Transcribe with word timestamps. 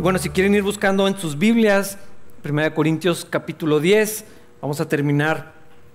Y 0.00 0.02
bueno, 0.02 0.18
si 0.18 0.30
quieren 0.30 0.54
ir 0.54 0.62
buscando 0.62 1.06
en 1.06 1.18
sus 1.18 1.38
Biblias, 1.38 1.98
1 2.42 2.74
Corintios 2.74 3.26
capítulo 3.28 3.80
10, 3.80 4.24
vamos 4.62 4.80
a 4.80 4.88
terminar 4.88 5.52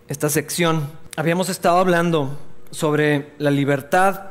esta 0.07 0.29
sección. 0.29 0.87
Habíamos 1.15 1.49
estado 1.49 1.79
hablando 1.79 2.37
sobre 2.69 3.31
la 3.39 3.49
libertad 3.49 4.27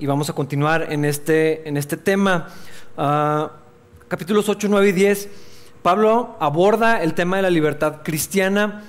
y 0.00 0.06
vamos 0.06 0.28
a 0.28 0.32
continuar 0.32 0.92
en 0.92 1.04
este, 1.04 1.68
en 1.68 1.76
este 1.76 1.96
tema. 1.96 2.48
Uh, 2.96 3.46
capítulos 4.08 4.48
8, 4.48 4.66
9 4.68 4.88
y 4.88 4.92
10, 4.92 5.28
Pablo 5.84 6.36
aborda 6.40 7.00
el 7.00 7.14
tema 7.14 7.36
de 7.36 7.42
la 7.42 7.50
libertad 7.50 8.02
cristiana 8.02 8.82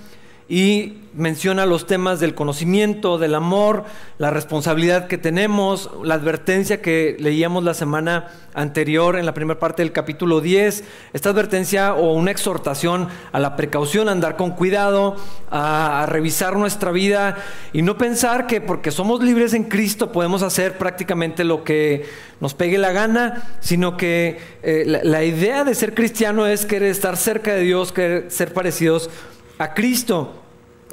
y 0.50 0.98
menciona 1.16 1.66
los 1.66 1.86
temas 1.86 2.20
del 2.20 2.34
conocimiento, 2.34 3.18
del 3.18 3.36
amor, 3.36 3.86
la 4.18 4.32
responsabilidad 4.32 5.08
que 5.08 5.18
tenemos, 5.18 5.90
la 6.04 6.16
advertencia 6.16 6.82
que 6.82 7.16
leíamos 7.20 7.64
la 7.64 7.74
semana 7.74 8.32
anterior 8.54 9.18
en 9.18 9.26
la 9.26 9.34
primera 9.34 9.60
parte 9.60 9.84
del 9.84 9.92
capítulo 9.92 10.42
10, 10.42 10.84
esta 11.14 11.30
advertencia 11.30 11.94
o 11.94 12.14
una 12.14 12.32
exhortación 12.32 13.08
a 13.32 13.40
la 13.40 13.56
precaución, 13.56 14.10
a 14.10 14.12
andar 14.12 14.36
con 14.36 14.52
cuidado, 14.52 15.16
a, 15.50 16.06
revisar 16.08 16.58
nuestra 16.58 16.92
vida 16.92 17.38
y 17.72 17.82
no 17.82 17.98
pensar 17.98 18.48
que 18.48 18.60
porque 18.60 18.92
somos 18.92 19.24
libres 19.24 19.54
en 19.54 19.66
Cristo 19.66 20.12
podemos 20.12 20.42
hacer 20.44 20.78
prácticamente 20.78 21.44
lo 21.44 21.64
que 21.64 22.06
nos 22.40 22.54
pegue 22.54 22.78
la 22.78 22.92
gana, 22.92 23.56
sino 23.60 23.98
que 23.98 24.40
eh, 24.64 24.84
la, 24.86 25.04
la 25.04 25.24
idea 25.24 25.64
de 25.64 25.76
ser 25.76 25.94
cristiano 25.94 26.46
es 26.46 26.66
querer 26.66 26.90
estar 26.90 27.18
cerca 27.18 27.54
de 27.54 27.62
Dios, 27.62 27.92
querer 27.92 28.30
ser 28.30 28.54
parecidos 28.54 29.10
a 29.58 29.74
Cristo. 29.74 30.43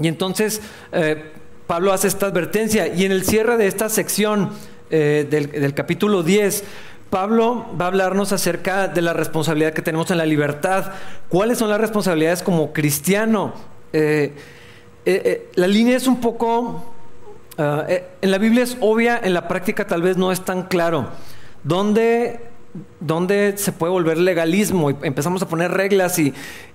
Y 0.00 0.08
entonces 0.08 0.60
eh, 0.92 1.32
Pablo 1.66 1.92
hace 1.92 2.08
esta 2.08 2.26
advertencia 2.26 2.88
y 2.88 3.04
en 3.04 3.12
el 3.12 3.24
cierre 3.24 3.56
de 3.56 3.66
esta 3.66 3.88
sección 3.88 4.50
eh, 4.90 5.26
del, 5.30 5.74
capítulo 5.74 6.22
10, 6.22 6.64
Pablo 7.10 7.66
va 7.80 7.84
a 7.84 7.88
hablarnos 7.88 8.32
acerca 8.32 8.88
de 8.88 9.02
la 9.02 9.12
responsabilidad 9.12 9.72
que 9.72 9.82
tenemos 9.82 10.10
en 10.10 10.18
la 10.18 10.26
libertad. 10.26 10.92
¿Cuáles 11.28 11.58
son 11.58 11.68
las 11.68 11.80
responsabilidades 11.80 12.42
como 12.42 12.72
cristiano? 12.72 13.54
Eh, 13.92 14.32
la 15.54 15.66
línea 15.66 15.96
es 15.96 16.06
un 16.06 16.20
poco... 16.20 16.94
Ah, 17.58 17.84
en 17.88 18.30
la 18.30 18.38
Biblia 18.38 18.62
es 18.62 18.76
obvia, 18.80 19.20
en 19.22 19.34
la 19.34 19.46
práctica 19.46 19.86
tal 19.86 20.00
vez 20.00 20.16
no 20.16 20.32
es 20.32 20.40
tan 20.44 20.62
claro. 20.62 21.10
¿Dónde, 21.62 22.40
dónde 23.00 23.54
se 23.56 23.72
puede 23.72 23.92
volver 23.92 24.18
legalismo? 24.18 24.90
Y 24.90 24.96
empezamos 25.02 25.42
a 25.42 25.48
poner 25.48 25.70
reglas 25.70 26.18
y, 26.18 26.32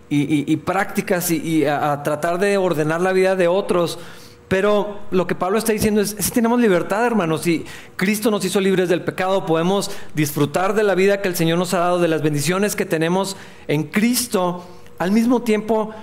y, 0.10 0.56
prácticas 0.58 1.32
y, 1.32 1.66
a, 1.66 2.04
tratar 2.04 2.40
de 2.40 2.58
ordenar 2.58 3.02
la 3.02 3.14
vida 3.14 3.36
de 3.36 3.48
otros. 3.48 4.00
Pero 4.48 5.00
lo 5.10 5.26
que 5.26 5.34
Pablo 5.34 5.58
está 5.58 5.74
diciendo 5.74 6.02
es, 6.02 6.16
si 6.20 6.32
tenemos 6.32 6.60
libertad, 6.60 7.06
hermanos, 7.06 7.42
si 7.42 7.66
Cristo 7.96 8.30
nos 8.30 8.46
hizo 8.46 8.62
libres 8.62 8.90
del 8.90 9.04
pecado, 9.04 9.46
podemos 9.46 9.90
disfrutar 10.14 10.76
de 10.76 10.84
la 10.84 10.94
vida 10.94 11.22
que 11.22 11.28
el 11.28 11.36
Señor 11.36 11.58
nos 11.58 11.74
ha 11.74 11.80
dado, 11.80 12.00
de 12.00 12.08
las 12.08 12.22
bendiciones 12.22 12.76
que 12.76 12.86
tenemos 12.86 13.38
en 13.68 13.84
Cristo, 13.84 14.64
al 15.00 15.12
mismo 15.12 15.42
tiempo 15.42 15.94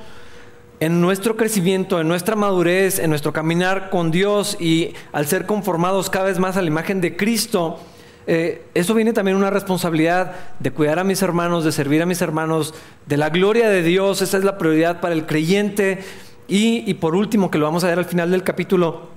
en 0.80 1.00
nuestro 1.00 1.36
crecimiento, 1.36 2.00
en 2.00 2.08
nuestra 2.08 2.34
madurez, 2.34 2.98
en 2.98 3.10
nuestro 3.10 3.32
caminar 3.32 3.88
con 3.88 4.10
Dios 4.10 4.56
y 4.58 4.94
al 5.12 5.28
ser 5.28 5.46
conformados 5.46 6.10
cada 6.10 6.24
vez 6.24 6.40
más 6.40 6.56
a 6.56 6.62
la 6.62 6.66
imagen 6.66 7.00
de 7.00 7.16
Cristo, 7.16 7.78
eh, 8.26 8.64
eso 8.74 8.94
viene 8.94 9.12
también 9.12 9.36
una 9.36 9.50
responsabilidad 9.50 10.32
de 10.60 10.70
cuidar 10.70 10.98
a 10.98 11.04
mis 11.04 11.22
hermanos, 11.22 11.64
de 11.64 11.72
servir 11.72 12.02
a 12.02 12.06
mis 12.06 12.22
hermanos, 12.22 12.74
de 13.06 13.16
la 13.16 13.30
gloria 13.30 13.68
de 13.68 13.83
Dios, 13.83 14.22
esa 14.22 14.38
es 14.38 14.44
la 14.44 14.58
prioridad 14.58 15.00
para 15.00 15.14
el 15.14 15.27
creyente. 15.27 16.00
Y, 16.48 16.94
por 16.94 17.14
último, 17.14 17.50
que 17.50 17.56
lo 17.56 17.64
vamos 17.64 17.82
a 17.82 17.88
ver 17.88 17.98
al 17.98 18.05
final 18.05 18.30
del 18.30 18.42
capítulo, 18.42 19.08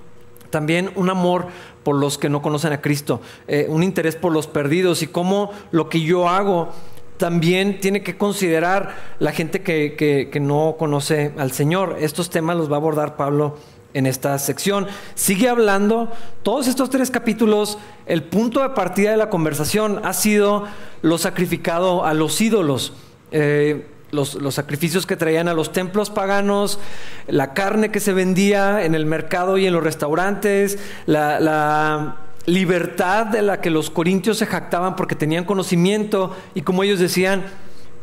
también 0.52 0.92
un 0.96 1.10
amor 1.10 1.48
por 1.84 1.96
los 1.96 2.18
que 2.18 2.30
no 2.30 2.42
conocen 2.42 2.72
a 2.72 2.80
Cristo, 2.80 3.20
eh, 3.48 3.66
un 3.68 3.84
interés 3.84 4.16
por 4.16 4.32
los 4.32 4.48
perdidos 4.48 5.02
y 5.02 5.08
cómo 5.08 5.52
lo 5.72 5.90
que 5.90 6.00
yo 6.00 6.30
hago 6.30 6.70
también 7.18 7.82
tiene 7.82 8.04
que 8.04 8.18
considerar 8.18 8.96
la 9.20 9.34
gente 9.34 9.62
que, 9.64 9.96
que 10.32 10.40
no 10.40 10.76
conoce 10.80 11.34
al 11.38 11.52
Señor. 11.52 11.98
Estos 12.00 12.30
temas 12.30 12.56
los 12.56 12.72
va 12.72 12.76
a 12.76 12.80
abordar 12.80 13.18
Pablo 13.18 13.58
en 13.96 14.06
esta 14.06 14.38
sección. 14.38 14.88
Sigue 15.16 15.50
hablando, 15.50 16.12
todos 16.44 16.68
estos 16.68 16.92
tres 16.92 17.10
capítulos, 17.10 17.80
el 18.06 18.24
punto 18.24 18.62
de 18.62 18.70
partida 18.70 19.10
de 19.10 19.18
la 19.18 19.30
conversación 19.30 20.02
ha 20.04 20.14
sido 20.14 20.66
lo 21.02 21.18
sacrificado 21.18 22.06
a 22.06 22.14
los 22.14 22.40
ídolos. 22.42 22.94
Eh, 23.32 23.88
los, 24.12 24.38
sacrificios 24.52 25.06
que 25.06 25.16
traían 25.16 25.48
a 25.48 25.54
los 25.54 25.72
templos 25.72 26.10
paganos, 26.10 26.80
la 27.28 27.54
carne 27.54 27.90
que 27.90 28.00
se 28.00 28.14
vendía 28.14 28.86
en 28.86 28.96
el 28.96 29.06
mercado 29.06 29.58
y 29.58 29.66
en 29.66 29.74
los 29.74 29.84
restaurantes, 29.84 30.78
la 31.06 32.18
libertad 32.46 33.26
de 33.26 33.42
la 33.42 33.60
que 33.62 33.70
los 33.70 33.90
corintios 33.90 34.38
se 34.38 34.46
jactaban 34.46 34.96
porque 34.96 35.16
tenían 35.16 35.46
conocimiento 35.46 36.36
y 36.54 36.62
como 36.62 36.84
ellos 36.84 37.00
decían, 37.00 37.44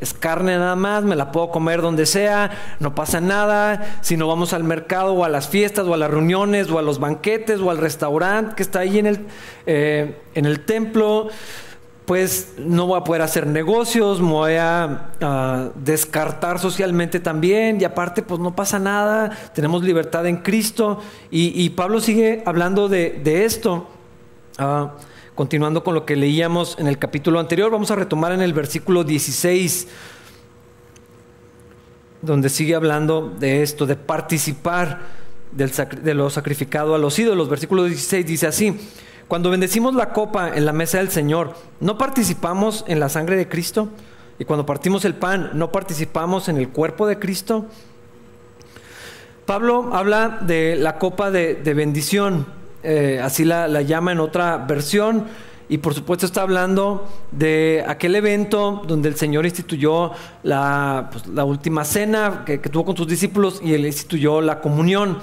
es 0.02 0.14
carne 0.14 0.58
nada 0.58 0.74
más, 0.74 1.04
me 1.04 1.14
la 1.14 1.30
puedo 1.30 1.50
comer 1.52 1.80
donde 1.80 2.06
sea, 2.06 2.50
no 2.80 2.92
pasa 2.92 3.20
nada. 3.20 3.98
Si 4.00 4.16
no 4.16 4.26
vamos 4.26 4.52
al 4.52 4.64
mercado 4.64 5.12
o 5.14 5.24
a 5.24 5.28
las 5.28 5.48
fiestas 5.48 5.86
o 5.86 5.94
a 5.94 5.96
las 5.96 6.10
reuniones 6.10 6.68
o 6.70 6.80
a 6.80 6.82
los 6.82 6.98
banquetes 6.98 7.60
o 7.60 7.70
al 7.70 7.78
restaurante 7.78 8.56
que 8.56 8.64
está 8.64 8.80
ahí 8.80 8.98
en 8.98 9.06
el, 9.06 9.26
eh, 9.64 10.20
en 10.34 10.46
el 10.46 10.64
templo, 10.64 11.28
pues 12.04 12.54
no 12.58 12.88
voy 12.88 12.98
a 12.98 13.04
poder 13.04 13.22
hacer 13.22 13.46
negocios, 13.46 14.20
me 14.20 14.32
voy 14.32 14.54
a, 14.54 15.10
descartar 15.76 16.58
socialmente 16.58 17.20
también 17.20 17.80
y 17.80 17.84
aparte 17.84 18.22
pues 18.22 18.40
no 18.40 18.56
pasa 18.56 18.80
nada, 18.80 19.30
tenemos 19.54 19.84
libertad 19.84 20.26
en 20.26 20.38
Cristo 20.38 21.00
y, 21.30 21.70
Pablo 21.70 22.00
sigue 22.00 22.42
hablando 22.44 22.88
de, 22.88 23.44
esto. 23.44 23.86
Ah, 24.58 24.94
Continuando 25.34 25.82
con 25.82 25.94
lo 25.94 26.04
que 26.04 26.14
leíamos 26.14 26.76
en 26.78 26.86
el 26.86 26.98
capítulo 26.98 27.40
anterior, 27.40 27.70
vamos 27.70 27.90
a 27.90 27.96
retomar 27.96 28.32
en 28.32 28.42
el 28.42 28.52
versículo 28.52 29.02
16, 29.02 29.88
donde 32.20 32.50
sigue 32.50 32.74
hablando 32.74 33.32
de 33.38 33.62
esto, 33.62 33.86
de 33.86 33.96
participar 33.96 35.00
de 35.52 36.14
lo 36.14 36.28
sacrificado 36.28 36.94
a 36.94 36.98
los 36.98 37.18
ídolos. 37.18 37.48
Versículo 37.48 37.84
16 37.84 38.26
dice 38.26 38.46
así, 38.46 38.78
cuando 39.26 39.48
bendecimos 39.48 39.94
la 39.94 40.12
copa 40.12 40.54
en 40.54 40.66
la 40.66 40.74
mesa 40.74 40.98
del 40.98 41.08
Señor, 41.08 41.54
¿no 41.80 41.96
participamos 41.96 42.84
en 42.86 43.00
la 43.00 43.08
sangre 43.08 43.36
de 43.36 43.48
Cristo? 43.48 43.88
Y 44.38 44.44
cuando 44.44 44.66
partimos 44.66 45.06
el 45.06 45.14
pan, 45.14 45.52
¿no 45.54 45.72
participamos 45.72 46.50
en 46.50 46.58
el 46.58 46.68
cuerpo 46.68 47.06
de 47.06 47.18
Cristo? 47.18 47.64
Pablo 49.46 49.94
habla 49.94 50.40
de 50.42 50.76
la 50.76 50.98
copa 50.98 51.30
de 51.30 51.74
bendición 51.74 52.60
eh, 52.82 53.20
así 53.22 53.44
la, 53.44 53.68
llama 53.82 54.12
en 54.12 54.20
otra 54.20 54.58
versión. 54.58 55.26
Y 55.68 55.78
por 55.78 55.94
supuesto 55.94 56.26
está 56.26 56.42
hablando 56.42 57.08
de 57.30 57.82
aquel 57.86 58.14
evento 58.14 58.82
donde 58.86 59.08
el 59.08 59.16
Señor 59.16 59.46
instituyó 59.46 60.10
la, 60.42 61.08
pues, 61.10 61.24
última 61.26 61.84
cena 61.84 62.42
que, 62.44 62.58
tuvo 62.58 62.84
con 62.84 62.96
sus 62.96 63.06
discípulos 63.06 63.60
y 63.64 63.72
él 63.72 63.86
instituyó 63.86 64.42
la 64.42 64.60
comunión, 64.60 65.18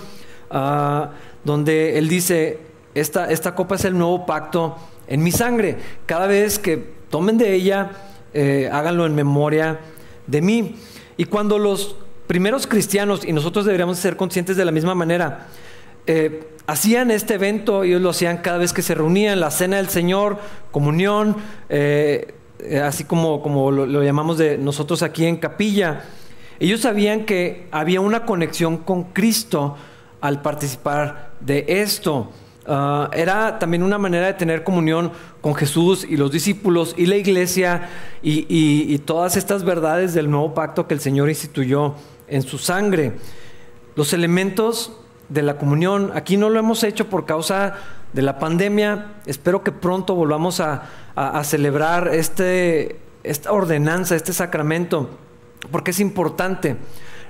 ah, 0.50 1.12
donde 1.44 2.00
él 2.00 2.08
dice, 2.08 2.60
esta, 2.96 3.30
esta 3.30 3.54
copa 3.54 3.76
es 3.76 3.86
el 3.86 3.96
nuevo 3.98 4.26
pacto 4.26 4.76
en 5.08 5.24
mi 5.24 5.32
sangre. 5.32 5.78
Cada 6.06 6.26
vez 6.26 6.58
que 6.58 6.78
tomen 7.10 7.38
de 7.38 7.54
ella, 7.54 7.92
eh, 8.34 8.70
háganlo 8.72 9.06
en 9.06 9.16
memoria 9.16 9.80
de 10.26 10.42
mí. 10.42 10.76
Y 11.18 11.26
cuando 11.26 11.60
los 11.60 11.96
primeros 12.28 12.68
cristianos, 12.68 13.26
y 13.26 13.34
nosotros 13.34 13.66
deberíamos 13.66 13.98
ser 13.98 14.16
conscientes 14.16 14.56
de 14.56 14.66
la 14.66 14.72
misma 14.72 14.96
manera, 14.96 15.48
eh, 16.08 16.48
hacían 16.68 17.12
este 17.12 17.36
evento, 17.36 17.84
ellos 17.84 18.02
lo 18.02 18.10
hacían 18.10 18.38
cada 18.38 18.58
vez 18.58 18.74
que 18.74 18.82
se 18.82 18.96
reunían, 18.96 19.40
la 19.40 19.52
cena 19.52 19.78
del 19.78 19.90
Señor, 19.90 20.38
comunión, 20.72 21.36
eh, 21.70 22.34
eh, 22.60 22.80
así 22.80 23.04
como, 23.04 23.42
como 23.42 23.72
lo, 23.72 24.04
llamamos 24.04 24.38
de 24.38 24.58
nosotros 24.58 25.04
aquí 25.04 25.26
en 25.26 25.38
capilla. 25.38 26.04
Ellos 26.60 26.82
sabían 26.82 27.26
que 27.26 27.68
había 27.72 28.02
una 28.02 28.26
conexión 28.26 28.78
con 28.78 29.06
Cristo 29.06 29.78
al 30.22 30.42
participar 30.42 31.32
de 31.40 31.66
esto. 31.68 32.32
Ah, 32.68 33.10
era 33.14 33.58
también 33.58 33.82
una 33.82 33.98
manera 33.98 34.28
de 34.28 34.34
tener 34.34 34.64
comunión 34.64 35.12
con 35.42 35.56
Jesús 35.56 36.06
y 36.08 36.18
los 36.18 36.32
discípulos 36.32 36.94
y 36.98 37.06
la 37.06 37.16
iglesia 37.16 37.90
y 38.22 38.98
todas 39.00 39.38
estas 39.38 39.64
verdades 39.64 40.14
del 40.14 40.30
nuevo 40.30 40.54
pacto 40.54 40.86
que 40.86 40.94
el 40.94 41.00
Señor 41.00 41.30
instituyó 41.30 41.96
en 42.28 42.42
su 42.42 42.58
sangre. 42.58 43.14
Los 43.96 44.14
elementos 44.14 44.94
de 45.30 45.42
la 45.42 45.58
comunión. 45.58 46.12
Aquí 46.16 46.38
no 46.38 46.50
lo 46.50 46.60
hemos 46.60 46.84
hecho 46.84 47.08
por 47.08 47.26
causa 47.26 47.76
de 48.14 48.22
la 48.22 48.40
pandemia. 48.40 49.14
Espero 49.26 49.64
que 49.64 49.72
pronto 49.72 50.16
volvamos 50.16 50.60
a, 50.60 50.84
celebrar 51.44 52.10
este, 52.14 53.00
esta 53.24 53.52
ordenanza, 53.52 54.16
este 54.16 54.32
sacramento, 54.32 55.10
porque 55.72 55.92
es 55.92 56.00
importante. 56.00 56.78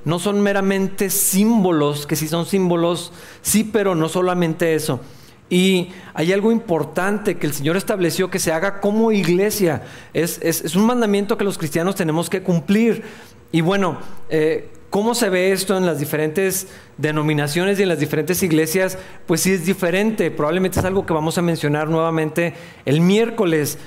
No 0.05 0.19
son 0.19 0.41
meramente 0.41 1.09
símbolos, 1.09 2.05
que 2.05 2.15
si 2.15 2.27
son 2.27 2.45
símbolos, 2.45 3.11
sí, 3.41 3.63
pero 3.63 3.95
no 3.95 4.07
solamente 4.07 4.75
eso. 4.75 5.01
Y 5.49 5.89
hay 6.13 6.31
algo 6.31 6.51
importante 6.51 7.37
que 7.37 7.47
el 7.47 7.53
Señor 7.53 7.75
estableció 7.75 8.29
que 8.29 8.37
se 8.37 8.53
haga 8.53 8.79
como 8.79 9.11
iglesia. 9.11 9.81
Es, 10.13 10.39
es, 10.43 10.75
un 10.75 10.85
mandamiento 10.85 11.37
que 11.37 11.43
los 11.43 11.57
cristianos 11.57 11.95
tenemos 11.95 12.29
que 12.29 12.43
cumplir. 12.43 13.03
Y 13.51 13.61
bueno, 13.61 13.97
eh, 14.29 14.69
¿Cómo 14.89 15.13
se 15.13 15.29
ve 15.29 15.51
esto 15.51 15.77
en 15.77 15.85
las 15.85 15.99
diferentes 15.99 16.67
denominaciones 16.97 17.79
y 17.79 17.83
en 17.83 17.89
las 17.89 17.99
diferentes 17.99 18.41
iglesias? 18.41 18.97
Pues 19.27 19.41
sí 19.41 19.51
es 19.51 19.65
diferente. 19.65 20.31
Probablemente 20.31 20.79
es 20.79 20.85
algo 20.85 21.05
que 21.05 21.13
vamos 21.13 21.37
a 21.37 21.43
mencionar 21.43 21.89
nuevamente 21.89 22.55
el 22.85 23.01
miércoles. 23.01 23.77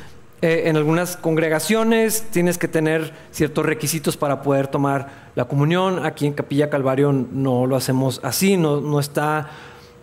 eh, 0.43 0.69
en 0.69 0.76
algunas 0.76 1.16
congregaciones 1.16 2.26
tienes 2.31 2.58
que 2.58 2.66
tener 2.69 3.12
ciertos 3.31 3.64
requisitos 3.64 4.16
para 4.16 4.43
poder 4.43 4.69
tomar 4.69 5.31
la 5.34 5.46
comunión. 5.46 6.04
Aquí 6.04 6.26
en 6.26 6.34
Capilla 6.34 6.70
Calvario 6.70 7.12
no 7.12 7.66
lo 7.66 7.76
hacemos 7.76 8.20
así, 8.22 8.56
no, 8.56 9.00
está 9.00 9.50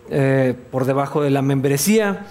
eh, 0.10 0.54
por 0.72 0.86
debajo 0.86 1.22
de 1.22 1.30
la 1.30 1.42
membresía. 1.42 2.26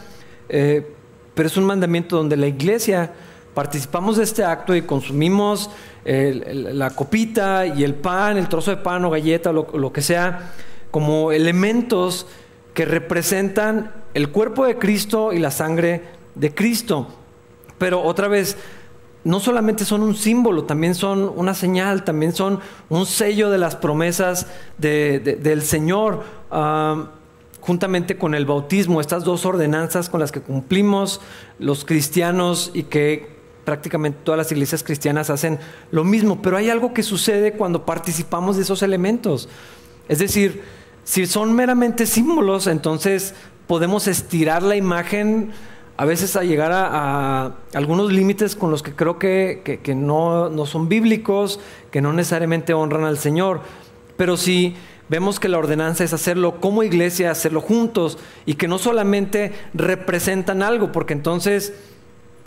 Eh, 0.51 0.87
pero 1.35 1.47
es 1.47 1.57
un 1.57 1.65
mandamiento 1.65 2.17
donde 2.17 2.37
la 2.37 2.49
iglesia 2.49 3.13
participamos 3.59 4.19
de 4.19 4.23
este 4.23 4.45
acto 4.45 4.77
y 4.77 4.83
consumimos 4.83 5.69
la 6.05 6.91
copita 6.91 7.67
y 7.67 7.83
el 7.83 7.97
pan, 7.97 8.37
el 8.37 8.49
trozo 8.49 8.71
de 8.71 8.77
pan 8.77 9.05
o 9.05 9.11
galleta, 9.11 9.51
lo, 9.51 9.67
lo 9.75 9.93
que 9.93 10.01
sea, 10.01 10.53
como 10.93 11.33
elementos 11.33 12.29
que 12.73 12.85
representan 12.85 13.91
el 14.15 14.29
cuerpo 14.29 14.65
de 14.65 14.79
Cristo 14.79 15.33
y 15.33 15.41
la 15.41 15.51
sangre 15.51 16.03
de 16.37 16.55
Cristo. 16.55 17.09
Pero 17.79 18.01
otra 18.01 18.29
vez, 18.29 18.57
no 19.25 19.41
solamente 19.41 19.85
son 19.85 20.05
un 20.05 20.15
símbolo, 20.15 20.63
también 20.63 20.95
son 20.95 21.29
una 21.35 21.53
señal, 21.53 22.05
también 22.05 22.33
son 22.33 22.61
un 22.89 23.07
sello 23.07 23.51
de 23.51 23.59
las 23.59 23.75
promesas 23.75 24.47
del 24.79 25.63
Señor, 25.63 26.23
juntamente 27.61 28.17
con 28.17 28.37
el 28.37 28.47
bautismo, 28.47 29.01
estas 29.01 29.25
dos 29.25 29.45
ordenanzas 29.45 30.09
con 30.09 30.21
las 30.21 30.31
que 30.31 30.43
cumplimos 30.43 31.21
los 31.59 31.85
cristianos 31.85 32.71
y 32.73 32.85
que 32.85 33.38
prácticamente 33.69 34.21
todas 34.25 34.39
las 34.39 34.51
iglesias 34.51 34.83
cristianas 34.83 35.29
hacen 35.29 35.59
lo 35.91 36.03
mismo, 36.03 36.41
pero 36.41 36.57
hay 36.57 36.71
algo 36.71 36.95
que 36.95 37.03
sucede 37.03 37.53
cuando 37.53 37.85
participamos 37.85 38.57
de 38.57 38.63
esos 38.63 38.83
elementos. 38.83 39.47
Es 40.09 40.21
decir, 40.21 40.63
si 41.05 41.27
son 41.27 41.53
meramente 41.53 42.07
símbolos, 42.07 42.67
entonces 42.67 43.35
podemos 43.67 44.09
estirar 44.09 44.63
la 44.63 44.75
imagen 44.75 45.51
a 45.99 46.07
veces 46.07 46.35
a 46.37 46.45
llegar 46.45 46.73
a, 46.73 47.57
algunos 47.75 48.11
límites 48.11 48.57
con 48.57 48.71
los 48.71 48.83
que 48.83 48.95
creo 48.95 49.19
que, 49.19 49.83
no, 49.95 50.49
no, 50.49 50.65
son 50.65 50.89
bíblicos, 50.89 51.61
que 51.91 52.01
no 52.01 52.15
necesariamente 52.15 52.73
honran 52.73 53.05
al 53.05 53.19
Señor. 53.19 53.61
Pero 54.17 54.39
si 54.39 54.77
vemos 55.11 55.39
que 55.39 55.51
la 55.51 55.59
ordenanza 55.59 56.05
es 56.05 56.15
hacerlo 56.15 56.59
como 56.59 56.85
iglesia, 56.85 57.31
hacerlo 57.31 57.61
juntos 57.61 58.17
y 58.47 58.55
que 58.55 58.67
no 58.67 58.79
solamente 58.79 59.53
representan 59.75 60.63
algo, 60.63 60.91
porque 60.91 61.13
entonces, 61.13 61.75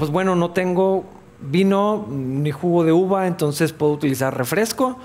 pues 0.01 0.09
bueno, 0.09 0.35
no 0.35 0.49
tengo 0.49 1.05
vino 1.39 2.07
ni 2.09 2.49
jugo 2.49 2.83
de 2.83 2.91
uva, 2.91 3.27
entonces 3.27 3.71
puedo 3.71 3.91
utilizar 3.91 4.35
refresco 4.35 4.97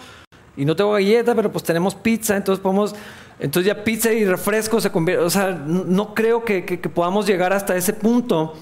y 0.56 0.64
no 0.64 0.75
tengo 0.75 0.93
galleta, 0.93 1.34
pero 1.34 1.52
pues 1.52 1.64
tenemos 1.64 1.94
pizza, 1.94 2.34
entonces 2.34 2.62
podemos 2.62 2.94
entonces 3.38 3.66
ya 3.66 3.84
pizza 3.84 4.10
y 4.14 4.25
refresco 4.25 4.81
se 4.81 4.90
convierte, 4.90 5.22
o 5.22 5.28
sea, 5.28 5.50
no 5.50 6.14
creo 6.14 6.46
que, 6.46 6.62
podamos 6.94 7.26
llegar 7.26 7.52
hasta 7.52 7.76
ese 7.76 7.93
punto 7.93 8.54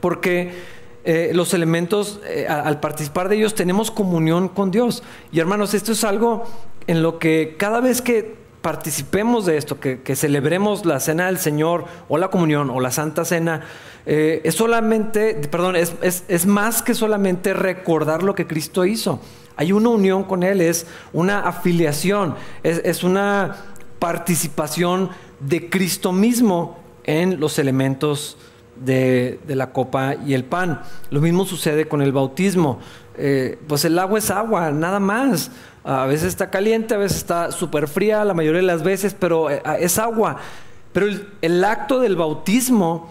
porque 0.00 0.54
eh, 1.04 1.30
los 1.34 1.54
elementos, 1.54 2.18
eh, 2.26 2.48
al 2.48 2.80
participar 2.80 3.28
de 3.28 3.36
ellos, 3.36 3.54
tenemos 3.54 3.92
comunión 3.92 4.48
con 4.48 4.72
Dios. 4.72 5.04
Y 5.30 5.38
hermanos, 5.38 5.72
esto 5.72 5.92
es 5.92 6.02
algo 6.02 6.46
en 6.88 7.00
lo 7.00 7.20
que 7.20 7.54
cada 7.56 7.80
vez 7.80 8.02
que 8.02 8.39
participemos 8.62 9.46
de 9.46 9.56
esto, 9.56 9.80
que, 9.80 10.00
celebremos 10.16 10.84
la 10.84 11.00
cena 11.00 11.26
del 11.26 11.38
Señor 11.38 11.86
o 12.08 12.18
la 12.18 12.28
comunión 12.28 12.70
o 12.70 12.80
la 12.80 12.90
Santa 12.90 13.24
Cena, 13.24 13.62
eh, 14.06 14.40
es 14.44 14.54
solamente, 14.54 15.34
perdón, 15.50 15.76
es, 15.76 16.46
más 16.46 16.82
que 16.82 16.94
solamente 16.94 17.54
recordar 17.54 18.22
lo 18.22 18.34
que 18.34 18.46
Cristo 18.46 18.84
hizo. 18.84 19.20
Hay 19.56 19.72
una 19.72 19.90
unión 19.90 20.24
con 20.24 20.42
Él, 20.42 20.60
es 20.60 20.86
una 21.12 21.40
afiliación, 21.40 22.34
es, 22.62 22.80
es 22.84 23.02
una 23.02 23.56
participación 23.98 25.10
de 25.40 25.68
Cristo 25.68 26.12
mismo 26.12 26.78
en 27.04 27.40
los 27.40 27.58
elementos 27.58 28.36
de, 28.84 29.38
la 29.46 29.72
copa 29.72 30.16
y 30.26 30.34
el 30.34 30.44
pan. 30.44 30.82
Lo 31.10 31.20
mismo 31.20 31.44
sucede 31.44 31.86
con 31.86 32.02
el 32.02 32.12
bautismo. 32.12 32.80
Eh, 33.16 33.58
pues 33.66 33.84
el 33.84 33.98
agua 33.98 34.18
es 34.18 34.30
agua, 34.30 34.70
nada 34.70 35.00
más. 35.00 35.50
A 35.82 36.06
veces 36.06 36.28
está 36.28 36.50
caliente, 36.50 36.94
a 36.94 36.98
veces 36.98 37.18
está 37.18 37.52
súper 37.52 37.88
fría, 37.88 38.24
la 38.24 38.34
mayoría 38.34 38.60
de 38.60 38.66
las 38.66 38.82
veces, 38.82 39.14
pero 39.18 39.50
eh, 39.50 39.62
es 39.78 39.98
agua. 39.98 40.36
Pero 40.92 41.06
el, 41.40 41.64
acto 41.64 42.00
del 42.00 42.16
bautismo 42.16 43.08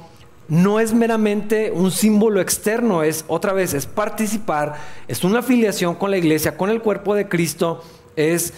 no 0.47 0.79
es 0.79 0.93
meramente 0.93 1.71
un 1.71 1.91
símbolo 1.91 2.41
externo, 2.41 3.03
es 3.03 3.23
otra 3.27 3.53
vez, 3.53 3.73
es 3.73 3.85
participar, 3.85 4.75
es 5.07 5.23
una 5.23 5.39
afiliación 5.39 5.95
con 5.95 6.11
la 6.11 6.17
iglesia, 6.17 6.57
con 6.57 6.69
el 6.69 6.81
cuerpo 6.81 7.15
de 7.15 7.27
Cristo, 7.27 7.83
es 8.15 8.53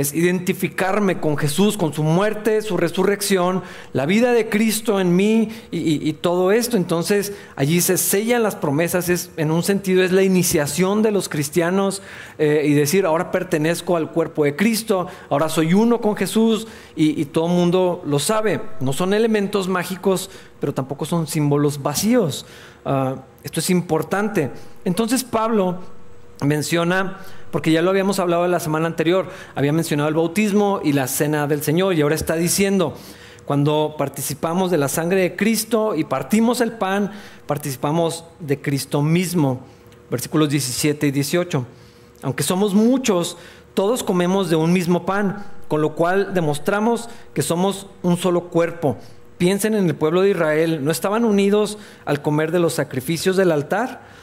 es 0.00 0.12
identificarme 0.12 1.20
con 1.20 1.36
Jesús, 1.36 1.76
con 1.76 1.92
su 1.92 2.02
muerte, 2.02 2.62
su 2.62 2.76
resurrección, 2.76 3.62
la 3.92 4.06
vida 4.06 4.32
de 4.32 4.48
Cristo 4.48 4.98
en 4.98 5.14
mí 5.14 5.50
y, 5.70 6.12
todo 6.14 6.50
esto. 6.50 6.76
Entonces 6.76 7.32
allí 7.54 7.80
se 7.80 7.96
sellan 7.96 8.42
las 8.42 8.56
promesas, 8.56 9.08
es, 9.08 9.30
en 9.36 9.52
un 9.52 9.62
sentido 9.62 10.02
es 10.02 10.10
la 10.10 10.24
iniciación 10.24 11.02
de 11.02 11.12
los 11.12 11.28
cristianos 11.28 12.02
eh, 12.38 12.64
y 12.66 12.72
decir, 12.72 13.06
ahora 13.06 13.30
pertenezco 13.30 13.96
al 13.96 14.10
cuerpo 14.10 14.42
de 14.44 14.56
Cristo, 14.56 15.06
ahora 15.30 15.48
soy 15.48 15.74
uno 15.74 16.00
con 16.00 16.16
Jesús 16.16 16.66
y, 16.96 17.24
todo 17.26 17.46
el 17.46 17.52
mundo 17.52 18.02
lo 18.04 18.18
sabe. 18.18 18.60
No 18.80 18.92
son 18.92 19.14
elementos 19.14 19.68
mágicos, 19.68 20.28
pero 20.58 20.74
tampoco 20.74 21.04
son 21.04 21.28
símbolos 21.28 21.80
vacíos. 21.80 22.46
Ah, 22.84 23.16
esto 23.44 23.60
es 23.60 23.70
importante. 23.70 24.50
Entonces 24.84 25.22
Pablo 25.22 25.78
menciona 26.40 27.18
porque 27.54 27.70
ya 27.70 27.82
lo 27.82 27.90
habíamos 27.90 28.18
hablado 28.18 28.48
la 28.48 28.58
semana 28.58 28.88
anterior, 28.88 29.28
había 29.54 29.72
mencionado 29.72 30.08
el 30.08 30.16
bautismo 30.16 30.80
y 30.82 30.92
la 30.92 31.06
cena 31.06 31.46
del 31.46 31.62
Señor 31.62 31.94
y 31.94 32.00
ahora 32.00 32.16
está 32.16 32.34
diciendo, 32.34 32.96
cuando 33.44 33.94
participamos 33.96 34.72
de 34.72 34.78
la 34.78 34.88
sangre 34.88 35.20
de 35.20 35.36
Cristo 35.36 35.94
y 35.94 36.02
partimos 36.02 36.60
el 36.60 36.72
pan, 36.72 37.12
participamos 37.46 38.24
de 38.40 38.60
Cristo 38.60 39.02
mismo. 39.02 39.60
Versículos 40.10 40.48
17 40.48 41.06
y 41.06 41.10
18. 41.12 41.66
Aunque 42.22 42.42
somos 42.42 42.74
muchos, 42.74 43.36
todos 43.74 44.02
comemos 44.02 44.50
de 44.50 44.56
un 44.56 44.72
mismo 44.72 45.06
pan, 45.06 45.46
con 45.68 45.80
lo 45.80 45.94
cual 45.94 46.34
demostramos 46.34 47.08
que 47.34 47.42
somos 47.42 47.86
un 48.02 48.16
solo 48.16 48.48
cuerpo. 48.48 48.96
Piensen 49.38 49.74
en 49.74 49.86
el 49.86 49.94
pueblo 49.94 50.22
de 50.22 50.30
Israel, 50.30 50.84
¿no 50.84 50.90
estaban 50.90 51.24
unidos 51.24 51.78
al 52.04 52.22
comer 52.22 52.50
de 52.50 52.60
los 52.60 52.74
sacrificios 52.74 53.36
del 53.36 53.52
altar? 53.52 54.13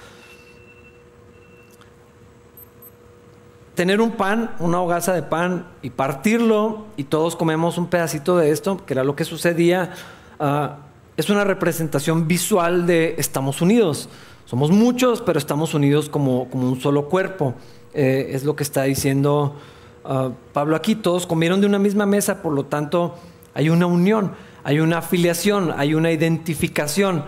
Tener 3.76 4.02
un 4.02 4.12
pan, 4.12 4.52
una 4.60 4.82
hogaza 4.82 5.14
de 5.14 5.24
pan 5.24 5.66
y 5.82 5.92
partirlo 5.92 6.86
y 6.98 7.06
todos 7.06 7.36
comemos 7.36 7.78
un 7.78 7.88
pedacito 7.88 8.38
de 8.38 8.52
esto, 8.52 8.86
que 8.86 8.94
era 8.94 9.04
lo 9.04 9.16
que 9.16 9.24
sucedía, 9.24 9.94
ah, 10.40 10.78
es 11.18 11.30
una 11.30 11.44
representación 11.44 12.28
visual 12.28 12.88
de 12.88 13.16
estamos 13.18 13.62
unidos. 13.62 14.10
Somos 14.46 14.72
muchos, 14.72 15.22
pero 15.22 15.40
estamos 15.40 15.74
unidos 15.74 16.10
como, 16.10 16.50
como 16.50 16.68
un 16.68 16.82
solo 16.82 17.08
cuerpo. 17.10 17.54
Eh, 17.94 18.32
es 18.32 18.44
lo 18.44 18.56
que 18.56 18.64
está 18.64 18.84
diciendo 18.84 19.56
ah, 20.04 20.32
Pablo 20.54 20.76
aquí. 20.76 20.96
Todos 20.96 21.28
comieron 21.28 21.62
de 21.62 21.68
una 21.68 21.80
misma 21.80 22.06
mesa, 22.06 22.42
por 22.42 22.54
lo 22.54 22.66
tanto 22.66 23.16
hay 23.54 23.70
una 23.70 23.86
unión, 23.86 24.32
hay 24.64 24.80
una 24.80 25.00
afiliación, 25.00 25.74
hay 25.78 25.94
una 25.94 26.12
identificación. 26.12 27.24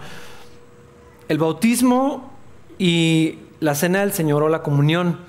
El 1.28 1.38
bautismo 1.38 2.32
y 2.78 3.40
la 3.60 3.76
cena 3.76 4.00
del 4.00 4.12
Señor 4.12 4.44
o 4.44 4.50
la 4.50 4.64
comunión 4.64 5.20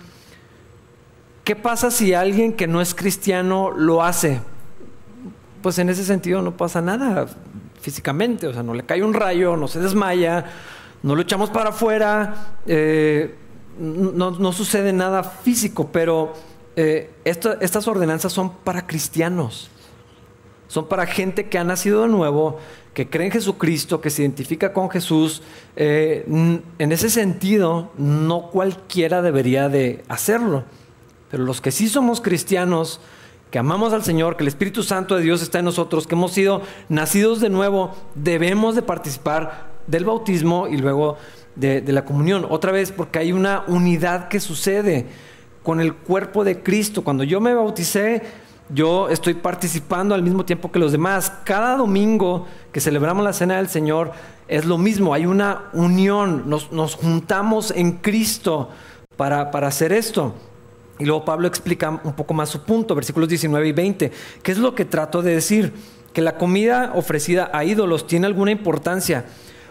¿Qué 1.45 1.55
pasa 1.55 1.91
si 1.91 2.15
alguien 2.15 2.55
que 2.55 2.67
no 2.67 2.81
es 2.81 2.95
cristiano 2.95 3.71
lo 3.71 4.03
hace? 4.03 4.41
Pues 5.61 5.79
en 5.79 5.91
ese 5.91 6.03
sentido 6.03 6.41
no 6.41 6.57
pasa 6.57 6.81
nada 6.81 7.27
físicamente, 7.83 8.47
o 8.47 8.53
sea, 8.55 8.63
no 8.63 8.73
le 8.73 8.83
cae 8.85 9.03
un 9.03 9.13
rayo, 9.13 9.55
no 9.55 9.69
se 9.69 9.79
desmaya, 9.79 10.47
no 11.03 11.15
lo 11.15 11.21
echamos 11.21 11.51
para 11.51 11.69
afuera, 11.69 12.57
eh, 12.67 13.35
no, 13.79 14.53
sucede 14.53 14.95
nada 14.95 15.23
físico, 15.23 15.91
pero 15.93 16.33
eh, 16.77 17.11
estas 17.25 17.89
ordenanzas 17.89 18.33
son 18.33 18.51
para 18.51 18.87
cristianos, 18.87 19.69
son 20.67 20.89
para 20.89 21.05
gente 21.05 21.51
que 21.51 21.59
ha 21.59 21.65
nacido 21.65 22.03
de 22.03 22.09
nuevo, 22.09 22.59
que 22.95 23.11
cree 23.11 23.27
en 23.27 23.33
Jesucristo, 23.33 24.01
que 24.01 24.09
se 24.09 24.23
identifica 24.23 24.73
con 24.73 24.89
Jesús. 24.89 25.43
Eh, 25.77 26.25
en 26.79 26.93
ese 26.93 27.11
sentido, 27.11 27.91
no 27.99 28.51
cualquiera 28.51 29.21
debería 29.21 29.69
de 29.69 30.03
hacerlo. 30.09 30.65
Pero 31.35 31.47
los 31.47 31.61
que 31.61 31.73
sí 31.73 31.89
somos 31.89 32.21
cristianos, 32.21 33.01
que 33.51 33.59
amamos 33.59 33.93
al 33.93 34.05
Señor, 34.05 34.37
que 34.37 34.45
el 34.45 34.49
Espíritu 34.49 34.85
Santo 34.85 35.17
de 35.17 35.23
Dios 35.25 35.43
está 35.43 35.59
en 35.59 35.65
nosotros, 35.65 36.07
que 36.07 36.15
hemos 36.15 36.31
sido 36.31 36.63
nacidos 36.89 37.41
de 37.41 37.49
nuevo, 37.49 37.93
debemos 38.15 38.77
de 38.77 38.83
participar 38.83 39.73
del 39.89 40.05
bautismo 40.05 40.69
y 40.69 40.77
luego 40.77 41.17
de, 41.57 41.83
la 41.89 42.05
comunión. 42.05 42.47
Otra 42.49 42.71
vez, 42.71 42.93
porque 42.93 43.19
hay 43.19 43.33
una 43.33 43.65
unidad 43.67 44.29
que 44.29 44.39
sucede 44.39 45.07
con 45.65 45.81
el 45.81 45.95
cuerpo 45.95 46.45
de 46.45 46.63
Cristo. 46.63 47.03
Cuando 47.03 47.25
yo 47.25 47.41
me 47.41 47.53
bauticé, 47.53 48.23
yo 48.69 49.09
estoy 49.09 49.35
participando 49.35 50.15
al 50.15 50.23
mismo 50.23 50.45
tiempo 50.45 50.71
que 50.71 50.79
los 50.79 50.93
demás. 50.93 51.33
Cada 51.43 51.77
domingo 51.77 52.47
que 52.71 52.81
celebramos 52.81 53.25
la 53.25 53.33
Cena 53.33 53.57
del 53.57 53.69
Señor 53.69 54.13
es 54.47 54.67
lo 54.67 54.79
mismo, 54.79 55.13
hay 55.13 55.27
una 55.27 55.65
unión, 55.73 56.45
nos, 56.49 56.95
juntamos 56.95 57.73
en 57.73 57.91
Cristo 57.91 58.69
para, 59.17 59.51
hacer 59.51 59.93
esto. 59.93 60.33
Y 60.99 61.05
luego 61.05 61.25
Pablo 61.25 61.49
explica 61.49 62.01
un 62.05 62.15
poco 62.15 62.35
más 62.35 62.49
su 62.49 62.63
punto, 62.63 62.95
versículos 62.95 63.29
19 63.29 63.69
y 63.69 63.73
20. 63.73 64.13
¿Qué 64.43 64.53
es 64.53 64.59
lo 64.59 64.75
que 64.75 64.85
trato 64.85 65.23
de 65.23 65.35
decir? 65.35 65.73
Que 66.13 66.23
la 66.23 66.37
comida 66.37 66.93
ofrecida 66.95 67.51
a 67.53 67.65
ídolos 67.65 68.07
tiene 68.07 68.27
alguna 68.27 68.53
importancia 68.53 69.25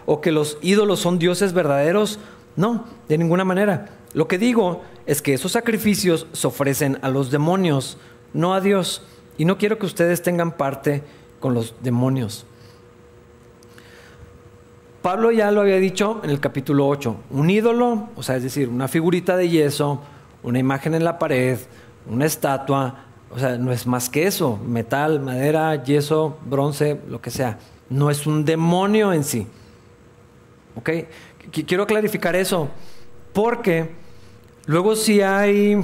o 0.06 0.20
que 0.20 0.32
los 0.32 0.58
ídolos 0.60 1.00
son 1.00 1.18
dioses 1.18 1.54
verdaderos. 1.54 2.18
No, 2.56 2.84
de 3.08 3.18
ninguna 3.18 3.44
manera. 3.44 3.88
Lo 4.12 4.28
que 4.28 4.38
digo 4.38 4.82
es 5.06 5.22
que 5.22 5.34
esos 5.34 5.52
sacrificios 5.52 6.26
se 6.32 6.46
ofrecen 6.46 6.98
a 7.02 7.08
los 7.08 7.30
demonios, 7.30 7.96
no 8.32 8.54
a 8.54 8.60
Dios. 8.60 9.02
Y 9.38 9.46
no 9.46 9.58
quiero 9.58 9.78
que 9.78 9.86
ustedes 9.86 10.22
tengan 10.22 10.52
parte 10.52 11.02
con 11.40 11.54
los 11.54 11.74
demonios. 11.82 12.46
Pablo 15.02 15.30
ya 15.32 15.50
lo 15.50 15.60
había 15.60 15.76
dicho 15.76 16.20
en 16.22 16.30
el 16.30 16.40
capítulo 16.40 16.86
8. 16.88 17.16
Un 17.30 17.50
ídolo, 17.50 18.08
o 18.16 18.22
sea, 18.22 18.36
es 18.36 18.42
decir, 18.42 18.68
una 18.68 18.88
figurita 18.88 19.36
de 19.36 19.50
yeso, 19.50 20.00
una 20.44 20.58
imagen 20.58 20.94
en 20.94 21.02
la 21.02 21.18
pared, 21.18 21.58
una 22.08 22.26
estatua, 22.26 23.06
o 23.30 23.38
sea, 23.38 23.58
no 23.58 23.72
es 23.72 23.86
más 23.86 24.08
que 24.08 24.26
eso, 24.26 24.58
metal, 24.64 25.18
madera, 25.20 25.82
yeso, 25.82 26.36
bronce, 26.44 27.00
lo 27.08 27.20
que 27.20 27.30
sea. 27.30 27.58
No 27.88 28.10
es 28.10 28.26
un 28.26 28.44
demonio 28.44 29.12
en 29.12 29.24
sí. 29.24 29.46
¿Ok? 30.76 30.90
Quiero 31.66 31.86
clarificar 31.86 32.36
eso, 32.36 32.68
porque 33.32 33.90
luego 34.66 34.94
si 34.94 35.20
hay 35.20 35.82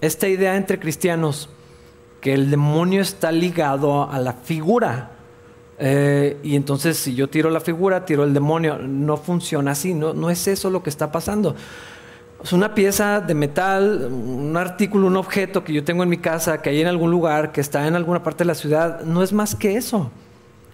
esta 0.00 0.28
idea 0.28 0.56
entre 0.56 0.78
cristianos 0.78 1.48
que 2.20 2.34
el 2.34 2.50
demonio 2.50 3.00
está 3.00 3.32
ligado 3.32 4.10
a 4.10 4.18
la 4.18 4.34
figura. 4.34 5.12
Eh, 5.78 6.38
y 6.42 6.56
entonces 6.56 6.98
si 6.98 7.14
yo 7.14 7.30
tiro 7.30 7.48
la 7.48 7.60
figura, 7.60 8.04
tiro 8.04 8.24
el 8.24 8.34
demonio. 8.34 8.78
No 8.78 9.16
funciona 9.16 9.72
así, 9.72 9.94
no, 9.94 10.12
no 10.12 10.30
es 10.30 10.46
eso 10.46 10.68
lo 10.70 10.82
que 10.82 10.90
está 10.90 11.10
pasando. 11.10 11.56
Es 12.42 12.54
una 12.54 12.74
pieza 12.74 13.20
de 13.20 13.34
metal, 13.34 14.08
un 14.10 14.56
artículo, 14.56 15.06
un 15.06 15.16
objeto 15.16 15.62
que 15.62 15.74
yo 15.74 15.84
tengo 15.84 16.02
en 16.02 16.08
mi 16.08 16.16
casa, 16.16 16.62
que 16.62 16.70
hay 16.70 16.80
en 16.80 16.86
algún 16.86 17.10
lugar, 17.10 17.52
que 17.52 17.60
está 17.60 17.86
en 17.86 17.94
alguna 17.94 18.22
parte 18.22 18.44
de 18.44 18.46
la 18.46 18.54
ciudad, 18.54 19.02
no 19.02 19.22
es 19.22 19.32
más 19.32 19.54
que 19.54 19.76
eso. 19.76 20.10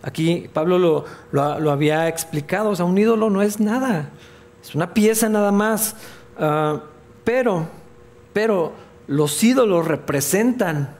Aquí 0.03 0.49
Pablo 0.53 0.79
lo, 0.79 1.05
lo, 1.33 1.71
había 1.73 2.07
explicado, 2.07 2.71
o 2.71 2.77
sea, 2.77 2.85
un 2.85 2.97
ídolo 2.97 3.31
no 3.31 3.43
es 3.43 3.59
nada, 3.59 4.11
es 4.63 4.77
una 4.77 4.95
pieza 4.95 5.29
nada 5.29 5.51
más. 5.51 5.97
Ah, 6.39 6.83
pero, 7.25 7.67
pero 8.33 8.73
los 9.09 9.43
ídolos 9.43 9.89
representan, 9.89 10.95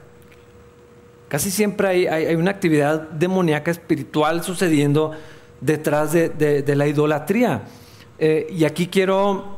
casi 1.29 1.49
siempre 1.49 2.09
hay, 2.09 2.35
una 2.35 2.51
actividad 2.51 3.03
demoníaca 3.11 3.71
espiritual 3.71 4.43
sucediendo 4.43 5.13
detrás 5.61 6.11
de, 6.11 6.73
la 6.75 6.87
idolatría. 6.87 7.61
Eh, 8.19 8.47
y 8.49 8.65
aquí 8.65 8.87
quiero 8.87 9.56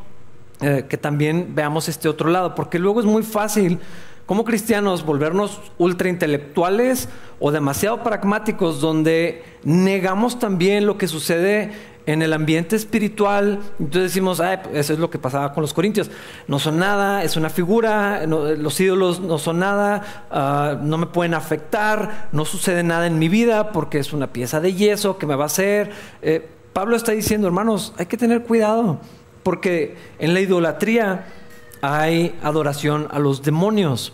eh, 0.61 0.85
que 0.89 0.97
también 0.97 1.53
veamos 1.55 1.87
este 1.89 2.09
otro 2.09 2.29
lado, 2.29 2.55
porque 2.55 2.79
luego 2.79 2.99
es 2.99 3.05
muy 3.05 3.23
fácil 3.23 3.79
como 4.25 4.43
cristianos 4.43 5.05
volvernos 5.05 5.59
ultra 5.79 6.07
intelectuales 6.07 7.09
o 7.39 7.51
demasiado 7.51 8.03
pragmáticos, 8.03 8.79
donde 8.79 9.43
negamos 9.63 10.37
también 10.37 10.85
lo 10.85 10.99
que 10.99 11.07
sucede 11.07 11.71
en 12.05 12.21
el 12.21 12.33
ambiente 12.33 12.75
espiritual. 12.75 13.59
Entonces 13.79 14.11
decimos, 14.11 14.41
eso 14.73 14.93
es 14.93 14.99
lo 14.99 15.09
que 15.09 15.17
pasaba 15.17 15.53
con 15.53 15.61
los 15.61 15.73
corintios. 15.73 16.11
No 16.47 16.59
son 16.59 16.77
nada, 16.77 17.23
es 17.23 17.37
una 17.37 17.49
figura, 17.49 18.25
los 18.27 18.79
ídolos 18.79 19.19
no 19.19 19.37
son 19.37 19.59
nada, 19.59 20.25
ah, 20.29 20.77
no 20.81 20.97
me 20.97 21.05
pueden 21.05 21.33
afectar, 21.33 22.27
no 22.31 22.45
sucede 22.45 22.83
nada 22.83 23.07
en 23.07 23.17
mi 23.17 23.29
vida 23.29 23.71
porque 23.71 23.99
es 23.99 24.13
una 24.13 24.27
pieza 24.33 24.59
de 24.59 24.73
yeso 24.73 25.17
que 25.17 25.25
me 25.25 25.35
va 25.35 25.43
a 25.43 25.47
hacer. 25.47 25.91
Eh, 26.21 26.47
Pablo 26.73 26.95
está 26.95 27.13
diciendo, 27.13 27.47
hermanos, 27.47 27.93
hay 27.97 28.05
que 28.05 28.17
tener 28.17 28.43
cuidado. 28.43 28.99
Porque 29.43 29.95
en 30.19 30.33
la 30.33 30.41
idolatría 30.41 31.27
hay 31.81 32.37
adoración 32.43 33.07
a 33.11 33.19
los 33.19 33.41
demonios. 33.41 34.13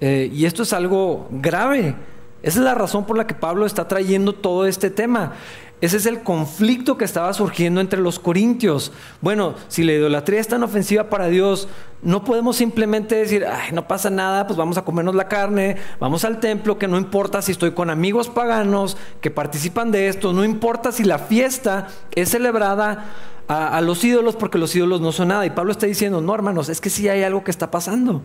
Eh, 0.00 0.30
y 0.32 0.44
esto 0.44 0.62
es 0.62 0.72
algo 0.72 1.28
grave. 1.30 1.94
Esa 2.42 2.58
es 2.60 2.64
la 2.64 2.74
razón 2.74 3.04
por 3.04 3.16
la 3.16 3.26
que 3.26 3.34
Pablo 3.34 3.66
está 3.66 3.88
trayendo 3.88 4.32
todo 4.32 4.66
este 4.66 4.90
tema. 4.90 5.32
Ese 5.80 5.96
es 5.96 6.06
el 6.06 6.22
conflicto 6.22 6.98
que 6.98 7.04
estaba 7.04 7.32
surgiendo 7.32 7.80
entre 7.80 8.00
los 8.00 8.18
corintios. 8.18 8.90
Bueno, 9.20 9.54
si 9.68 9.84
la 9.84 9.92
idolatría 9.92 10.40
es 10.40 10.48
tan 10.48 10.64
ofensiva 10.64 11.04
para 11.04 11.28
Dios, 11.28 11.68
no 12.02 12.24
podemos 12.24 12.56
simplemente 12.56 13.14
decir, 13.14 13.46
ay, 13.46 13.72
no 13.72 13.86
pasa 13.86 14.10
nada, 14.10 14.46
pues 14.46 14.56
vamos 14.56 14.76
a 14.76 14.84
comernos 14.84 15.14
la 15.14 15.28
carne, 15.28 15.76
vamos 16.00 16.24
al 16.24 16.40
templo, 16.40 16.78
que 16.78 16.88
no 16.88 16.98
importa 16.98 17.42
si 17.42 17.52
estoy 17.52 17.72
con 17.72 17.90
amigos 17.90 18.28
paganos 18.28 18.96
que 19.20 19.30
participan 19.30 19.92
de 19.92 20.08
esto, 20.08 20.32
no 20.32 20.44
importa 20.44 20.90
si 20.90 21.04
la 21.04 21.18
fiesta 21.18 21.86
es 22.12 22.30
celebrada 22.30 23.06
a, 23.48 23.80
los 23.80 24.04
ídolos 24.04 24.36
porque 24.36 24.58
los 24.58 24.74
ídolos 24.74 25.00
no 25.00 25.12
son 25.12 25.28
nada. 25.28 25.46
Y 25.46 25.50
Pablo 25.50 25.72
está 25.72 25.86
diciendo, 25.86 26.20
no 26.20 26.34
hermanos, 26.34 26.68
es 26.68 26.80
que 26.80 26.90
sí 26.90 27.08
hay 27.08 27.22
algo 27.22 27.44
que 27.44 27.50
está 27.50 27.70
pasando. 27.70 28.22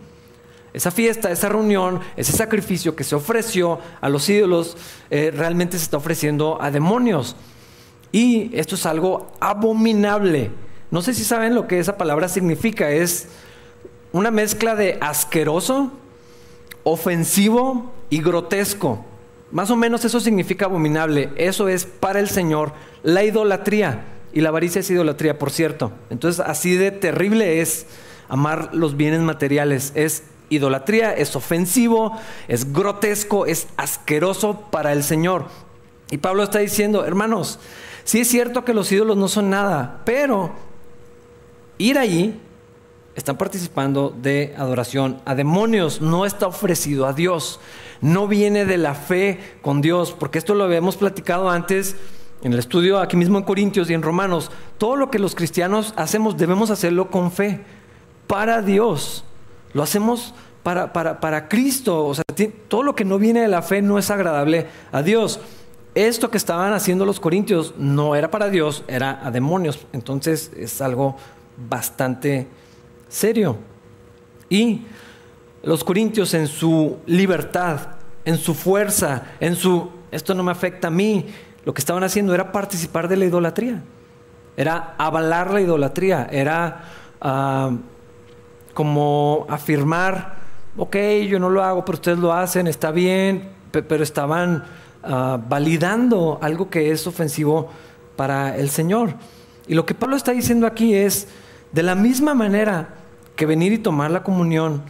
Esa 0.74 0.90
fiesta, 0.90 1.30
esa 1.30 1.48
reunión, 1.48 2.00
ese 2.16 2.32
sacrificio 2.32 2.96
que 2.96 3.04
se 3.04 3.14
ofreció 3.14 3.78
a 4.00 4.08
los 4.08 4.28
ídolos, 4.28 4.76
eh, 5.08 5.32
realmente 5.34 5.78
se 5.78 5.84
está 5.84 5.96
ofreciendo 5.96 6.60
a 6.60 6.72
demonios. 6.72 7.36
Y 8.10 8.50
esto 8.52 8.74
es 8.74 8.84
algo 8.84 9.32
abominable. 9.38 10.50
No 10.90 11.00
sé 11.00 11.14
si 11.14 11.22
saben 11.22 11.54
lo 11.54 11.68
que 11.68 11.78
esa 11.78 11.96
palabra 11.96 12.28
significa. 12.28 12.90
Es 12.90 13.28
una 14.12 14.32
mezcla 14.32 14.74
de 14.74 14.98
asqueroso, 15.00 15.92
ofensivo 16.82 17.92
y 18.10 18.20
grotesco. 18.20 19.04
Más 19.52 19.70
o 19.70 19.76
menos 19.76 20.04
eso 20.04 20.18
significa 20.18 20.66
abominable. 20.66 21.30
Eso 21.36 21.68
es 21.68 21.84
para 21.86 22.18
el 22.18 22.28
Señor 22.28 22.72
la 23.04 23.22
idolatría. 23.22 24.06
Y 24.32 24.40
la 24.40 24.48
avaricia 24.48 24.80
es 24.80 24.90
idolatría, 24.90 25.38
por 25.38 25.52
cierto. 25.52 25.92
Entonces, 26.10 26.44
así 26.44 26.74
de 26.74 26.90
terrible 26.90 27.60
es 27.60 27.86
amar 28.28 28.70
los 28.74 28.96
bienes 28.96 29.20
materiales. 29.20 29.92
Es 29.94 30.24
idolatría, 30.48 31.12
es 31.14 31.34
ofensivo, 31.36 32.18
es 32.48 32.72
grotesco, 32.72 33.46
es 33.46 33.68
asqueroso 33.76 34.60
para 34.70 34.92
el 34.92 35.02
Señor. 35.02 35.46
Y 36.10 36.18
Pablo 36.18 36.42
está 36.42 36.58
diciendo, 36.58 37.04
hermanos, 37.04 37.58
sí 38.04 38.20
es 38.20 38.28
cierto 38.28 38.64
que 38.64 38.74
los 38.74 38.90
ídolos 38.92 39.16
no 39.16 39.28
son 39.28 39.50
nada, 39.50 40.02
pero 40.04 40.52
ir 41.78 41.98
allí 41.98 42.40
están 43.14 43.36
participando 43.36 44.14
de 44.16 44.54
adoración 44.58 45.20
a 45.24 45.34
demonios, 45.34 46.00
no 46.00 46.26
está 46.26 46.46
ofrecido 46.46 47.06
a 47.06 47.12
Dios, 47.12 47.60
no 48.00 48.26
viene 48.26 48.64
de 48.64 48.76
la 48.76 48.94
fe 48.94 49.38
con 49.62 49.80
Dios, 49.80 50.14
porque 50.18 50.38
esto 50.38 50.54
lo 50.54 50.64
habíamos 50.64 50.96
platicado 50.96 51.48
antes 51.48 51.96
en 52.42 52.52
el 52.52 52.58
estudio 52.58 52.98
aquí 52.98 53.16
mismo 53.16 53.38
en 53.38 53.44
Corintios 53.44 53.88
y 53.88 53.94
en 53.94 54.02
Romanos, 54.02 54.50
todo 54.76 54.96
lo 54.96 55.10
que 55.10 55.18
los 55.18 55.34
cristianos 55.34 55.94
hacemos 55.96 56.36
debemos 56.36 56.70
hacerlo 56.70 57.10
con 57.10 57.32
fe, 57.32 57.64
para 58.26 58.60
Dios. 58.60 59.24
Lo 59.74 59.82
hacemos 59.82 60.34
para, 60.62 60.92
para, 60.92 61.48
Cristo. 61.48 62.06
O 62.06 62.14
sea, 62.14 62.24
todo 62.68 62.82
lo 62.82 62.94
que 62.94 63.04
no 63.04 63.18
viene 63.18 63.42
de 63.42 63.48
la 63.48 63.62
fe 63.62 63.82
no 63.82 63.98
es 63.98 64.10
agradable 64.10 64.66
a 64.90 65.02
Dios. 65.02 65.40
Esto 65.94 66.30
que 66.30 66.38
estaban 66.38 66.72
haciendo 66.72 67.04
los 67.04 67.20
corintios 67.20 67.74
no 67.76 68.16
era 68.16 68.30
para 68.30 68.48
Dios, 68.48 68.82
era 68.88 69.20
a 69.24 69.30
demonios. 69.30 69.86
Entonces 69.92 70.50
es 70.56 70.80
algo 70.80 71.16
bastante 71.68 72.48
serio. 73.08 73.58
Y 74.48 74.82
los 75.62 75.84
corintios 75.84 76.34
en 76.34 76.46
su 76.46 76.98
libertad, 77.06 77.80
en 78.24 78.38
su 78.38 78.54
fuerza, 78.54 79.22
en 79.40 79.56
su, 79.56 79.90
esto 80.10 80.34
no 80.34 80.42
me 80.42 80.52
afecta 80.52 80.88
a 80.88 80.90
mí, 80.90 81.26
lo 81.64 81.72
que 81.72 81.80
estaban 81.80 82.04
haciendo 82.04 82.34
era 82.34 82.52
participar 82.52 83.08
de 83.08 83.16
la 83.16 83.24
idolatría, 83.24 83.82
era 84.56 84.94
avalar 84.98 85.52
la 85.52 85.60
idolatría, 85.60 86.28
era 86.30 86.84
ah, 87.20 87.72
como 88.74 89.46
afirmar, 89.48 90.34
ok, 90.76 90.96
yo 91.28 91.38
no 91.38 91.48
lo 91.48 91.62
hago, 91.62 91.84
pero 91.84 91.96
ustedes 91.96 92.18
lo 92.18 92.32
hacen, 92.32 92.66
está 92.66 92.90
bien, 92.90 93.48
pero 93.70 94.02
estaban 94.02 94.64
ah, 95.02 95.40
validando 95.48 96.38
algo 96.42 96.68
que 96.68 96.90
es 96.90 97.06
ofensivo 97.06 97.70
para 98.16 98.56
el 98.56 98.70
Señor. 98.70 99.14
Y 99.66 99.74
lo 99.74 99.86
que 99.86 99.94
Pablo 99.94 100.16
está 100.16 100.32
diciendo 100.32 100.66
aquí 100.66 100.94
es, 100.94 101.28
de 101.72 101.82
la 101.82 101.94
misma 101.94 102.34
manera 102.34 102.94
que 103.36 103.46
venir 103.46 103.72
y 103.72 103.78
tomar 103.78 104.10
la 104.10 104.22
comunión 104.22 104.82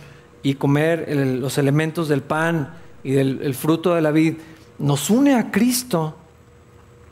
y 0.43 0.55
comer 0.55 1.09
los 1.17 1.57
elementos 1.57 2.09
del 2.09 2.23
pan 2.23 2.75
y 3.03 3.13
del 3.13 3.55
fruto 3.55 3.95
de 3.95 4.03
la 4.03 4.11
vid, 4.11 4.35
nos 4.79 5.09
une 5.09 5.35
a 5.35 5.51
Cristo, 5.51 6.17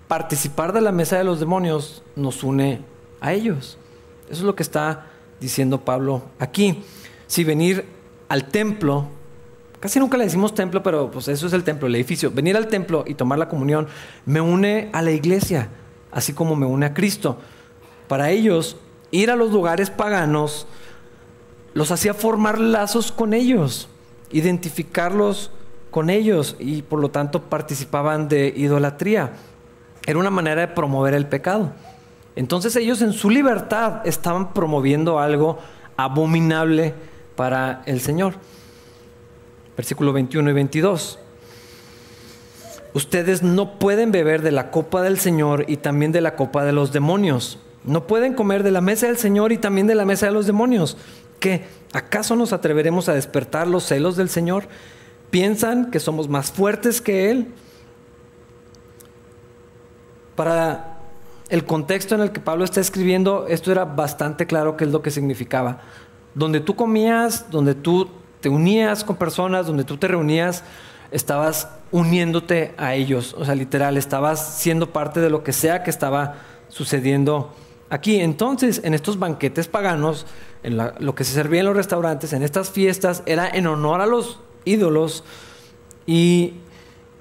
participar 0.08 0.72
de 0.72 0.82
la 0.82 0.92
mesa 0.92 1.16
de 1.16 1.24
los 1.24 1.40
demonios 1.40 2.02
nos 2.16 2.42
une 2.42 2.80
a 3.20 3.32
ellos. 3.32 3.78
Eso 4.24 4.40
es 4.40 4.42
lo 4.42 4.54
que 4.54 4.62
está 4.62 5.06
diciendo 5.42 5.84
Pablo 5.84 6.22
aquí. 6.38 6.82
Si 7.26 7.44
venir 7.44 7.84
al 8.28 8.48
templo, 8.48 9.08
casi 9.80 9.98
nunca 9.98 10.16
le 10.16 10.24
decimos 10.24 10.54
templo, 10.54 10.82
pero 10.82 11.10
pues 11.10 11.28
eso 11.28 11.46
es 11.46 11.52
el 11.52 11.64
templo, 11.64 11.88
el 11.88 11.94
edificio. 11.94 12.30
Venir 12.30 12.56
al 12.56 12.68
templo 12.68 13.04
y 13.06 13.14
tomar 13.14 13.38
la 13.38 13.48
comunión 13.48 13.88
me 14.24 14.40
une 14.40 14.88
a 14.92 15.02
la 15.02 15.10
iglesia, 15.10 15.68
así 16.10 16.32
como 16.32 16.56
me 16.56 16.64
une 16.64 16.86
a 16.86 16.94
Cristo. 16.94 17.38
Para 18.08 18.30
ellos, 18.30 18.76
ir 19.10 19.30
a 19.30 19.36
los 19.36 19.50
lugares 19.50 19.90
paganos 19.90 20.66
los 21.74 21.90
hacía 21.90 22.14
formar 22.14 22.58
lazos 22.58 23.12
con 23.12 23.34
ellos, 23.34 23.88
identificarlos 24.30 25.50
con 25.90 26.10
ellos 26.10 26.56
y 26.58 26.82
por 26.82 27.00
lo 27.00 27.10
tanto 27.10 27.42
participaban 27.42 28.28
de 28.28 28.52
idolatría. 28.56 29.32
Era 30.06 30.18
una 30.18 30.30
manera 30.30 30.62
de 30.62 30.68
promover 30.68 31.14
el 31.14 31.26
pecado. 31.26 31.72
Entonces 32.36 32.76
ellos 32.76 33.02
en 33.02 33.12
su 33.12 33.30
libertad 33.30 34.06
estaban 34.06 34.54
promoviendo 34.54 35.18
algo 35.18 35.58
abominable 35.96 36.94
para 37.36 37.82
el 37.86 38.00
Señor. 38.00 38.34
Versículo 39.76 40.12
21 40.12 40.50
y 40.50 40.52
22. 40.52 41.18
Ustedes 42.94 43.42
no 43.42 43.78
pueden 43.78 44.12
beber 44.12 44.42
de 44.42 44.52
la 44.52 44.70
copa 44.70 45.02
del 45.02 45.18
Señor 45.18 45.64
y 45.68 45.78
también 45.78 46.12
de 46.12 46.20
la 46.20 46.36
copa 46.36 46.64
de 46.64 46.72
los 46.72 46.92
demonios. 46.92 47.58
No 47.84 48.06
pueden 48.06 48.34
comer 48.34 48.62
de 48.62 48.70
la 48.70 48.80
mesa 48.80 49.06
del 49.06 49.16
Señor 49.16 49.50
y 49.52 49.58
también 49.58 49.86
de 49.86 49.94
la 49.94 50.04
mesa 50.04 50.26
de 50.26 50.32
los 50.32 50.46
demonios. 50.46 50.96
¿Qué? 51.40 51.64
¿Acaso 51.92 52.36
nos 52.36 52.52
atreveremos 52.52 53.08
a 53.08 53.14
despertar 53.14 53.66
los 53.66 53.84
celos 53.84 54.16
del 54.16 54.28
Señor? 54.28 54.68
¿Piensan 55.30 55.90
que 55.90 56.00
somos 56.00 56.28
más 56.28 56.52
fuertes 56.52 57.00
que 57.00 57.30
Él? 57.30 57.48
Para 60.36 60.91
el 61.52 61.66
contexto 61.66 62.14
en 62.14 62.22
el 62.22 62.32
que 62.32 62.40
Pablo 62.40 62.64
está 62.64 62.80
escribiendo, 62.80 63.46
esto 63.46 63.70
era 63.70 63.84
bastante 63.84 64.46
claro 64.46 64.78
qué 64.78 64.84
es 64.84 64.90
lo 64.90 65.02
que 65.02 65.10
significaba. 65.10 65.82
Donde 66.34 66.60
tú 66.60 66.76
comías, 66.76 67.50
donde 67.50 67.74
tú 67.74 68.08
te 68.40 68.48
unías 68.48 69.04
con 69.04 69.16
personas, 69.16 69.66
donde 69.66 69.84
tú 69.84 69.98
te 69.98 70.08
reunías, 70.08 70.64
estabas 71.10 71.68
uniéndote 71.90 72.72
a 72.78 72.94
ellos. 72.94 73.36
O 73.38 73.44
sea, 73.44 73.54
literal, 73.54 73.98
estabas 73.98 74.60
siendo 74.60 74.94
parte 74.94 75.20
de 75.20 75.28
lo 75.28 75.44
que 75.44 75.52
sea 75.52 75.82
que 75.82 75.90
estaba 75.90 76.36
sucediendo 76.68 77.54
aquí. 77.90 78.18
Entonces, 78.20 78.80
en 78.82 78.94
estos 78.94 79.18
banquetes 79.18 79.68
paganos, 79.68 80.24
en 80.62 80.78
lo 80.78 81.14
que 81.14 81.24
se 81.24 81.34
servía 81.34 81.60
en 81.60 81.66
los 81.66 81.76
restaurantes, 81.76 82.32
en 82.32 82.42
estas 82.42 82.70
fiestas, 82.70 83.22
era 83.26 83.46
en 83.46 83.66
honor 83.66 84.00
a 84.00 84.06
los 84.06 84.40
ídolos. 84.64 85.22
Y 86.06 86.54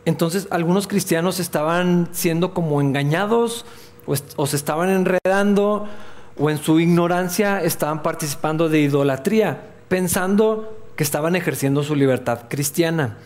entonces 0.06 0.48
algunos 0.52 0.88
cristianos 0.88 1.42
estaban 1.42 2.08
siendo 2.14 2.54
como 2.54 2.80
engañados 2.80 3.66
o, 4.06 4.48
se 4.48 4.56
estaban 4.56 4.90
enredando 4.90 5.88
o 6.38 6.50
en 6.50 6.58
su 6.58 6.80
ignorancia 6.80 7.62
estaban 7.62 8.02
participando 8.02 8.70
de 8.70 8.82
idolatría, 8.82 9.62
pensando 9.88 10.78
que 10.96 11.04
estaban 11.04 11.36
ejerciendo 11.36 11.84
su 11.84 11.96
libertad 11.96 12.42
cristiana, 12.50 13.18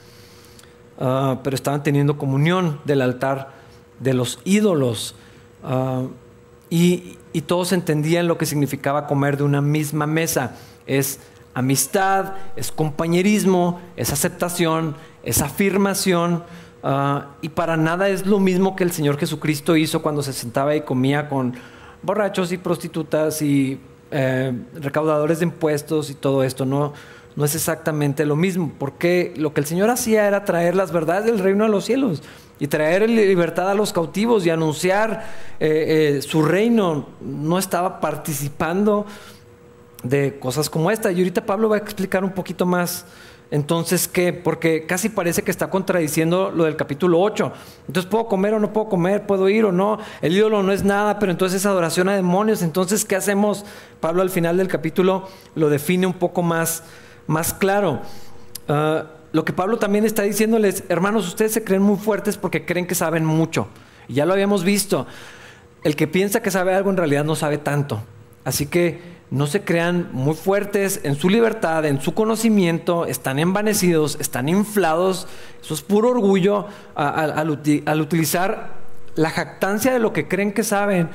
ah, 0.99 1.39
pero 1.43 1.55
estaban 1.55 1.83
teniendo 1.83 2.17
comunión 2.17 2.79
del 2.85 3.01
altar 3.01 3.51
de 3.99 4.13
los 4.13 4.39
ídolos. 4.43 5.15
Ah, 5.63 6.03
y, 6.69 7.17
y, 7.31 7.41
todos 7.41 7.71
entendían 7.71 8.27
lo 8.27 8.37
que 8.37 8.45
significaba 8.45 9.07
comer 9.07 9.37
de 9.37 9.43
una 9.43 9.61
misma 9.61 10.07
mesa. 10.07 10.55
Es 10.87 11.19
amistad, 11.53 12.33
es 12.55 12.71
compañerismo, 12.71 13.79
es 13.95 14.11
aceptación, 14.11 14.95
es 15.23 15.41
afirmación. 15.41 16.43
Ah, 16.87 17.29
y 17.41 17.49
para 17.49 17.77
nada 17.77 18.09
es 18.09 18.27
lo 18.27 18.39
mismo 18.39 18.75
que 18.75 18.83
el 18.83 18.91
Señor 18.91 19.17
Jesucristo 19.17 19.75
hizo 19.75 20.03
cuando 20.03 20.21
se 20.21 20.33
sentaba 20.33 20.75
y 20.75 20.81
comía 20.81 21.27
con 21.27 21.55
borrachos 22.03 22.51
y 22.51 22.59
prostitutas 22.59 23.41
y 23.41 23.79
eh, 24.11 24.53
recaudadores 24.75 25.39
de 25.39 25.45
impuestos 25.45 26.11
y 26.11 26.13
todo 26.13 26.43
esto. 26.43 26.63
No, 26.63 26.93
no 27.35 27.43
es 27.43 27.55
exactamente 27.55 28.23
lo 28.23 28.35
mismo, 28.35 28.71
porque 28.77 29.33
lo 29.35 29.51
que 29.51 29.61
el 29.61 29.65
Señor 29.65 29.89
hacía 29.89 30.27
era 30.27 30.45
traer 30.45 30.75
las 30.75 30.91
verdades 30.91 31.25
del 31.25 31.39
reino 31.39 31.65
a 31.65 31.69
los 31.69 31.85
cielos 31.85 32.21
y 32.59 32.67
traer 32.67 33.09
libertad 33.09 33.67
a 33.67 33.73
los 33.73 33.91
cautivos 33.91 34.45
y 34.45 34.51
anunciar 34.51 35.25
eh, 35.59 36.17
eh, 36.17 36.21
su 36.21 36.43
reino. 36.43 37.07
No 37.19 37.57
estaba 37.57 37.99
participando 37.99 39.07
de 40.03 40.37
cosas 40.37 40.69
como 40.69 40.91
esta. 40.91 41.11
Y 41.11 41.17
ahorita 41.17 41.47
Pablo 41.47 41.67
va 41.67 41.77
a 41.77 41.79
explicar 41.79 42.23
un 42.23 42.31
poquito 42.31 42.67
más. 42.67 43.07
Entonces, 43.51 44.07
¿qué? 44.07 44.33
Porque 44.33 44.85
casi 44.85 45.09
parece 45.09 45.43
que 45.43 45.51
está 45.51 45.69
contradiciendo 45.69 46.51
lo 46.51 46.63
del 46.63 46.75
capítulo 46.75 47.21
8. 47.21 47.51
Entonces, 47.87 48.09
¿puedo 48.09 48.27
comer 48.27 48.53
o 48.55 48.59
no 48.59 48.73
puedo 48.73 48.89
comer? 48.89 49.25
¿Puedo 49.25 49.49
ir 49.49 49.65
o 49.65 49.71
no? 49.71 49.99
El 50.21 50.35
ídolo 50.35 50.63
no 50.63 50.71
es 50.71 50.83
nada, 50.83 51.19
pero 51.19 51.31
entonces 51.31 51.61
es 51.61 51.65
adoración 51.65 52.09
a 52.09 52.15
demonios. 52.15 52.61
Entonces, 52.61 53.05
¿qué 53.05 53.15
hacemos? 53.15 53.65
Pablo 53.99 54.21
al 54.21 54.29
final 54.29 54.57
del 54.57 54.67
capítulo 54.67 55.27
lo 55.55 55.69
define 55.69 56.07
un 56.07 56.13
poco 56.13 56.41
más 56.41 56.83
más 57.27 57.53
claro. 57.53 58.01
Ah, 58.67 59.05
lo 59.31 59.43
que 59.43 59.53
Pablo 59.53 59.77
también 59.77 60.05
está 60.05 60.23
diciéndoles, 60.23 60.83
hermanos, 60.89 61.27
ustedes 61.27 61.53
se 61.53 61.63
creen 61.63 61.81
muy 61.81 61.97
fuertes 61.97 62.37
porque 62.37 62.65
creen 62.65 62.87
que 62.87 62.95
saben 62.95 63.25
mucho. 63.25 63.67
Ya 64.07 64.25
lo 64.25 64.33
habíamos 64.33 64.63
visto. 64.63 65.07
El 65.83 65.95
que 65.95 66.07
piensa 66.07 66.41
que 66.41 66.51
sabe 66.51 66.73
algo 66.73 66.89
en 66.89 66.97
realidad 66.97 67.25
no 67.25 67.35
sabe 67.35 67.57
tanto. 67.57 68.01
Así 68.43 68.67
que 68.67 69.14
no 69.31 69.47
se 69.47 69.63
crean 69.63 70.09
muy 70.13 70.35
fuertes 70.35 71.01
en 71.03 71.15
su 71.15 71.29
libertad, 71.29 71.85
en 71.85 71.99
su 71.99 72.13
conocimiento, 72.13 73.05
están 73.05 73.39
envanecidos, 73.39 74.17
están 74.19 74.49
inflados. 74.49 75.27
Eso 75.61 75.73
es 75.73 75.81
puro 75.81 76.09
orgullo 76.09 76.67
al 76.95 77.99
utilizar 78.01 78.73
la 79.15 79.29
jactancia 79.29 79.93
de 79.93 79.99
lo 79.99 80.13
que 80.13 80.27
creen 80.27 80.53
que 80.53 80.63
saben 80.63 81.09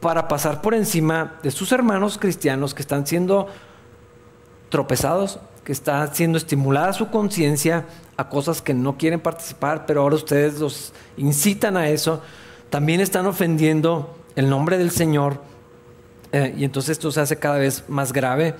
para 0.00 0.28
pasar 0.28 0.60
por 0.60 0.74
encima 0.74 1.38
de 1.42 1.50
sus 1.50 1.72
hermanos 1.72 2.18
cristianos 2.18 2.74
que 2.74 2.82
están 2.82 3.06
siendo 3.06 3.48
tropezados, 4.68 5.40
que 5.64 5.72
está 5.72 6.06
siendo 6.14 6.38
estimulada 6.38 6.92
su 6.92 7.10
conciencia 7.10 7.86
a 8.16 8.28
cosas 8.28 8.62
que 8.62 8.74
no 8.74 8.96
quieren 8.98 9.20
participar, 9.20 9.86
pero 9.86 10.02
ahora 10.02 10.16
ustedes 10.16 10.58
los 10.60 10.92
incitan 11.16 11.76
a 11.76 11.88
eso, 11.88 12.22
también 12.70 13.00
están 13.00 13.26
ofendiendo 13.26 14.16
el 14.36 14.50
nombre 14.50 14.78
del 14.78 14.90
Señor 14.90 15.40
eh, 16.32 16.54
y 16.56 16.64
entonces 16.64 16.90
esto 16.90 17.10
se 17.10 17.20
hace 17.20 17.36
cada 17.36 17.58
vez 17.58 17.84
más 17.88 18.12
grave. 18.12 18.54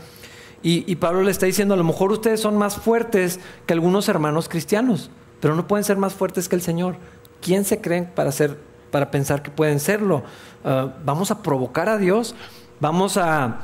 Y, 0.60 0.96
Pablo 0.96 1.22
le 1.22 1.30
está 1.30 1.46
diciendo, 1.46 1.74
a 1.74 1.76
lo 1.76 1.84
mejor 1.84 2.10
ustedes 2.10 2.40
son 2.40 2.58
más 2.58 2.76
fuertes 2.76 3.38
que 3.64 3.72
algunos 3.74 4.08
hermanos 4.08 4.48
cristianos, 4.48 5.08
pero 5.40 5.54
no 5.54 5.68
pueden 5.68 5.84
ser 5.84 5.96
más 5.96 6.14
fuertes 6.14 6.48
que 6.48 6.56
el 6.56 6.62
Señor. 6.62 6.96
¿Quién 7.40 7.64
se 7.64 7.80
creen 7.80 8.10
para, 8.12 8.32
ser, 8.32 8.58
para 8.90 9.12
pensar 9.12 9.42
que 9.42 9.52
pueden 9.52 9.78
serlo? 9.78 10.24
Ah, 10.64 10.94
vamos 11.04 11.30
a 11.30 11.44
provocar 11.44 11.88
a 11.88 11.96
Dios, 11.96 12.34
vamos 12.80 13.16
a 13.16 13.60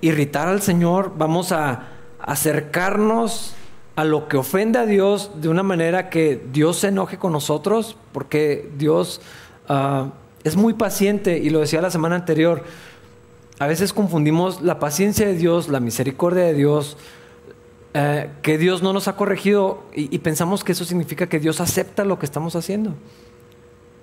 irritar 0.00 0.46
al 0.46 0.62
Señor, 0.62 1.14
vamos 1.16 1.50
a 1.50 1.88
acercarnos 2.20 3.54
a 3.96 4.04
lo 4.04 4.28
que 4.28 4.36
ofende 4.36 4.78
a 4.78 4.86
Dios 4.86 5.32
de 5.40 5.48
una 5.48 5.64
manera 5.64 6.10
que 6.10 6.46
Dios 6.52 6.78
se 6.78 6.88
enoje 6.88 7.18
con 7.18 7.32
nosotros, 7.32 7.96
porque 8.12 8.70
Dios 8.76 9.20
ah, 9.68 10.10
es 10.44 10.56
muy 10.56 10.74
paciente 10.74 11.38
y 11.38 11.50
lo 11.50 11.58
decía 11.58 11.82
la 11.82 11.90
semana 11.90 12.14
anterior. 12.14 12.62
A 13.58 13.66
veces 13.66 13.92
confundimos 13.92 14.62
la 14.62 14.78
paciencia 14.78 15.26
de 15.26 15.34
Dios, 15.34 15.68
la 15.68 15.80
misericordia 15.80 16.44
de 16.44 16.54
Dios, 16.54 16.96
eh, 17.94 18.30
que 18.42 18.58
Dios 18.58 18.82
no 18.82 18.92
nos 18.92 19.06
ha 19.06 19.16
corregido 19.16 19.84
y, 19.94 20.14
y 20.14 20.18
pensamos 20.18 20.64
que 20.64 20.72
eso 20.72 20.84
significa 20.84 21.28
que 21.28 21.38
Dios 21.38 21.60
acepta 21.60 22.04
lo 22.04 22.18
que 22.18 22.26
estamos 22.26 22.56
haciendo. 22.56 22.94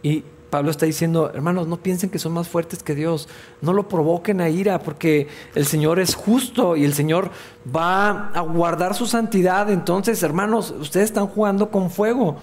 Y 0.04 0.24
Pablo 0.52 0.70
está 0.70 0.86
diciendo, 0.86 1.32
hermanos, 1.34 1.68
no 1.68 1.78
piensen 1.78 2.10
que 2.10 2.20
son 2.20 2.34
más 2.34 2.48
fuertes 2.48 2.84
que 2.84 2.94
Dios, 2.94 3.30
no 3.62 3.74
lo 3.74 3.88
provoquen 3.88 4.42
a 4.42 4.50
ira, 4.50 4.80
porque 4.80 5.30
el 5.56 5.66
Señor 5.66 6.00
es 6.00 6.14
justo 6.14 6.76
y 6.76 6.84
el 6.84 6.94
Señor 6.94 7.32
va 7.74 8.28
a 8.30 8.42
guardar 8.42 8.94
su 8.94 9.08
santidad. 9.08 9.72
Entonces, 9.72 10.22
hermanos, 10.24 10.76
ustedes 10.78 11.06
están 11.06 11.28
jugando 11.28 11.72
con 11.72 11.90
fuego 11.90 12.36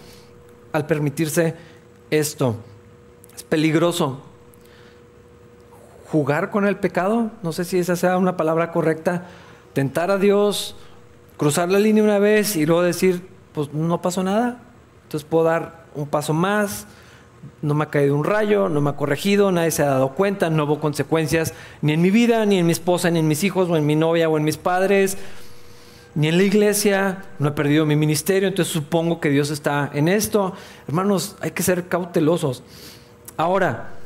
al 0.72 0.86
permitirse 0.86 1.54
esto. 2.10 2.56
Es 3.36 3.42
peligroso. 3.42 4.22
Jugar 6.10 6.50
con 6.50 6.66
el 6.66 6.76
pecado, 6.76 7.30
no 7.42 7.52
sé 7.52 7.64
si 7.64 7.78
esa 7.78 7.96
sea 7.96 8.16
una 8.18 8.36
palabra 8.36 8.72
correcta, 8.72 9.26
tentar 9.72 10.10
a 10.10 10.18
Dios, 10.18 10.76
cruzar 11.36 11.70
la 11.70 11.78
línea 11.78 12.02
una 12.02 12.18
vez 12.18 12.56
y 12.56 12.66
luego 12.66 12.82
decir, 12.82 13.26
pues 13.52 13.72
no 13.72 14.00
pasó 14.00 14.22
nada, 14.22 14.60
entonces 15.04 15.28
puedo 15.28 15.44
dar 15.44 15.84
un 15.94 16.06
paso 16.06 16.32
más 16.32 16.86
no 17.62 17.74
me 17.74 17.84
ha 17.84 17.90
caído 17.90 18.14
un 18.14 18.24
rayo, 18.24 18.68
no 18.68 18.80
me 18.80 18.90
ha 18.90 18.96
corregido, 18.96 19.50
nadie 19.50 19.70
se 19.70 19.82
ha 19.82 19.86
dado 19.86 20.10
cuenta, 20.10 20.50
no 20.50 20.64
hubo 20.64 20.80
consecuencias 20.80 21.54
ni 21.82 21.92
en 21.92 22.02
mi 22.02 22.10
vida, 22.10 22.44
ni 22.46 22.58
en 22.58 22.66
mi 22.66 22.72
esposa, 22.72 23.10
ni 23.10 23.18
en 23.18 23.28
mis 23.28 23.44
hijos, 23.44 23.68
o 23.68 23.76
en 23.76 23.86
mi 23.86 23.96
novia, 23.96 24.28
o 24.28 24.36
en 24.36 24.44
mis 24.44 24.56
padres, 24.56 25.18
ni 26.14 26.28
en 26.28 26.36
la 26.36 26.44
iglesia, 26.44 27.24
no 27.38 27.48
he 27.48 27.52
perdido 27.52 27.84
mi 27.84 27.96
ministerio, 27.96 28.48
entonces 28.48 28.72
supongo 28.72 29.20
que 29.20 29.30
Dios 29.30 29.50
está 29.50 29.90
en 29.92 30.08
esto. 30.08 30.52
Hermanos, 30.86 31.36
hay 31.40 31.50
que 31.50 31.62
ser 31.62 31.88
cautelosos. 31.88 32.62
Ahora, 33.36 33.97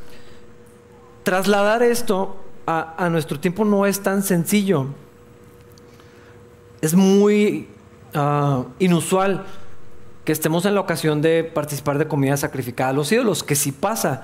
trasladar 1.23 1.83
esto 1.83 2.37
a, 2.65 3.09
nuestro 3.09 3.39
tiempo 3.39 3.65
no 3.65 3.85
es 3.85 4.01
tan 4.01 4.23
sencillo. 4.23 4.87
Es 6.81 6.93
muy 6.93 7.67
ah, 8.13 8.65
inusual 8.79 9.45
que 10.23 10.31
estemos 10.31 10.65
en 10.65 10.75
la 10.75 10.81
ocasión 10.81 11.21
de 11.21 11.43
participar 11.43 11.97
de 11.97 12.07
comida 12.07 12.37
sacrificada 12.37 12.91
a 12.91 12.93
los 12.93 13.11
ídolos, 13.11 13.43
que 13.43 13.55
si 13.55 13.71
pasa. 13.71 14.23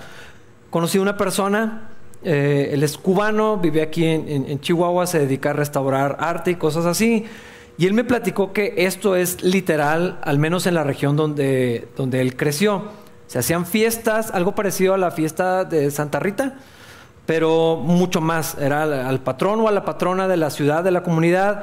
Conocí 0.69 0.97
a 0.97 1.01
una 1.01 1.17
persona, 1.17 1.89
eh, 2.23 2.69
él 2.73 2.83
es 2.83 2.97
cubano, 2.97 3.57
vive 3.57 3.81
aquí 3.81 4.05
en, 4.05 4.59
Chihuahua, 4.61 5.07
se 5.07 5.19
dedica 5.19 5.49
a 5.49 5.53
restaurar 5.53 6.17
arte 6.19 6.51
y 6.51 6.55
cosas 6.55 6.85
así. 6.85 7.25
Y 7.77 7.85
él 7.85 7.93
me 7.93 8.03
platicó 8.03 8.53
que 8.53 8.73
esto 8.77 9.15
es 9.15 9.41
literal, 9.41 10.19
al 10.21 10.37
menos 10.37 10.67
en 10.67 10.75
la 10.75 10.83
región 10.83 11.15
donde, 11.15 11.87
donde 11.95 12.21
él 12.21 12.35
creció. 12.35 12.83
Se 13.27 13.39
hacían 13.39 13.65
fiestas, 13.65 14.31
algo 14.31 14.53
parecido 14.53 14.93
a 14.93 14.97
la 14.97 15.11
fiesta 15.11 15.63
de 15.63 15.91
Santa 15.91 16.19
Rita, 16.19 16.57
pero 17.29 17.75
mucho 17.75 18.21
más. 18.21 18.57
Era 18.59 19.07
al 19.07 19.19
patrón 19.19 19.61
o 19.61 19.67
a 19.67 19.71
la 19.71 19.85
patrona 19.85 20.27
de 20.27 20.35
la 20.35 20.49
ciudad, 20.49 20.83
de 20.83 20.89
la 20.89 21.03
comunidad 21.03 21.61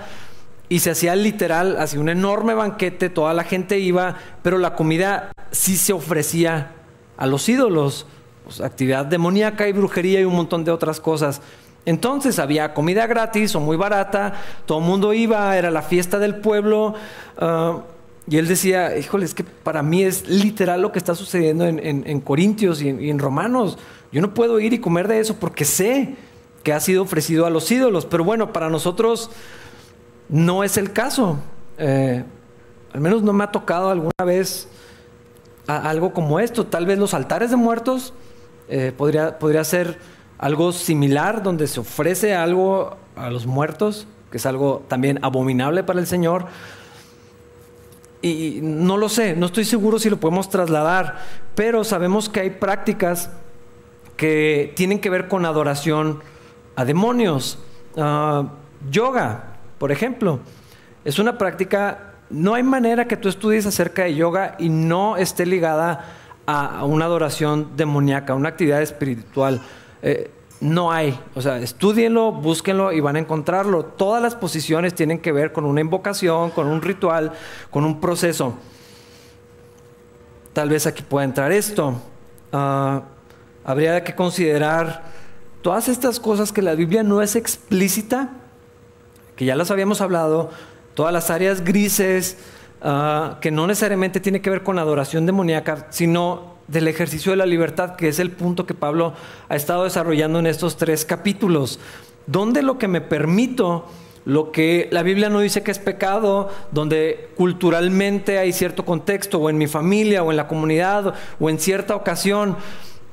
y 0.68 0.78
se 0.78 0.92
hacía 0.92 1.16
literal, 1.16 1.76
hacía 1.80 1.98
un 1.98 2.08
enorme 2.08 2.54
banquete, 2.54 3.10
toda 3.10 3.34
la 3.34 3.42
gente 3.42 3.80
iba, 3.80 4.14
pero 4.44 4.58
la 4.58 4.76
comida 4.76 5.32
sí 5.50 5.76
se 5.76 5.92
ofrecía 5.92 6.70
a 7.16 7.26
los 7.26 7.48
ídolos, 7.48 8.06
pues, 8.44 8.60
actividad 8.60 9.06
demoníaca 9.06 9.66
y 9.66 9.72
brujería 9.72 10.20
y 10.20 10.24
un 10.24 10.36
montón 10.36 10.62
de 10.62 10.70
otras 10.70 11.00
cosas. 11.00 11.42
Entonces 11.84 12.38
había 12.38 12.72
comida 12.72 13.08
gratis 13.08 13.56
o 13.56 13.60
muy 13.60 13.76
barata, 13.76 14.34
todo 14.66 14.78
el 14.78 14.84
mundo 14.84 15.14
iba, 15.14 15.56
era 15.56 15.72
la 15.72 15.82
fiesta 15.82 16.20
del 16.20 16.36
pueblo. 16.36 16.94
Ah, 17.38 17.80
Y 18.28 18.38
él 18.38 18.48
decía, 18.48 18.96
híjole, 18.98 19.24
es 19.24 19.34
que 19.34 19.44
para 19.44 19.82
mí 19.82 20.02
es 20.02 20.28
literal 20.28 20.82
lo 20.82 20.90
que 20.90 20.98
está 20.98 21.14
sucediendo 21.14 21.64
en, 21.66 22.20
Corintios 22.20 22.82
y 22.82 22.88
en, 22.88 23.18
Romanos. 23.18 23.78
Yo 24.10 24.20
no 24.20 24.34
puedo 24.34 24.58
ir 24.58 24.72
y 24.72 24.80
comer 24.80 25.06
de 25.06 25.20
eso 25.20 25.36
porque 25.36 25.64
sé 25.64 26.16
que 26.64 26.72
ha 26.72 26.80
sido 26.80 27.02
ofrecido 27.02 27.46
a 27.46 27.50
los 27.50 27.70
ídolos. 27.70 28.04
Pero 28.04 28.24
bueno, 28.24 28.52
para 28.52 28.68
nosotros 28.68 29.30
no 30.28 30.64
es 30.64 30.76
el 30.76 30.92
caso. 30.92 31.38
Eh, 31.78 32.24
al 32.92 33.00
menos 33.00 33.22
no 33.22 33.32
me 33.32 33.44
ha 33.44 33.52
tocado 33.52 33.90
alguna 33.90 34.24
vez 34.24 34.68
algo 35.68 36.12
como 36.12 36.40
esto. 36.40 36.66
Tal 36.66 36.84
vez 36.84 36.98
los 36.98 37.14
altares 37.14 37.50
de 37.50 37.56
muertos 37.56 38.12
eh, 38.68 38.92
podría, 38.96 39.38
podría 39.38 39.62
ser 39.62 39.98
algo 40.38 40.72
similar 40.72 41.44
donde 41.44 41.68
se 41.68 41.78
ofrece 41.78 42.34
algo 42.34 42.96
a 43.14 43.30
los 43.30 43.46
muertos, 43.46 44.08
que 44.30 44.38
es 44.38 44.46
algo 44.46 44.84
también 44.88 45.20
abominable 45.22 45.84
para 45.84 46.00
el 46.00 46.06
Señor. 46.08 46.46
Y 48.26 48.60
no 48.60 48.96
lo 48.96 49.08
sé, 49.08 49.36
no 49.36 49.46
estoy 49.46 49.64
seguro 49.64 50.00
si 50.00 50.10
lo 50.10 50.16
podemos 50.16 50.50
trasladar, 50.50 51.22
pero 51.54 51.84
sabemos 51.84 52.28
que 52.28 52.40
hay 52.40 52.50
prácticas 52.50 53.30
que 54.16 54.72
tienen 54.74 54.98
que 54.98 55.10
ver 55.10 55.28
con 55.28 55.44
adoración 55.44 56.22
a 56.74 56.84
demonios. 56.84 57.58
Ah, 57.96 58.48
yoga, 58.90 59.44
por 59.78 59.92
ejemplo, 59.92 60.40
es 61.04 61.20
una 61.20 61.38
práctica, 61.38 62.14
no 62.28 62.54
hay 62.54 62.64
manera 62.64 63.06
que 63.06 63.16
tú 63.16 63.28
estudies 63.28 63.64
acerca 63.64 64.04
de 64.04 64.16
yoga 64.16 64.56
y 64.58 64.70
no 64.70 65.16
esté 65.16 65.46
ligada 65.46 66.04
a, 66.46 66.84
una 66.84 67.04
adoración 67.04 67.76
demoníaca, 67.76 68.34
una 68.34 68.48
actividad 68.48 68.82
espiritual. 68.82 69.60
Eh, 70.02 70.30
no 70.60 70.92
hay. 70.92 71.18
O 71.34 71.42
sea, 71.42 71.58
estudienlo, 71.58 72.32
búsquenlo 72.32 72.92
y 72.92 73.00
van 73.00 73.16
a 73.16 73.18
encontrarlo. 73.18 73.84
Todas 73.84 74.22
las 74.22 74.34
posiciones 74.34 74.94
tienen 74.94 75.18
que 75.18 75.32
ver 75.32 75.52
con 75.52 75.64
una 75.64 75.80
invocación, 75.80 76.50
con 76.50 76.66
un 76.66 76.82
ritual, 76.82 77.32
con 77.70 77.84
un 77.84 78.00
proceso. 78.00 78.54
Tal 80.52 80.68
vez 80.70 80.86
aquí 80.86 81.02
pueda 81.02 81.24
entrar 81.24 81.52
esto. 81.52 81.94
Ah, 82.52 83.02
habría 83.64 84.02
que 84.02 84.14
considerar 84.14 85.04
todas 85.60 85.88
estas 85.88 86.18
cosas 86.18 86.52
que 86.52 86.62
la 86.62 86.74
Biblia 86.74 87.02
no 87.02 87.20
es 87.20 87.36
explícita, 87.36 88.30
que 89.34 89.44
ya 89.44 89.56
las 89.56 89.70
habíamos 89.70 90.00
hablado, 90.00 90.50
todas 90.94 91.12
las 91.12 91.30
áreas 91.30 91.62
grises, 91.62 92.38
ah, 92.80 93.36
que 93.42 93.50
no 93.50 93.66
necesariamente 93.66 94.20
tiene 94.20 94.40
que 94.40 94.48
ver 94.48 94.62
con 94.62 94.78
adoración 94.78 95.26
demoníaca, 95.26 95.88
sino 95.90 96.55
del 96.68 96.88
ejercicio 96.88 97.30
de 97.30 97.36
la 97.36 97.46
libertad, 97.46 97.96
que 97.96 98.08
es 98.08 98.18
el 98.18 98.30
punto 98.30 98.66
que 98.66 98.74
Pablo 98.74 99.14
ha 99.48 99.56
estado 99.56 99.84
desarrollando 99.84 100.38
en 100.38 100.46
estos 100.46 100.76
tres 100.76 101.04
capítulos, 101.04 101.78
donde 102.26 102.62
lo 102.62 102.78
que 102.78 102.88
me 102.88 103.00
permito, 103.00 103.86
lo 104.24 104.50
que 104.50 104.88
la 104.90 105.02
Biblia 105.02 105.28
no 105.28 105.40
dice 105.40 105.62
que 105.62 105.70
es 105.70 105.78
pecado, 105.78 106.50
donde 106.72 107.30
culturalmente 107.36 108.38
hay 108.38 108.52
cierto 108.52 108.84
contexto, 108.84 109.38
o 109.38 109.48
en 109.48 109.58
mi 109.58 109.68
familia, 109.68 110.24
o 110.24 110.32
en 110.32 110.36
la 110.36 110.48
comunidad, 110.48 111.14
o 111.38 111.48
en 111.48 111.60
cierta 111.60 111.94
ocasión, 111.94 112.56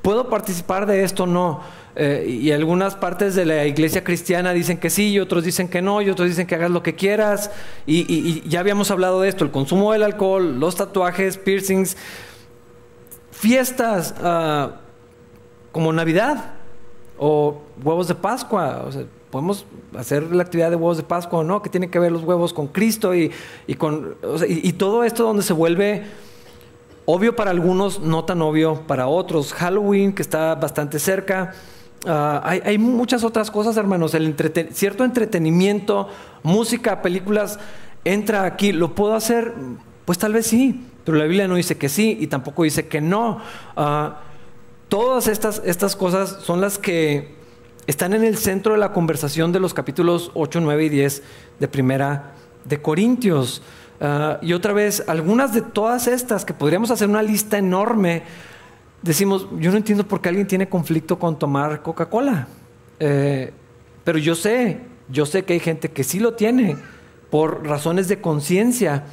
¿puedo 0.02 0.28
participar 0.28 0.86
de 0.86 1.04
esto? 1.04 1.26
No. 1.26 1.60
Eh, 1.96 2.38
y 2.42 2.50
algunas 2.50 2.96
partes 2.96 3.36
de 3.36 3.46
la 3.46 3.66
iglesia 3.66 4.02
cristiana 4.02 4.52
dicen 4.52 4.78
que 4.78 4.90
sí, 4.90 5.12
y 5.12 5.20
otros 5.20 5.44
dicen 5.44 5.68
que 5.68 5.80
no, 5.80 6.02
y 6.02 6.10
otros 6.10 6.28
dicen 6.28 6.48
que 6.48 6.56
hagas 6.56 6.72
lo 6.72 6.82
que 6.82 6.96
quieras. 6.96 7.52
Y 7.86 8.42
ya 8.48 8.58
habíamos 8.58 8.90
hablado 8.90 9.20
de 9.20 9.28
esto, 9.28 9.44
el 9.44 9.52
consumo 9.52 9.92
del 9.92 10.02
alcohol, 10.02 10.58
los 10.58 10.74
tatuajes, 10.74 11.38
piercings 11.38 11.96
fiestas 13.44 14.14
ah, 14.22 14.70
como 15.70 15.92
Navidad 15.92 16.52
o 17.18 17.60
huevos 17.84 18.08
de 18.08 18.14
Pascua. 18.14 18.88
podemos 19.30 19.66
hacer 19.98 20.34
la 20.34 20.42
actividad 20.42 20.70
de 20.70 20.76
huevos 20.76 20.96
de 20.96 21.02
Pascua 21.02 21.40
o 21.40 21.44
no, 21.44 21.60
que 21.60 21.68
tiene 21.68 21.90
que 21.90 21.98
ver 21.98 22.10
los 22.10 22.22
huevos 22.22 22.54
con 22.54 22.68
Cristo 22.68 23.14
y, 23.14 23.30
con, 23.76 24.16
y, 24.48 24.72
todo 24.72 25.04
esto 25.04 25.24
donde 25.24 25.42
se 25.42 25.52
vuelve 25.52 26.04
obvio 27.04 27.36
para 27.36 27.50
algunos, 27.50 28.00
no 28.00 28.24
tan 28.24 28.40
obvio 28.40 28.80
para 28.86 29.08
otros. 29.08 29.52
Halloween, 29.52 30.14
que 30.14 30.22
está 30.22 30.54
bastante 30.54 30.98
cerca. 30.98 31.52
Ah, 32.06 32.40
hay, 32.46 32.78
muchas 32.78 33.24
otras 33.24 33.50
cosas, 33.50 33.76
hermanos. 33.76 34.14
El 34.14 34.34
cierto 34.72 35.04
entretenimiento, 35.04 36.08
música, 36.42 37.02
películas, 37.02 37.58
entra 38.06 38.44
aquí. 38.44 38.72
¿Lo 38.72 38.94
puedo 38.94 39.12
hacer? 39.12 39.52
Pues 40.06 40.16
tal 40.16 40.32
vez 40.32 40.46
sí. 40.46 40.82
Pero 41.04 41.18
la 41.18 41.24
Biblia 41.24 41.46
no 41.48 41.56
dice 41.56 41.76
que 41.76 41.88
sí 41.88 42.16
y 42.20 42.26
tampoco 42.26 42.62
dice 42.62 42.86
que 42.86 43.00
no. 43.00 43.40
Ah, 43.76 44.20
todas 44.88 45.28
estas, 45.28 45.62
estas 45.64 45.96
cosas 45.96 46.38
son 46.42 46.60
las 46.60 46.78
que 46.78 47.34
están 47.86 48.14
en 48.14 48.24
el 48.24 48.38
centro 48.38 48.72
de 48.72 48.78
la 48.78 48.92
conversación 48.92 49.52
de 49.52 49.60
los 49.60 49.74
capítulos 49.74 50.30
8, 50.34 50.60
9 50.60 50.84
y 50.84 50.88
10 50.88 51.22
de 51.60 51.68
Primera 51.68 52.32
de 52.64 52.80
Corintios. 52.80 53.62
Ah, 54.00 54.38
y 54.40 54.54
otra 54.54 54.72
vez, 54.72 55.04
algunas 55.06 55.52
de 55.52 55.60
todas 55.62 56.06
estas, 56.06 56.44
que 56.44 56.54
podríamos 56.54 56.90
hacer 56.90 57.08
una 57.08 57.22
lista 57.22 57.58
enorme, 57.58 58.22
decimos, 59.02 59.46
yo 59.58 59.70
no 59.70 59.76
entiendo 59.76 60.08
por 60.08 60.20
qué 60.20 60.30
alguien 60.30 60.46
tiene 60.46 60.68
conflicto 60.68 61.18
con 61.18 61.38
tomar 61.38 61.82
Coca-Cola. 61.82 62.48
Eh, 62.98 63.52
pero 64.04 64.18
yo 64.18 64.34
sé, 64.34 64.80
yo 65.08 65.26
sé 65.26 65.44
que 65.44 65.54
hay 65.54 65.60
gente 65.60 65.90
que 65.90 66.04
sí 66.04 66.20
lo 66.20 66.34
tiene 66.34 66.76
por 67.30 67.66
razones 67.66 68.08
de 68.08 68.20
conciencia 68.20 69.04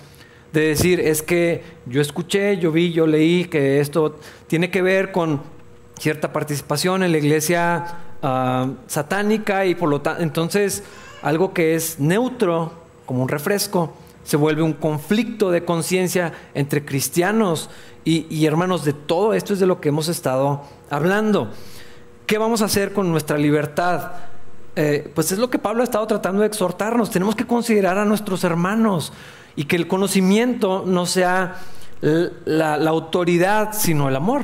de 0.53 0.61
decir, 0.61 0.99
es 0.99 1.21
que 1.21 1.63
yo 1.85 2.01
escuché, 2.01 2.57
yo 2.57 2.71
vi, 2.71 2.91
yo 2.91 3.07
leí 3.07 3.45
que 3.45 3.79
esto 3.79 4.19
tiene 4.47 4.69
que 4.69 4.81
ver 4.81 5.11
con 5.11 5.41
cierta 5.97 6.33
participación 6.33 7.03
en 7.03 7.11
la 7.11 7.17
iglesia 7.19 7.85
ah, 8.21 8.67
satánica 8.87 9.65
y 9.65 9.75
por 9.75 9.89
lo 9.89 10.01
tanto, 10.01 10.23
entonces 10.23 10.83
algo 11.21 11.53
que 11.53 11.75
es 11.75 11.99
neutro, 11.99 12.73
como 13.05 13.21
un 13.21 13.29
refresco, 13.29 13.93
se 14.23 14.37
vuelve 14.37 14.61
un 14.61 14.73
conflicto 14.73 15.51
de 15.51 15.65
conciencia 15.65 16.33
entre 16.53 16.85
cristianos 16.85 17.69
y, 18.03 18.45
hermanos 18.45 18.83
de 18.83 18.93
todo 18.93 19.33
esto 19.33 19.53
es 19.53 19.59
de 19.59 19.67
lo 19.67 19.79
que 19.79 19.89
hemos 19.89 20.07
estado 20.07 20.63
hablando. 20.89 21.51
¿Qué 22.25 22.39
vamos 22.39 22.63
a 22.63 22.65
hacer 22.65 22.93
con 22.93 23.11
nuestra 23.11 23.37
libertad? 23.37 24.13
Eh, 24.75 25.11
pues 25.13 25.31
es 25.31 25.37
lo 25.37 25.51
que 25.51 25.59
Pablo 25.59 25.81
ha 25.81 25.83
estado 25.83 26.07
tratando 26.07 26.41
de 26.41 26.47
exhortarnos. 26.47 27.11
Tenemos 27.11 27.35
que 27.35 27.45
considerar 27.45 27.99
a 27.99 28.05
nuestros 28.05 28.43
hermanos 28.43 29.13
y 29.55 29.65
que 29.65 29.75
el 29.75 29.87
conocimiento 29.87 30.83
no 30.85 31.05
sea 31.05 31.57
la, 32.01 32.75
autoridad, 32.75 33.73
sino 33.73 34.09
el 34.09 34.15
amor. 34.15 34.43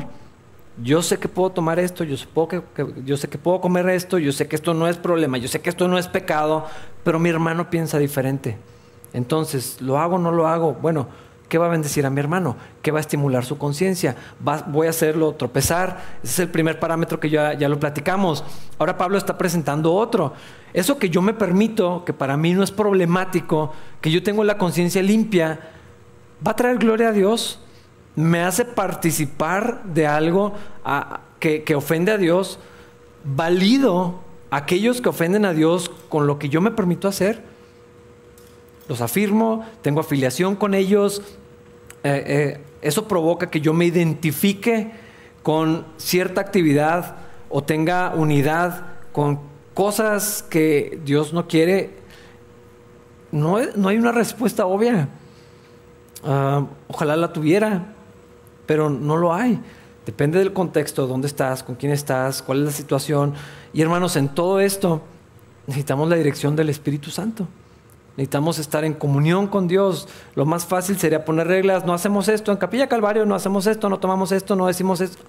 Yo 0.83 1.01
sé 1.01 1.17
que 1.17 1.27
puedo 1.27 1.49
tomar 1.49 1.79
esto, 1.79 2.03
yo, 2.03 2.15
que, 2.47 2.61
yo 3.03 3.17
sé 3.17 3.27
que 3.27 3.39
puedo 3.39 3.59
comer 3.61 3.89
esto, 3.89 4.19
yo 4.19 4.31
sé 4.31 4.47
que 4.47 4.55
esto 4.55 4.75
no 4.75 4.87
es 4.87 4.97
problema, 4.97 5.39
yo 5.39 5.47
sé 5.47 5.59
que 5.59 5.71
esto 5.71 5.87
no 5.87 5.97
es 5.97 6.07
pecado, 6.07 6.65
pero 7.03 7.17
mi 7.17 7.29
hermano 7.29 7.69
piensa 7.69 7.97
diferente. 7.97 8.57
Entonces, 9.13 9.81
¿lo 9.81 9.97
hago 9.97 10.17
o 10.17 10.19
no 10.19 10.31
lo 10.31 10.47
hago? 10.47 10.73
Bueno, 10.73 11.07
¿qué 11.49 11.57
va 11.57 11.67
a 11.67 11.69
bendecir 11.69 12.05
a 12.05 12.09
mi 12.09 12.19
hermano? 12.19 12.55
¿Qué 12.81 12.91
va 12.91 12.99
a 12.99 13.01
estimular 13.01 13.45
su 13.45 13.57
conciencia? 13.57 14.15
¿Voy 14.67 14.87
a 14.87 14.91
hacerlo 14.91 15.33
tropezar? 15.33 16.01
Ese 16.23 16.33
es 16.33 16.39
el 16.39 16.49
primer 16.49 16.79
parámetro 16.79 17.19
que 17.19 17.29
ya, 17.29 17.53
ya 17.53 17.69
lo 17.69 17.79
platicamos. 17.79 18.43
Ahora 18.77 18.97
Pablo 18.97 19.17
está 19.17 19.37
presentando 19.37 19.93
otro. 19.93 20.33
Eso 20.73 20.97
que 20.97 21.09
yo 21.09 21.21
me 21.21 21.33
permito, 21.33 22.03
que 22.05 22.13
para 22.13 22.37
mí 22.37 22.53
no 22.53 22.63
es 22.63 22.71
problemático, 22.71 23.71
que 24.01 24.11
yo 24.11 24.21
tengo 24.23 24.43
la 24.43 24.57
conciencia 24.57 25.01
limpia, 25.01 25.59
va 26.45 26.51
a 26.51 26.55
traer 26.55 26.77
gloria 26.77 27.09
a 27.09 27.11
Dios, 27.13 27.59
me 28.15 28.41
hace 28.41 28.65
participar 28.65 29.83
de 29.83 30.07
algo 30.07 30.53
que, 31.39 31.63
que 31.63 31.75
ofende 31.75 32.11
a 32.11 32.17
Dios, 32.17 32.59
valido 33.23 34.19
a 34.51 34.57
aquellos 34.57 35.01
que 35.01 35.09
ofenden 35.09 35.45
a 35.45 35.53
Dios 35.53 35.91
con 36.09 36.27
lo 36.27 36.39
que 36.39 36.49
yo 36.49 36.61
me 36.61 36.71
permito 36.71 37.07
hacer, 37.07 37.43
los 38.87 39.01
afirmo, 39.01 39.65
tengo 39.81 39.99
afiliación 39.99 40.55
con 40.55 40.73
ellos, 40.73 41.21
eh, 42.03 42.23
eh, 42.27 42.61
eso 42.81 43.07
provoca 43.07 43.49
que 43.49 43.61
yo 43.61 43.73
me 43.73 43.85
identifique 43.85 44.91
con 45.43 45.85
cierta 45.97 46.41
actividad 46.41 47.15
o 47.49 47.63
tenga 47.63 48.13
unidad 48.15 48.85
con 49.11 49.39
cosas 49.73 50.43
que 50.49 50.99
Dios 51.03 51.33
no 51.33 51.47
quiere, 51.47 51.97
no, 53.31 53.59
no 53.75 53.89
hay 53.89 53.97
una 53.97 54.11
respuesta 54.11 54.65
obvia. 54.65 55.09
Ah, 56.23 56.65
ojalá 56.87 57.15
la 57.15 57.31
tuviera, 57.31 57.93
pero 58.65 58.89
no 58.89 59.17
lo 59.17 59.33
hay. 59.33 59.59
Depende 60.05 60.39
del 60.39 60.53
contexto, 60.53 61.05
dónde 61.05 61.27
estás, 61.27 61.63
con 61.63 61.75
quién 61.75 61.91
estás, 61.91 62.41
cuál 62.41 62.59
es 62.59 62.65
la 62.65 62.71
situación. 62.71 63.33
Y 63.73 63.81
hermanos, 63.81 64.15
en 64.15 64.29
todo 64.29 64.59
esto 64.59 65.01
necesitamos 65.67 66.09
la 66.09 66.15
dirección 66.15 66.55
del 66.55 66.69
Espíritu 66.69 67.11
Santo. 67.11 67.47
Necesitamos 68.17 68.59
estar 68.59 68.83
en 68.83 68.93
comunión 68.93 69.47
con 69.47 69.67
Dios. 69.67 70.09
Lo 70.35 70.45
más 70.45 70.65
fácil 70.65 70.97
sería 70.97 71.23
poner 71.23 71.47
reglas. 71.47 71.85
No 71.85 71.93
hacemos 71.93 72.27
esto 72.27 72.51
en 72.51 72.57
Capilla 72.57 72.87
Calvario, 72.87 73.25
no 73.25 73.35
hacemos 73.35 73.67
esto, 73.67 73.87
no 73.89 73.99
tomamos 73.99 74.31
esto, 74.31 74.55
no 74.55 74.67
decimos 74.67 74.99
esto. 74.99 75.23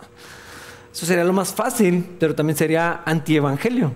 Eso 0.92 1.06
sería 1.06 1.24
lo 1.24 1.32
más 1.32 1.52
fácil, 1.52 2.16
pero 2.18 2.34
también 2.34 2.56
sería 2.56 3.02
antievangelio 3.04 3.92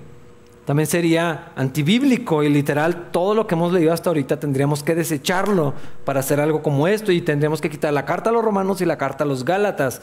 también 0.65 0.87
sería 0.87 1.53
antibíblico 1.57 2.43
y 2.43 2.49
literal 2.49 3.11
todo 3.11 3.35
lo 3.35 3.47
que 3.47 3.55
hemos 3.55 3.73
leído 3.73 3.93
hasta 3.93 4.11
ahorita 4.11 4.39
tendríamos 4.39 4.83
que 4.85 4.95
desecharlo 4.95 5.75
para 6.05 6.21
hacer 6.21 6.41
algo 6.41 6.63
como 6.63 6.87
esto 6.87 7.11
y 7.11 7.21
tendríamos 7.21 7.61
que 7.61 7.69
quitar 7.69 7.93
la 7.93 8.05
carta 8.05 8.31
a 8.31 8.33
los 8.33 8.45
romanos 8.45 8.81
y 8.81 8.85
la 8.85 8.97
carta 8.97 9.25
a 9.25 9.27
los 9.27 9.45
gálatas. 9.45 10.01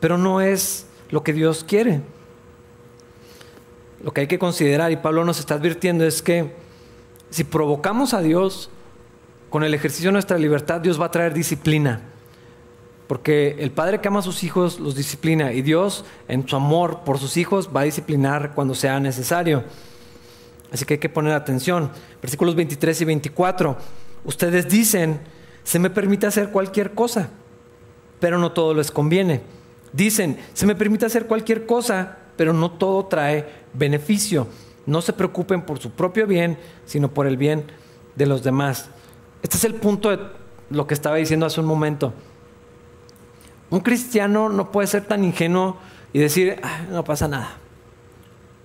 Pero 0.00 0.16
no 0.16 0.40
es 0.40 0.86
lo 1.10 1.22
que 1.22 1.34
Dios 1.34 1.64
quiere. 1.64 2.00
Lo 4.02 4.12
que 4.12 4.22
hay 4.22 4.26
que 4.26 4.38
considerar, 4.38 4.90
y 4.90 4.96
Pablo 4.96 5.24
nos 5.24 5.38
está 5.38 5.54
advirtiendo, 5.54 6.04
es 6.04 6.22
que 6.22 6.54
si 7.30 7.44
provocamos 7.44 8.14
a 8.14 8.22
Dios 8.22 8.70
con 9.50 9.64
el 9.64 9.74
ejercicio 9.74 10.08
de 10.08 10.14
nuestra 10.14 10.38
libertad 10.38 10.80
Dios 10.80 11.00
va 11.00 11.06
a 11.06 11.10
traer 11.10 11.34
disciplina. 11.34 12.00
Porque 13.06 13.56
el 13.58 13.70
padre 13.70 14.00
que 14.00 14.08
ama 14.08 14.20
a 14.20 14.22
sus 14.22 14.42
hijos 14.44 14.80
los 14.80 14.94
disciplina 14.94 15.52
y 15.52 15.62
Dios 15.62 16.04
en 16.26 16.48
su 16.48 16.56
amor 16.56 17.00
por 17.04 17.18
sus 17.18 17.36
hijos 17.36 17.68
va 17.74 17.82
a 17.82 17.84
disciplinar 17.84 18.54
cuando 18.54 18.74
sea 18.74 18.98
necesario. 18.98 19.64
Así 20.72 20.84
que 20.84 20.94
hay 20.94 21.00
que 21.00 21.08
poner 21.08 21.34
atención. 21.34 21.90
Versículos 22.20 22.54
23 22.54 23.00
y 23.02 23.04
24. 23.04 23.76
Ustedes 24.24 24.68
dicen, 24.68 25.20
se 25.62 25.78
me 25.78 25.90
permite 25.90 26.26
hacer 26.26 26.50
cualquier 26.50 26.94
cosa, 26.94 27.28
pero 28.20 28.38
no 28.38 28.52
todo 28.52 28.74
les 28.74 28.90
conviene. 28.90 29.42
Dicen, 29.92 30.38
se 30.54 30.66
me 30.66 30.74
permite 30.74 31.06
hacer 31.06 31.26
cualquier 31.26 31.66
cosa, 31.66 32.18
pero 32.36 32.52
no 32.52 32.72
todo 32.72 33.06
trae 33.06 33.48
beneficio. 33.72 34.48
No 34.86 35.00
se 35.00 35.12
preocupen 35.12 35.62
por 35.62 35.78
su 35.78 35.90
propio 35.90 36.26
bien, 36.26 36.58
sino 36.84 37.08
por 37.08 37.26
el 37.26 37.36
bien 37.36 37.64
de 38.16 38.26
los 38.26 38.42
demás. 38.42 38.88
Este 39.42 39.56
es 39.56 39.64
el 39.64 39.74
punto 39.74 40.10
de 40.10 40.18
lo 40.70 40.86
que 40.86 40.94
estaba 40.94 41.16
diciendo 41.16 41.46
hace 41.46 41.60
un 41.60 41.66
momento. 41.66 42.12
Un 43.70 43.80
cristiano 43.80 44.48
no 44.48 44.70
puede 44.70 44.86
ser 44.86 45.04
tan 45.04 45.24
ingenuo 45.24 45.76
y 46.12 46.18
decir, 46.18 46.60
no 46.90 47.04
pasa 47.04 47.28
nada. 47.28 47.56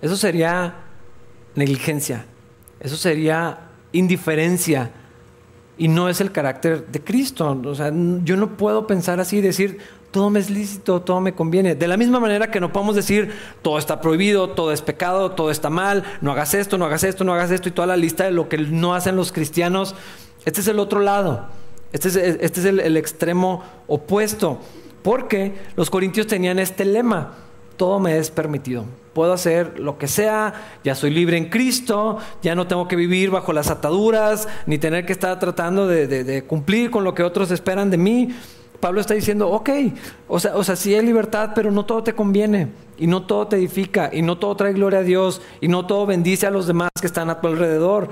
Eso 0.02 0.16
sería 0.16 0.74
negligencia, 1.54 2.24
eso 2.78 2.96
sería 2.96 3.70
indiferencia 3.92 4.90
y 5.76 5.88
no 5.88 6.08
es 6.08 6.20
el 6.20 6.30
carácter 6.32 6.86
de 6.86 7.02
Cristo. 7.02 7.60
O 7.64 7.74
sea, 7.74 7.92
yo 8.22 8.36
no 8.36 8.56
puedo 8.56 8.86
pensar 8.86 9.20
así 9.20 9.38
y 9.38 9.40
decir, 9.40 9.78
todo 10.10 10.30
me 10.30 10.40
es 10.40 10.50
lícito, 10.50 11.00
todo 11.02 11.20
me 11.20 11.34
conviene. 11.34 11.74
De 11.74 11.88
la 11.88 11.96
misma 11.96 12.20
manera 12.20 12.50
que 12.50 12.60
no 12.60 12.72
podemos 12.72 12.96
decir, 12.96 13.32
todo 13.62 13.78
está 13.78 14.00
prohibido, 14.00 14.50
todo 14.50 14.72
es 14.72 14.82
pecado, 14.82 15.32
todo 15.32 15.50
está 15.50 15.70
mal, 15.70 16.04
no 16.20 16.32
hagas 16.32 16.54
esto, 16.54 16.78
no 16.78 16.84
hagas 16.84 17.04
esto, 17.04 17.24
no 17.24 17.34
hagas 17.34 17.50
esto 17.50 17.68
y 17.68 17.72
toda 17.72 17.86
la 17.86 17.96
lista 17.96 18.24
de 18.24 18.32
lo 18.32 18.48
que 18.48 18.58
no 18.58 18.94
hacen 18.94 19.16
los 19.16 19.32
cristianos. 19.32 19.94
Este 20.44 20.60
es 20.60 20.68
el 20.68 20.78
otro 20.78 21.00
lado. 21.00 21.46
Este 21.92 22.08
es, 22.08 22.16
este 22.16 22.60
es 22.60 22.66
el, 22.66 22.80
el 22.80 22.96
extremo 22.96 23.62
opuesto. 23.86 24.60
Porque 25.02 25.54
los 25.76 25.90
corintios 25.90 26.26
tenían 26.26 26.58
este 26.58 26.84
lema, 26.84 27.34
todo 27.76 27.98
me 27.98 28.18
es 28.18 28.30
permitido. 28.30 28.84
Puedo 29.14 29.32
hacer 29.32 29.80
lo 29.80 29.98
que 29.98 30.06
sea, 30.06 30.52
ya 30.84 30.94
soy 30.94 31.10
libre 31.10 31.36
en 31.36 31.48
Cristo, 31.48 32.18
ya 32.42 32.54
no 32.54 32.66
tengo 32.66 32.86
que 32.86 32.94
vivir 32.94 33.30
bajo 33.30 33.52
las 33.52 33.70
ataduras, 33.70 34.46
ni 34.66 34.78
tener 34.78 35.06
que 35.06 35.12
estar 35.12 35.38
tratando 35.38 35.86
de, 35.86 36.44
cumplir 36.46 36.90
con 36.90 37.02
lo 37.04 37.14
que 37.14 37.22
otros 37.22 37.50
esperan 37.50 37.90
de 37.90 37.96
mí. 37.96 38.28
Pablo 38.80 39.00
está 39.00 39.14
diciendo, 39.14 39.48
ok, 39.50 39.70
o 40.28 40.40
sea, 40.40 40.56
o 40.56 40.64
sea, 40.64 40.76
sí 40.76 40.94
hay 40.94 41.04
libertad, 41.04 41.50
pero 41.54 41.70
no 41.70 41.84
todo 41.84 42.02
te 42.02 42.14
conviene, 42.14 42.68
y 42.98 43.06
no 43.06 43.22
todo 43.22 43.46
te 43.46 43.56
edifica, 43.56 44.10
y 44.12 44.22
no 44.22 44.38
todo 44.38 44.56
trae 44.56 44.72
gloria 44.72 45.00
a 45.00 45.02
Dios, 45.02 45.42
y 45.60 45.68
no 45.68 45.86
todo 45.86 46.06
bendice 46.06 46.46
a 46.46 46.50
los 46.50 46.66
demás 46.66 46.90
que 47.00 47.06
están 47.06 47.30
a 47.30 47.40
tu 47.40 47.48
alrededor. 47.48 48.08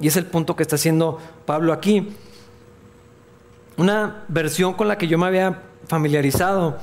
Y 0.00 0.08
es 0.08 0.16
el 0.16 0.26
punto 0.26 0.56
que 0.56 0.62
está 0.62 0.76
haciendo 0.76 1.18
Pablo 1.46 1.72
aquí. 1.72 2.08
Una 3.76 4.24
versión 4.28 4.74
con 4.74 4.88
la 4.88 4.96
que 4.96 5.08
yo 5.08 5.18
me 5.18 5.26
había 5.26 5.62
familiarizado 5.86 6.78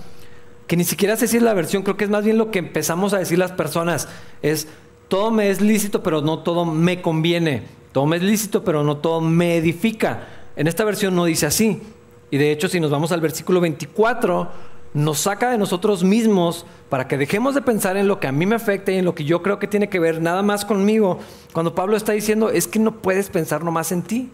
que 0.68 0.76
ni 0.76 0.84
siquiera 0.84 1.16
sé 1.16 1.28
si 1.28 1.38
es 1.38 1.44
la 1.44 1.54
versión, 1.54 1.84
creo 1.84 1.98
que 1.98 2.04
es 2.04 2.10
más 2.10 2.26
bien 2.26 2.38
lo 2.38 2.52
que 2.52 2.60
empezamos 2.60 3.14
a 3.14 3.20
decir 3.20 3.40
las 3.40 3.54
personas, 3.54 4.10
es 4.42 4.68
todo 5.08 5.32
me 5.32 5.50
es 5.50 5.62
lícito, 5.62 6.04
pero 6.04 6.22
no 6.22 6.40
todo 6.40 6.66
me 6.66 7.02
conviene, 7.02 7.64
todo 7.94 8.06
me 8.06 8.18
es 8.18 8.24
lícito, 8.24 8.66
pero 8.66 8.84
no 8.84 8.98
todo 8.98 9.22
me 9.22 9.56
edifica. 9.56 10.28
En 10.58 10.68
esta 10.68 10.84
versión 10.84 11.16
no 11.16 11.24
dice 11.24 11.46
así. 11.46 11.82
Y 12.30 12.38
de 12.38 12.52
hecho, 12.52 12.68
si 12.68 12.80
nos 12.80 12.92
vamos 12.92 13.12
al 13.12 13.22
versículo 13.22 13.62
24, 13.62 14.50
nos 14.94 15.20
saca 15.20 15.52
de 15.52 15.58
nosotros 15.58 16.04
mismos 16.04 16.66
para 16.90 17.08
que 17.08 17.18
dejemos 17.18 17.56
de 17.56 17.62
pensar 17.62 17.98
en 17.98 18.08
lo 18.08 18.20
que 18.20 18.28
a 18.28 18.32
mí 18.32 18.46
me 18.46 18.56
afecta 18.56 18.92
y 18.92 18.98
en 18.98 19.06
lo 19.06 19.16
que 19.16 19.24
yo 19.24 19.42
creo 19.42 19.60
que 19.60 19.68
tiene 19.68 19.90
que 19.90 20.00
ver 20.00 20.22
nada 20.22 20.42
más 20.42 20.66
conmigo. 20.66 21.20
Cuando 21.54 21.76
Pablo 21.76 21.96
está 21.96 22.14
diciendo, 22.14 22.50
es 22.50 22.68
que 22.68 22.80
no 22.80 22.94
puedes 23.02 23.30
pensar 23.30 23.64
nomás 23.64 23.92
en 23.92 24.02
ti. 24.02 24.32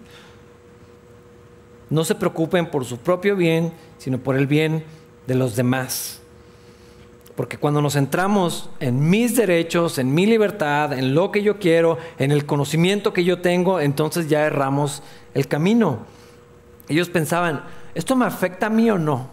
No 1.89 2.03
se 2.03 2.15
preocupen 2.15 2.71
por 2.71 2.85
su 2.85 2.97
propio 2.97 3.35
bien, 3.35 3.73
sino 3.97 4.17
por 4.17 4.35
el 4.35 4.47
bien 4.47 4.83
de 5.27 5.35
los 5.35 5.55
demás. 5.55 6.21
Porque 7.35 7.57
cuando 7.57 7.81
nos 7.81 7.93
centramos 7.93 8.69
en 8.79 9.09
mis 9.09 9.35
derechos, 9.35 9.97
en 9.97 10.13
mi 10.13 10.25
libertad, 10.25 10.93
en 10.93 11.15
lo 11.15 11.31
que 11.31 11.41
yo 11.41 11.57
quiero, 11.57 11.97
en 12.19 12.31
el 12.31 12.45
conocimiento 12.45 13.11
que 13.11 13.23
yo 13.23 13.41
tengo, 13.41 13.79
entonces 13.79 14.29
ya 14.29 14.45
erramos 14.45 15.01
el 15.33 15.47
camino. 15.47 15.99
Ellos 16.87 17.09
pensaban, 17.09 17.63
¿esto 17.95 18.15
me 18.15 18.25
afecta 18.25 18.67
a 18.67 18.69
mí 18.69 18.89
o 18.89 18.97
no? 18.97 19.27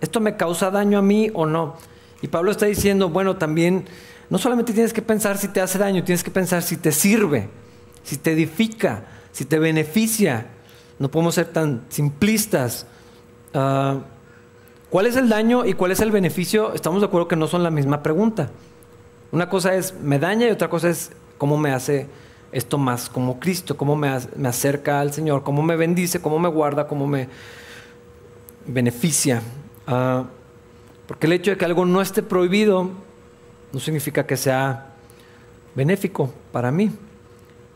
¿Esto 0.00 0.20
me 0.20 0.36
causa 0.36 0.70
daño 0.70 0.98
a 0.98 1.02
mí 1.02 1.30
o 1.34 1.46
no? 1.46 1.76
Y 2.22 2.28
Pablo 2.28 2.50
está 2.50 2.66
diciendo, 2.66 3.08
bueno, 3.08 3.36
también 3.36 3.86
no 4.30 4.38
solamente 4.38 4.72
tienes 4.72 4.92
que 4.92 5.02
pensar 5.02 5.38
si 5.38 5.48
te 5.48 5.60
hace 5.60 5.78
daño, 5.78 6.04
tienes 6.04 6.24
que 6.24 6.30
pensar 6.30 6.62
si 6.62 6.76
te 6.76 6.92
sirve, 6.92 7.48
si 8.02 8.16
te 8.16 8.32
edifica, 8.32 9.04
si 9.32 9.44
te 9.44 9.58
beneficia. 9.58 10.46
No 10.98 11.10
podemos 11.10 11.34
ser 11.34 11.46
tan 11.46 11.84
simplistas. 11.88 12.86
Uh, 13.54 14.00
¿Cuál 14.90 15.06
es 15.06 15.16
el 15.16 15.28
daño 15.28 15.64
y 15.66 15.74
cuál 15.74 15.92
es 15.92 16.00
el 16.00 16.10
beneficio? 16.10 16.72
Estamos 16.72 17.00
de 17.00 17.06
acuerdo 17.06 17.28
que 17.28 17.36
no 17.36 17.46
son 17.46 17.62
la 17.62 17.70
misma 17.70 18.02
pregunta. 18.02 18.50
Una 19.32 19.48
cosa 19.48 19.74
es 19.74 19.94
me 20.00 20.18
daña 20.18 20.46
y 20.46 20.50
otra 20.50 20.70
cosa 20.70 20.88
es 20.88 21.10
cómo 21.38 21.58
me 21.58 21.72
hace 21.72 22.06
esto 22.52 22.78
más 22.78 23.08
como 23.08 23.38
Cristo, 23.38 23.76
cómo 23.76 23.96
me, 23.96 24.08
acerca 24.08 25.00
al 25.00 25.12
Señor, 25.12 25.42
cómo 25.42 25.62
me 25.62 25.76
bendice, 25.76 26.20
cómo 26.20 26.38
me 26.38 26.48
guarda, 26.48 26.86
cómo 26.86 27.06
me 27.06 27.28
beneficia. 28.66 29.42
Ah, 29.86 30.24
porque 31.06 31.26
el 31.26 31.32
hecho 31.34 31.52
de 31.52 31.56
que 31.56 31.64
algo 31.64 31.84
no 31.84 32.00
esté 32.00 32.22
prohibido 32.22 32.90
no 33.72 33.80
significa 33.80 34.26
que 34.26 34.36
sea 34.36 34.86
benéfico 35.74 36.32
para 36.52 36.70
mí. 36.70 36.90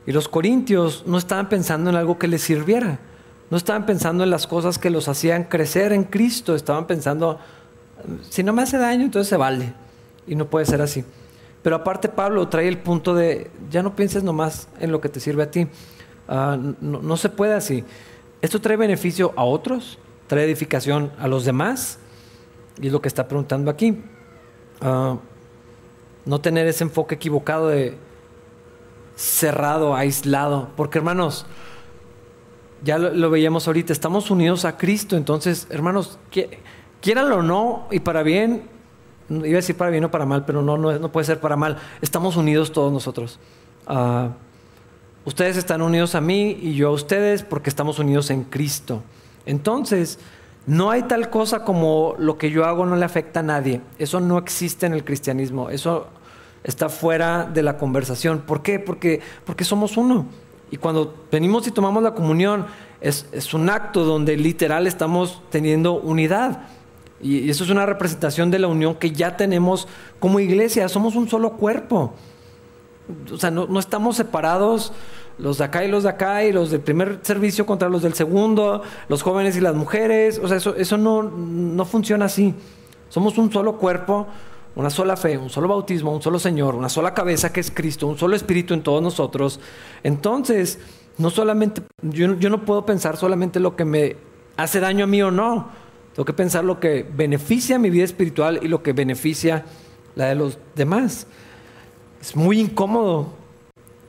Y 0.07 0.13
los 0.13 0.29
corintios 0.29 1.05
no 1.07 1.19
estaban 1.19 1.49
pensando 1.49 1.91
en 1.91 1.97
algo 1.97 2.19
que 2.19 2.27
les 2.27 2.43
sirviera. 2.43 2.99
No 3.51 3.57
estaban 3.57 3.85
pensando 3.85 4.25
en 4.25 4.31
las 4.31 4.47
cosas 4.47 4.79
que 4.79 4.91
los 4.91 5.09
hacían 5.09 5.45
crecer 5.45 5.93
en 5.93 6.05
Cristo, 6.05 6.55
estaban 6.55 6.87
pensando, 6.87 7.39
si 8.29 8.43
no 8.43 8.53
me 8.53 8.63
hace 8.63 8.79
daño, 8.79 9.05
entonces 9.05 9.29
se 9.29 9.37
vale. 9.37 9.73
Y 10.27 10.37
no 10.37 10.47
puede 10.47 10.67
ser 10.67 10.81
así. 10.81 11.05
Pero 11.63 11.77
aparte 11.77 12.09
Pablo 12.09 12.49
trae 12.49 12.69
el 12.69 12.79
punto 12.79 13.15
de, 13.15 13.51
ya 13.71 13.83
no 13.83 13.95
pienses 13.95 14.23
nomás 14.23 14.69
en 14.79 14.93
lo 14.93 15.01
que 15.01 15.09
te 15.09 15.21
sirve 15.21 15.43
a 15.43 15.51
ti. 15.51 15.67
Ah, 16.29 16.57
no, 16.81 17.17
se 17.17 17.29
puede 17.29 17.55
así. 17.55 17.85
Esto 18.41 18.61
trae 18.61 18.77
beneficio 18.77 19.33
a 19.37 19.45
otros, 19.45 19.99
trae 20.31 20.45
edificación 20.45 21.11
a 21.19 21.27
los 21.27 21.45
demás. 21.45 21.99
Y 22.81 22.87
es 22.87 22.93
lo 22.93 23.03
que 23.03 23.09
está 23.09 23.27
preguntando 23.27 23.69
aquí. 23.69 24.01
Ah, 24.81 25.17
no 26.25 26.41
tener 26.41 26.69
ese 26.69 26.85
enfoque 26.85 27.17
equivocado 27.17 27.67
de 27.67 27.99
cerrado, 29.17 29.97
aislado. 29.97 30.69
Porque 30.77 30.99
hermanos, 30.99 31.47
ya 32.85 32.97
lo, 32.97 33.29
veíamos 33.29 33.67
ahorita, 33.67 33.93
estamos 33.93 34.31
unidos 34.31 34.65
a 34.65 34.77
Cristo, 34.77 35.17
entonces, 35.17 35.67
hermanos, 35.69 36.21
quieranlo 37.01 37.39
o 37.39 37.43
no, 37.43 37.89
y 37.91 37.99
para 37.99 38.23
bien, 38.23 38.63
iba 39.31 39.45
a 39.45 39.57
decir 39.57 39.77
para 39.77 39.91
bien 39.91 40.05
o 40.05 40.13
para 40.13 40.27
mal, 40.27 40.45
pero 40.45 40.63
no, 40.63 40.79
no, 40.79 40.97
no 40.97 41.11
puede 41.11 41.27
ser 41.27 41.41
para 41.41 41.57
mal, 41.57 41.77
estamos 42.03 42.37
unidos 42.37 42.71
todos 42.71 42.93
nosotros. 42.93 43.41
Ah, 43.89 44.29
ustedes 45.25 45.57
están 45.57 45.83
unidos 45.83 46.15
a 46.15 46.21
mí 46.21 46.57
y 46.63 46.75
yo 46.75 46.89
a 46.89 46.93
ustedes 46.93 47.43
porque 47.43 47.69
estamos 47.69 47.99
unidos 47.99 48.31
en 48.31 48.45
Cristo. 48.45 49.03
Entonces, 49.47 50.19
no 50.67 50.91
hay 50.91 51.03
tal 51.03 51.31
cosa 51.31 51.65
como 51.65 52.15
lo 52.19 52.39
que 52.39 52.51
yo 52.51 52.65
hago 52.65 52.87
no 52.87 52.97
le 52.97 53.05
afecta 53.05 53.41
a 53.41 53.43
nadie. 53.43 53.81
Eso 53.99 54.21
no 54.21 54.39
existe 54.39 54.87
en 54.87 54.93
el 54.93 55.05
cristianismo. 55.05 55.71
Eso 55.71 56.09
está 56.63 56.89
fuera 56.89 57.45
de 57.45 57.63
la 57.63 57.77
conversación. 57.79 58.41
¿Por 58.41 58.63
qué? 58.63 58.79
Porque, 58.79 59.21
porque 59.45 59.65
somos 59.65 59.97
uno. 59.97 60.27
Y 60.71 60.77
cuando 60.77 61.15
venimos 61.31 61.67
y 61.67 61.73
tomamos 61.73 62.03
la 62.03 62.15
comunión, 62.15 62.67
es, 63.01 63.55
un 63.55 63.69
acto 63.71 64.05
donde 64.05 64.37
literal 64.37 64.87
estamos 64.87 65.43
teniendo 65.51 65.95
unidad. 65.95 66.63
Y, 67.21 67.51
eso 67.51 67.65
es 67.65 67.71
una 67.71 67.87
representación 67.87 68.51
de 68.51 68.59
la 68.59 68.69
unión 68.69 68.95
que 68.95 69.11
ya 69.11 69.37
tenemos 69.37 69.89
como 70.21 70.39
iglesia. 70.39 70.89
Somos 70.89 71.17
un 71.17 71.29
solo 71.29 71.55
cuerpo. 71.55 72.15
O 73.33 73.39
sea, 73.39 73.51
no, 73.51 73.79
estamos 73.81 74.17
separados 74.17 74.93
los 75.41 75.59
de 75.59 75.65
acá 75.65 75.85
y 75.85 75.89
los 75.89 76.03
de 76.05 76.11
acá, 76.11 76.45
y 76.45 76.53
los 76.53 76.71
del 76.71 76.81
primer 76.81 77.21
servicio 77.23 77.67
contra 77.67 77.89
los 77.89 78.03
del 78.03 78.15
segundo, 78.15 78.83
los 79.09 79.23
jóvenes 79.23 79.57
y 79.57 79.61
las 79.61 79.75
mujeres. 79.75 80.41
O 80.43 80.49
sea, 80.49 80.59
eso, 80.59 80.99
no, 80.99 81.23
no 81.23 81.85
funciona 81.85 82.27
así. 82.27 82.55
Somos 83.09 83.39
un 83.39 83.53
solo 83.53 83.77
cuerpo 83.77 84.27
una 84.77 84.89
sola 84.89 85.17
fe, 85.17 85.37
un 85.37 85.51
solo 85.51 85.69
bautismo, 85.69 86.15
un 86.15 86.23
solo 86.23 86.39
Señor, 86.39 86.75
una 86.75 86.89
sola 86.89 87.13
cabeza 87.13 87.53
que 87.53 87.61
es 87.61 87.71
Cristo, 87.71 88.07
un 88.07 88.17
solo 88.17 88.37
Espíritu 88.37 88.73
en 88.73 88.83
todos 88.83 89.03
nosotros, 89.03 89.59
entonces 90.05 90.79
no 91.19 91.29
solamente, 91.31 91.83
yo, 92.03 92.29
no 92.29 92.65
puedo 92.65 92.87
pensar 92.87 93.17
solamente 93.17 93.61
lo 93.61 93.77
que 93.77 93.85
me 93.85 94.17
hace 94.57 94.81
daño 94.81 95.05
a 95.05 95.07
mí 95.07 95.21
o 95.23 95.31
no, 95.31 95.69
tengo 96.15 96.25
que 96.25 96.33
pensar 96.33 96.65
lo 96.65 96.81
que 96.81 97.07
beneficia 97.15 97.79
mi 97.79 97.91
vida 97.91 98.05
espiritual 98.05 98.61
y 98.63 98.69
lo 98.69 98.83
que 98.83 98.93
beneficia 98.93 99.65
la 100.15 100.27
de 100.27 100.35
los 100.35 100.59
demás. 100.75 101.27
Es 102.21 102.37
muy 102.37 102.61
incómodo 102.61 103.35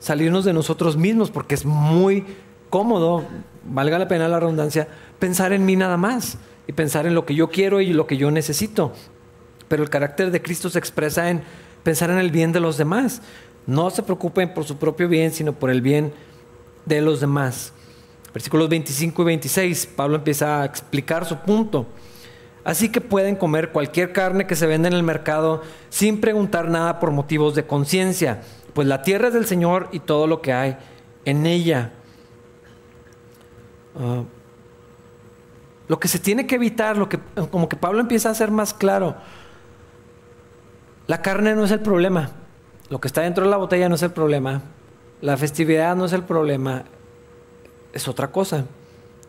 salirnos 0.02 0.44
de 0.44 0.52
nosotros 0.52 0.96
mismos 0.96 1.30
porque 1.30 1.54
es 1.54 1.64
muy 1.64 2.24
cómodo, 2.68 3.24
valga 3.64 3.98
la 3.98 4.08
pena 4.08 4.28
la 4.28 4.40
redundancia, 4.40 4.88
pensar 5.18 5.52
en 5.52 5.64
mí 5.64 5.76
nada 5.76 5.96
más 5.96 6.38
y 6.66 6.72
pensar 6.72 7.06
en 7.06 7.14
lo 7.14 7.24
que 7.24 7.34
yo 7.34 7.50
quiero 7.50 7.80
y 7.80 7.92
lo 7.92 8.06
que 8.06 8.16
yo 8.16 8.30
necesito 8.30 8.92
pero 9.72 9.82
el 9.82 9.88
carácter 9.88 10.30
de 10.30 10.42
Cristo 10.42 10.68
se 10.68 10.78
expresa 10.78 11.30
en 11.30 11.42
pensar 11.82 12.10
en 12.10 12.18
el 12.18 12.30
bien 12.30 12.52
de 12.52 12.60
los 12.60 12.76
demás. 12.76 13.22
No 13.66 13.88
se 13.88 14.02
preocupen 14.02 14.52
por 14.52 14.64
su 14.64 14.76
propio 14.76 15.08
bien, 15.08 15.32
sino 15.32 15.54
por 15.54 15.70
el 15.70 15.80
bien 15.80 16.12
de 16.84 17.00
los 17.00 17.20
demás. 17.20 17.72
Versículos 18.34 18.68
25 18.68 19.22
y 19.22 19.24
26, 19.24 19.86
Pablo 19.96 20.16
empieza 20.16 20.60
a 20.60 20.66
explicar 20.66 21.24
su 21.24 21.38
punto. 21.38 21.86
Así 22.64 22.90
que 22.90 23.00
pueden 23.00 23.34
comer 23.34 23.70
cualquier 23.70 24.12
carne 24.12 24.46
que 24.46 24.56
se 24.56 24.66
venda 24.66 24.88
en 24.88 24.94
el 24.94 25.02
mercado 25.02 25.62
sin 25.88 26.20
preguntar 26.20 26.68
nada 26.68 27.00
por 27.00 27.10
motivos 27.10 27.54
de 27.54 27.64
conciencia, 27.64 28.42
pues 28.74 28.88
la 28.88 29.02
tierra 29.02 29.28
es 29.28 29.34
del 29.34 29.46
Señor 29.46 29.88
y 29.92 30.00
todo 30.00 30.26
lo 30.26 30.40
que 30.42 30.52
hay 30.52 30.76
en 31.24 31.46
ella. 31.46 31.92
Ah, 33.98 34.22
lo 35.88 36.00
que 36.00 36.08
se 36.08 36.18
tiene 36.18 36.46
que 36.46 36.54
evitar, 36.54 36.96
lo 36.96 37.08
que 37.08 37.18
como 37.50 37.68
que 37.68 37.76
Pablo 37.76 38.00
empieza 38.00 38.28
a 38.28 38.32
hacer 38.32 38.50
más 38.50 38.72
claro, 38.72 39.14
la 41.06 41.20
carne 41.20 41.54
no 41.54 41.64
es 41.64 41.70
el 41.70 41.80
problema, 41.80 42.30
lo 42.88 43.00
que 43.00 43.08
está 43.08 43.22
dentro 43.22 43.44
de 43.44 43.50
la 43.50 43.58
botella 43.58 43.88
no 43.88 43.96
es 43.96 44.02
el 44.02 44.12
problema, 44.12 44.62
la 45.20 45.36
festividad 45.36 45.94
no 45.94 46.06
es 46.06 46.12
el 46.12 46.22
problema, 46.22 46.84
es 47.92 48.08
otra 48.08 48.28
cosa. 48.28 48.64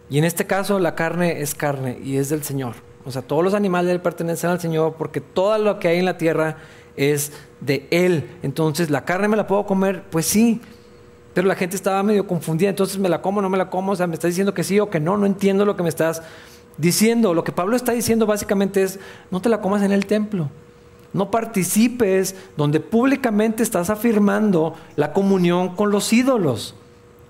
Y 0.09 0.19
en 0.19 0.23
este 0.23 0.45
caso 0.45 0.79
la 0.79 0.95
carne 0.95 1.41
es 1.41 1.55
carne 1.55 1.99
y 2.03 2.17
es 2.17 2.29
del 2.29 2.43
Señor. 2.43 2.75
O 3.05 3.11
sea, 3.11 3.21
todos 3.21 3.43
los 3.43 3.53
animales 3.53 3.99
pertenecen 3.99 4.49
al 4.49 4.59
Señor 4.61 4.95
porque 4.97 5.19
todo 5.21 5.57
lo 5.57 5.79
que 5.79 5.89
hay 5.89 5.99
en 5.99 6.05
la 6.05 6.17
tierra 6.17 6.57
es 6.95 7.31
de 7.61 7.87
Él. 7.91 8.29
Entonces, 8.43 8.89
¿la 8.89 9.05
carne 9.05 9.27
me 9.27 9.37
la 9.37 9.47
puedo 9.47 9.65
comer? 9.65 10.03
Pues 10.09 10.25
sí. 10.25 10.61
Pero 11.33 11.47
la 11.47 11.55
gente 11.55 11.75
estaba 11.75 12.03
medio 12.03 12.27
confundida. 12.27 12.69
Entonces, 12.69 12.97
¿me 12.99 13.09
la 13.09 13.21
como 13.21 13.41
no 13.41 13.49
me 13.49 13.57
la 13.57 13.69
como? 13.69 13.93
O 13.93 13.95
sea, 13.95 14.07
¿me 14.07 14.13
estás 14.13 14.29
diciendo 14.29 14.53
que 14.53 14.63
sí 14.63 14.79
o 14.79 14.89
que 14.89 14.99
no? 14.99 15.17
No 15.17 15.25
entiendo 15.25 15.65
lo 15.65 15.75
que 15.75 15.83
me 15.83 15.89
estás 15.89 16.21
diciendo. 16.77 17.33
Lo 17.33 17.43
que 17.43 17.51
Pablo 17.51 17.75
está 17.75 17.91
diciendo 17.91 18.25
básicamente 18.25 18.83
es, 18.83 18.99
no 19.31 19.41
te 19.41 19.49
la 19.49 19.61
comas 19.61 19.81
en 19.81 19.91
el 19.91 20.05
templo. 20.05 20.49
No 21.11 21.29
participes 21.29 22.35
donde 22.57 22.79
públicamente 22.79 23.63
estás 23.63 23.89
afirmando 23.89 24.75
la 24.95 25.13
comunión 25.13 25.75
con 25.75 25.91
los 25.91 26.11
ídolos. 26.11 26.75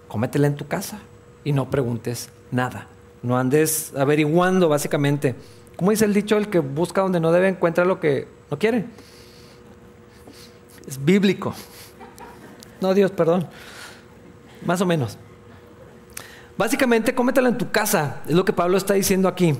Cómetela 0.08 0.48
en 0.48 0.56
tu 0.56 0.68
casa 0.68 1.00
y 1.44 1.52
no 1.52 1.70
preguntes 1.70 2.30
nada. 2.52 2.88
No 3.22 3.38
andes 3.38 3.94
averiguando 3.98 4.70
básicamente. 4.70 5.36
¿Cómo 5.76 5.92
dice 5.92 6.06
el 6.06 6.14
dicho? 6.14 6.38
El 6.38 6.50
que 6.50 6.60
busca 6.60 7.02
donde 7.02 7.20
no 7.20 7.32
debe 7.32 7.48
encuentra 7.48 7.84
lo 7.84 8.00
que 8.00 8.28
no 8.52 8.60
quiere. 8.60 8.86
Es 10.88 11.04
bíblico. 11.04 11.54
No, 12.82 12.94
Dios, 12.94 13.12
perdón. 13.12 13.48
Más 14.66 14.82
o 14.82 14.86
menos. 14.86 15.18
Básicamente, 16.58 17.16
cómetela 17.16 17.50
en 17.50 17.58
tu 17.58 17.72
casa. 17.72 18.22
Es 18.28 18.36
lo 18.36 18.46
que 18.46 18.54
Pablo 18.54 18.78
está 18.78 18.94
diciendo 18.94 19.28
aquí. 19.28 19.56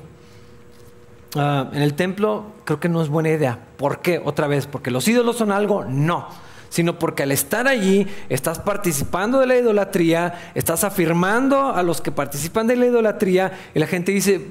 Ah, 1.36 1.70
en 1.74 1.82
el 1.82 1.94
templo 1.96 2.46
creo 2.66 2.80
que 2.80 2.90
no 2.90 3.02
es 3.02 3.10
buena 3.10 3.30
idea. 3.30 3.60
¿Por 3.78 4.02
qué? 4.02 4.22
Otra 4.24 4.48
vez, 4.48 4.68
porque 4.68 4.92
los 4.92 5.08
ídolos 5.08 5.38
son 5.38 5.52
algo. 5.52 5.86
No 5.86 6.28
sino 6.74 6.98
porque 6.98 7.22
al 7.22 7.32
estar 7.32 7.68
allí 7.68 8.08
estás 8.30 8.58
participando 8.58 9.40
de 9.40 9.46
la 9.46 9.58
idolatría, 9.58 10.52
estás 10.56 10.84
afirmando 10.84 11.68
a 11.68 11.84
los 11.84 12.02
que 12.02 12.12
participan 12.12 12.66
de 12.66 12.76
la 12.76 12.88
idolatría 12.88 13.52
y 13.76 13.80
la 13.80 13.86
gente 13.86 14.12
dice, 14.12 14.42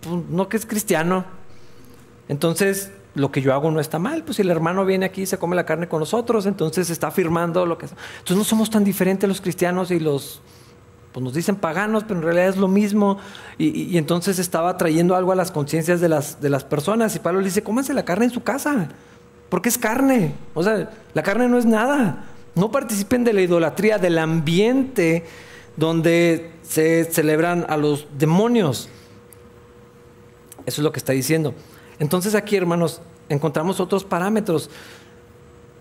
pues, 0.00 0.16
no 0.30 0.48
que 0.48 0.56
es 0.56 0.66
cristiano. 0.66 1.24
Entonces, 2.28 2.90
lo 3.14 3.30
que 3.30 3.40
yo 3.40 3.52
hago 3.54 3.70
no 3.70 3.80
está 3.80 3.98
mal, 3.98 4.24
pues 4.24 4.36
si 4.36 4.42
el 4.42 4.50
hermano 4.50 4.84
viene 4.84 5.06
aquí 5.06 5.22
y 5.22 5.26
se 5.26 5.38
come 5.38 5.54
la 5.54 5.64
carne 5.64 5.88
con 5.88 6.00
nosotros, 6.00 6.46
entonces 6.46 6.90
está 6.90 7.08
afirmando 7.08 7.64
lo 7.64 7.78
que... 7.78 7.86
Entonces 7.86 8.36
no 8.36 8.44
somos 8.44 8.70
tan 8.70 8.84
diferentes 8.84 9.28
los 9.28 9.40
cristianos 9.40 9.90
y 9.90 10.00
los 10.00 10.42
pues 11.14 11.22
nos 11.22 11.32
dicen 11.32 11.54
paganos, 11.54 12.02
pero 12.02 12.18
en 12.18 12.24
realidad 12.24 12.48
es 12.48 12.56
lo 12.56 12.66
mismo. 12.66 13.18
Y, 13.56 13.96
entonces 13.98 14.40
estaba 14.40 14.76
trayendo 14.76 15.14
algo 15.14 15.30
a 15.30 15.36
las 15.36 15.52
conciencias 15.52 16.00
de 16.00 16.08
las, 16.08 16.40
de 16.40 16.50
las 16.50 16.64
personas. 16.64 17.14
Y 17.14 17.20
Pablo 17.20 17.38
le 17.38 17.46
dice, 17.46 17.62
cómanse 17.62 17.94
la 17.94 18.04
carne 18.04 18.24
en 18.24 18.32
su 18.32 18.42
casa. 18.42 18.88
Porque 19.48 19.68
es 19.68 19.78
carne. 19.78 20.34
O 20.54 20.64
sea, 20.64 20.90
la 21.14 21.22
carne 21.22 21.46
no 21.46 21.56
es 21.56 21.66
nada. 21.66 22.24
No 22.56 22.72
participen 22.72 23.22
de 23.22 23.32
la 23.32 23.42
idolatría, 23.42 23.98
del 23.98 24.18
ambiente 24.18 25.24
donde 25.76 26.50
se 26.62 27.04
celebran 27.04 27.64
a 27.68 27.76
los 27.76 28.08
demonios. 28.18 28.88
Eso 30.66 30.80
es 30.80 30.84
lo 30.84 30.90
que 30.90 30.98
está 30.98 31.12
diciendo. 31.12 31.54
Entonces 31.98 32.34
aquí, 32.34 32.56
hermanos, 32.56 33.00
encontramos 33.28 33.80
otros 33.80 34.04
parámetros 34.04 34.70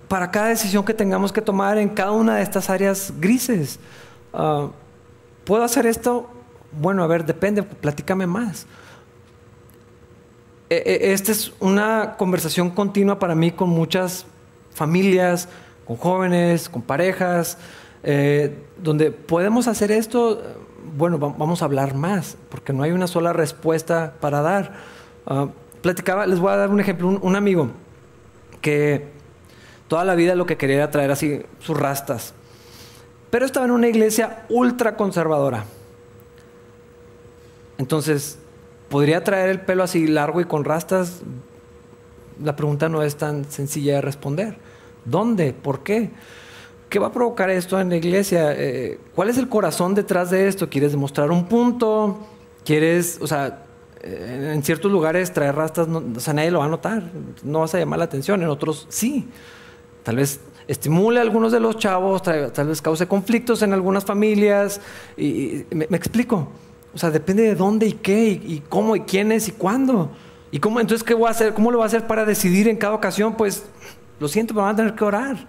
para 0.07 0.29
cada 0.29 0.49
decisión 0.49 0.83
que 0.85 0.93
tengamos 0.93 1.31
que 1.31 1.41
tomar 1.41 1.77
en 1.77 1.89
cada 1.89 2.11
una 2.11 2.35
de 2.35 2.43
estas 2.43 2.69
áreas 2.69 3.13
grises. 3.19 3.79
Ah, 4.33 4.69
¿Puedo 5.45 5.63
hacer 5.63 5.85
esto? 5.85 6.29
Bueno, 6.71 7.03
a 7.03 7.07
ver, 7.07 7.25
depende, 7.25 7.63
platícame 7.63 8.27
más. 8.27 8.65
E, 10.69 10.75
e, 10.75 11.13
esta 11.13 11.31
es 11.31 11.51
una 11.59 12.15
conversación 12.17 12.69
continua 12.69 13.19
para 13.19 13.35
mí 13.35 13.51
con 13.51 13.69
muchas 13.69 14.25
familias, 14.71 15.49
con 15.85 15.97
jóvenes, 15.97 16.69
con 16.69 16.81
parejas, 16.81 17.57
eh, 18.03 18.57
donde 18.77 19.11
podemos 19.11 19.67
hacer 19.67 19.91
esto, 19.91 20.41
bueno, 20.97 21.17
vamos 21.17 21.61
a 21.61 21.65
hablar 21.65 21.95
más, 21.95 22.37
porque 22.49 22.73
no 22.73 22.83
hay 22.83 22.91
una 22.91 23.07
sola 23.07 23.33
respuesta 23.33 24.13
para 24.19 24.41
dar. 24.41 24.73
Ah, 25.25 25.47
platicaba, 25.83 26.25
les 26.25 26.39
voy 26.39 26.51
a 26.51 26.55
dar 26.55 26.71
un 26.71 26.79
ejemplo, 26.79 27.07
un, 27.21 27.35
amigo 27.35 27.69
que 28.61 29.05
toda 29.87 30.03
la 30.03 30.15
vida 30.15 30.33
lo 30.33 30.47
que 30.47 30.57
quería 30.57 30.77
era 30.77 30.89
traer 30.89 31.11
así 31.11 31.43
sus 31.59 31.77
rastas, 31.77 32.33
pero 33.29 33.45
estaba 33.45 33.67
en 33.67 33.71
una 33.73 33.87
iglesia 33.87 34.45
ultra 34.49 34.95
conservadora. 34.97 35.65
Entonces, 37.77 38.39
¿Podría 38.93 39.23
traer 39.23 39.49
el 39.49 39.59
pelo 39.59 39.81
así 39.81 40.05
largo 40.05 40.39
y 40.39 40.45
con 40.45 40.63
rastas? 40.65 41.23
La 42.39 42.55
pregunta 42.55 42.89
no 42.89 43.01
es 43.01 43.15
tan 43.15 43.49
sencilla 43.49 43.95
de 43.95 44.01
responder. 44.01 44.55
¿Dónde? 45.03 45.51
¿Por 45.51 45.81
qué? 45.81 46.11
¿Qué 46.89 46.99
va 46.99 47.07
a 47.07 47.11
provocar 47.11 47.49
esto 47.49 47.81
en 47.81 47.89
la 47.89 47.95
iglesia? 47.95 48.53
Eh, 48.55 48.99
¿Cuál 49.15 49.29
es 49.29 49.39
el 49.39 49.49
corazón 49.49 49.95
detrás 49.95 50.29
de 50.29 50.47
esto? 50.47 50.69
¿Quieres 50.69 50.91
demostrar 50.91 51.31
un 51.31 51.47
punto? 51.47 52.19
¿Quieres, 52.63 53.17
o 53.19 53.25
sea, 53.25 53.62
en 54.03 54.61
ciertos 54.63 54.91
lugares 54.91 55.31
traer 55.31 55.55
rastas, 55.55 55.87
o 55.87 56.19
sea, 56.19 56.33
nadie 56.33 56.51
lo 56.51 56.59
va 56.59 56.65
a 56.65 56.69
notar, 56.69 57.03
no 57.43 57.61
vas 57.61 57.73
a 57.73 57.79
llamar 57.79 57.99
la 57.99 58.05
atención, 58.05 58.41
en 58.41 58.49
otros 58.49 58.85
sí. 58.89 59.27
Tal 60.03 60.17
vez 60.17 60.41
estimule 60.67 61.19
a 61.19 61.21
algunos 61.21 61.51
de 61.51 61.61
los 61.61 61.77
chavos, 61.77 62.21
tal, 62.21 62.67
vez 62.67 62.81
cause 62.81 63.07
conflictos 63.07 63.61
en 63.61 63.73
algunas 63.73 64.03
familias, 64.03 64.81
y, 65.15 65.65
me, 65.71 65.85
explico. 65.97 66.49
O 66.93 66.97
sea, 66.97 67.09
depende 67.09 67.43
de 67.43 67.55
dónde 67.55 67.87
y 67.87 67.93
qué, 67.93 68.27
y, 68.29 68.61
cómo, 68.67 68.95
y 68.95 69.01
quién 69.01 69.31
es, 69.31 69.47
y 69.47 69.51
cuándo. 69.53 70.11
¿Y 70.51 70.59
cómo, 70.59 70.79
entonces, 70.79 71.03
qué 71.03 71.13
voy 71.13 71.27
a 71.27 71.31
hacer? 71.31 71.53
¿Cómo 71.53 71.71
lo 71.71 71.77
voy 71.77 71.85
a 71.85 71.87
hacer 71.87 72.05
para 72.05 72.25
decidir 72.25 72.67
en 72.67 72.77
cada 72.77 72.93
ocasión? 72.93 73.35
Pues, 73.35 73.65
lo 74.19 74.27
siento, 74.27 74.53
pero 74.53 74.65
van 74.65 74.73
a 74.73 74.77
tener 74.77 74.93
que 74.93 75.03
orar. 75.03 75.47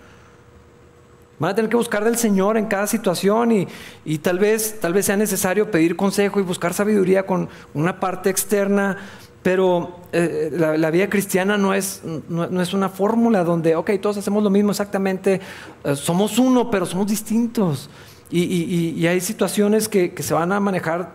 Van 1.38 1.50
a 1.50 1.54
tener 1.54 1.68
que 1.68 1.76
buscar 1.76 2.04
del 2.04 2.16
Señor 2.16 2.56
en 2.56 2.66
cada 2.66 2.86
situación 2.86 3.52
y, 3.52 3.68
y, 4.04 4.18
tal, 4.18 4.38
vez, 4.38 4.78
tal 4.80 4.92
vez 4.92 5.06
sea 5.06 5.16
necesario 5.16 5.70
pedir 5.70 5.96
consejo 5.96 6.38
y 6.38 6.42
buscar 6.42 6.74
sabiduría 6.74 7.26
con 7.26 7.48
una 7.74 7.98
parte 7.98 8.30
externa, 8.30 8.98
pero 9.44 10.00
eh, 10.12 10.50
la, 10.52 10.90
vida 10.90 11.10
cristiana 11.10 11.58
no 11.58 11.74
es, 11.74 12.00
no, 12.30 12.62
es 12.62 12.72
una 12.72 12.88
fórmula 12.88 13.44
donde, 13.44 13.76
ok, 13.76 13.90
todos 14.00 14.16
hacemos 14.16 14.42
lo 14.42 14.48
mismo 14.48 14.70
exactamente, 14.70 15.38
eh, 15.84 15.96
somos 15.96 16.38
uno, 16.38 16.70
pero 16.70 16.86
somos 16.86 17.06
distintos. 17.06 17.90
Y, 18.30 19.06
hay 19.06 19.20
situaciones 19.20 19.86
que, 19.86 20.14
se 20.18 20.32
van 20.32 20.50
a 20.50 20.60
manejar 20.60 21.12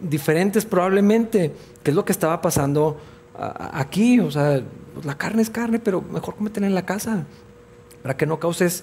diferentes 0.00 0.64
probablemente, 0.64 1.52
que 1.84 1.92
es 1.92 1.94
lo 1.94 2.04
que 2.04 2.12
estaba 2.12 2.42
pasando 2.42 3.00
aquí. 3.38 4.18
O 4.18 4.30
sea, 4.30 4.60
la 5.04 5.16
carne 5.16 5.42
es 5.42 5.48
carne, 5.48 5.78
pero 5.78 6.02
mejor 6.02 6.34
cómetela 6.34 6.66
en 6.66 6.74
la 6.74 6.84
casa, 6.84 7.26
para 8.02 8.16
que 8.16 8.26
no 8.26 8.40
causes 8.40 8.82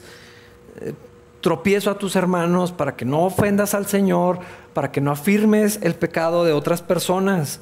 tropiezo 1.42 1.90
a 1.90 1.98
tus 1.98 2.16
hermanos, 2.16 2.72
para 2.72 2.96
que 2.96 3.06
no 3.06 3.24
ofendas 3.24 3.74
al 3.74 3.86
Señor, 3.86 4.40
para 4.74 4.92
que 4.92 5.02
no 5.02 5.12
afirmes 5.12 5.80
el 5.82 5.96
pecado 5.96 6.44
de 6.44 6.54
otras 6.54 6.82
personas. 6.82 7.60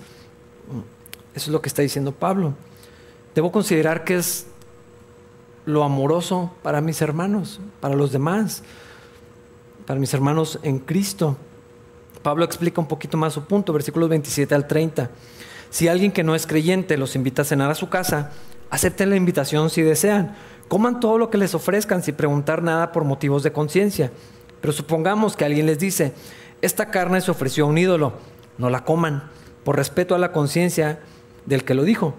Eso 1.35 1.45
es 1.45 1.53
lo 1.53 1.61
que 1.61 1.69
está 1.69 1.81
diciendo 1.81 2.11
Pablo. 2.11 2.53
Debo 3.35 3.51
considerar 3.51 4.03
que 4.03 4.17
es 4.17 4.47
lo 5.65 5.83
amoroso 5.83 6.51
para 6.63 6.81
mis 6.81 7.01
hermanos, 7.01 7.59
para 7.79 7.95
los 7.95 8.11
demás 8.11 8.63
para 9.87 9.99
mis 10.01 10.13
hermanos 10.13 10.59
en 10.63 10.79
Cristo. 10.79 11.37
Pablo 12.21 12.43
explica 12.43 12.81
un 12.81 12.87
poquito 12.87 13.15
más 13.17 13.33
su 13.33 13.45
punto, 13.45 13.71
versículos 13.71 14.09
27 14.09 14.53
al 14.53 14.67
30. 14.67 15.09
Si 15.69 15.87
alguien 15.87 16.11
que 16.11 16.23
no 16.23 16.35
es 16.35 16.45
creyente 16.45 16.97
los 16.97 17.15
invita 17.15 17.41
a 17.41 17.45
cenar 17.45 17.71
a 17.71 17.75
su 17.75 17.87
casa, 17.87 18.31
acepten 18.69 19.09
la 19.09 19.15
invitación 19.15 19.69
si 19.69 19.81
desean. 19.81 20.35
Coman 20.67 20.99
todo 20.99 21.17
lo 21.17 21.29
que 21.29 21.37
les 21.37 21.55
ofrezcan 21.55 22.03
sin 22.03 22.15
preguntar 22.15 22.61
nada 22.61 22.91
por 22.91 23.03
motivos 23.03 23.43
de 23.43 23.51
conciencia. 23.51 24.11
Pero 24.61 24.73
supongamos 24.73 25.35
que 25.35 25.45
alguien 25.45 25.65
les 25.65 25.79
dice, 25.79 26.13
esta 26.61 26.89
carne 26.89 27.21
se 27.21 27.31
ofreció 27.31 27.65
a 27.65 27.67
un 27.67 27.77
ídolo, 27.77 28.13
no 28.57 28.69
la 28.69 28.83
coman, 28.83 29.23
por 29.63 29.75
respeto 29.75 30.15
a 30.15 30.19
la 30.19 30.31
conciencia 30.31 30.99
del 31.45 31.63
que 31.63 31.73
lo 31.73 31.83
dijo. 31.83 32.15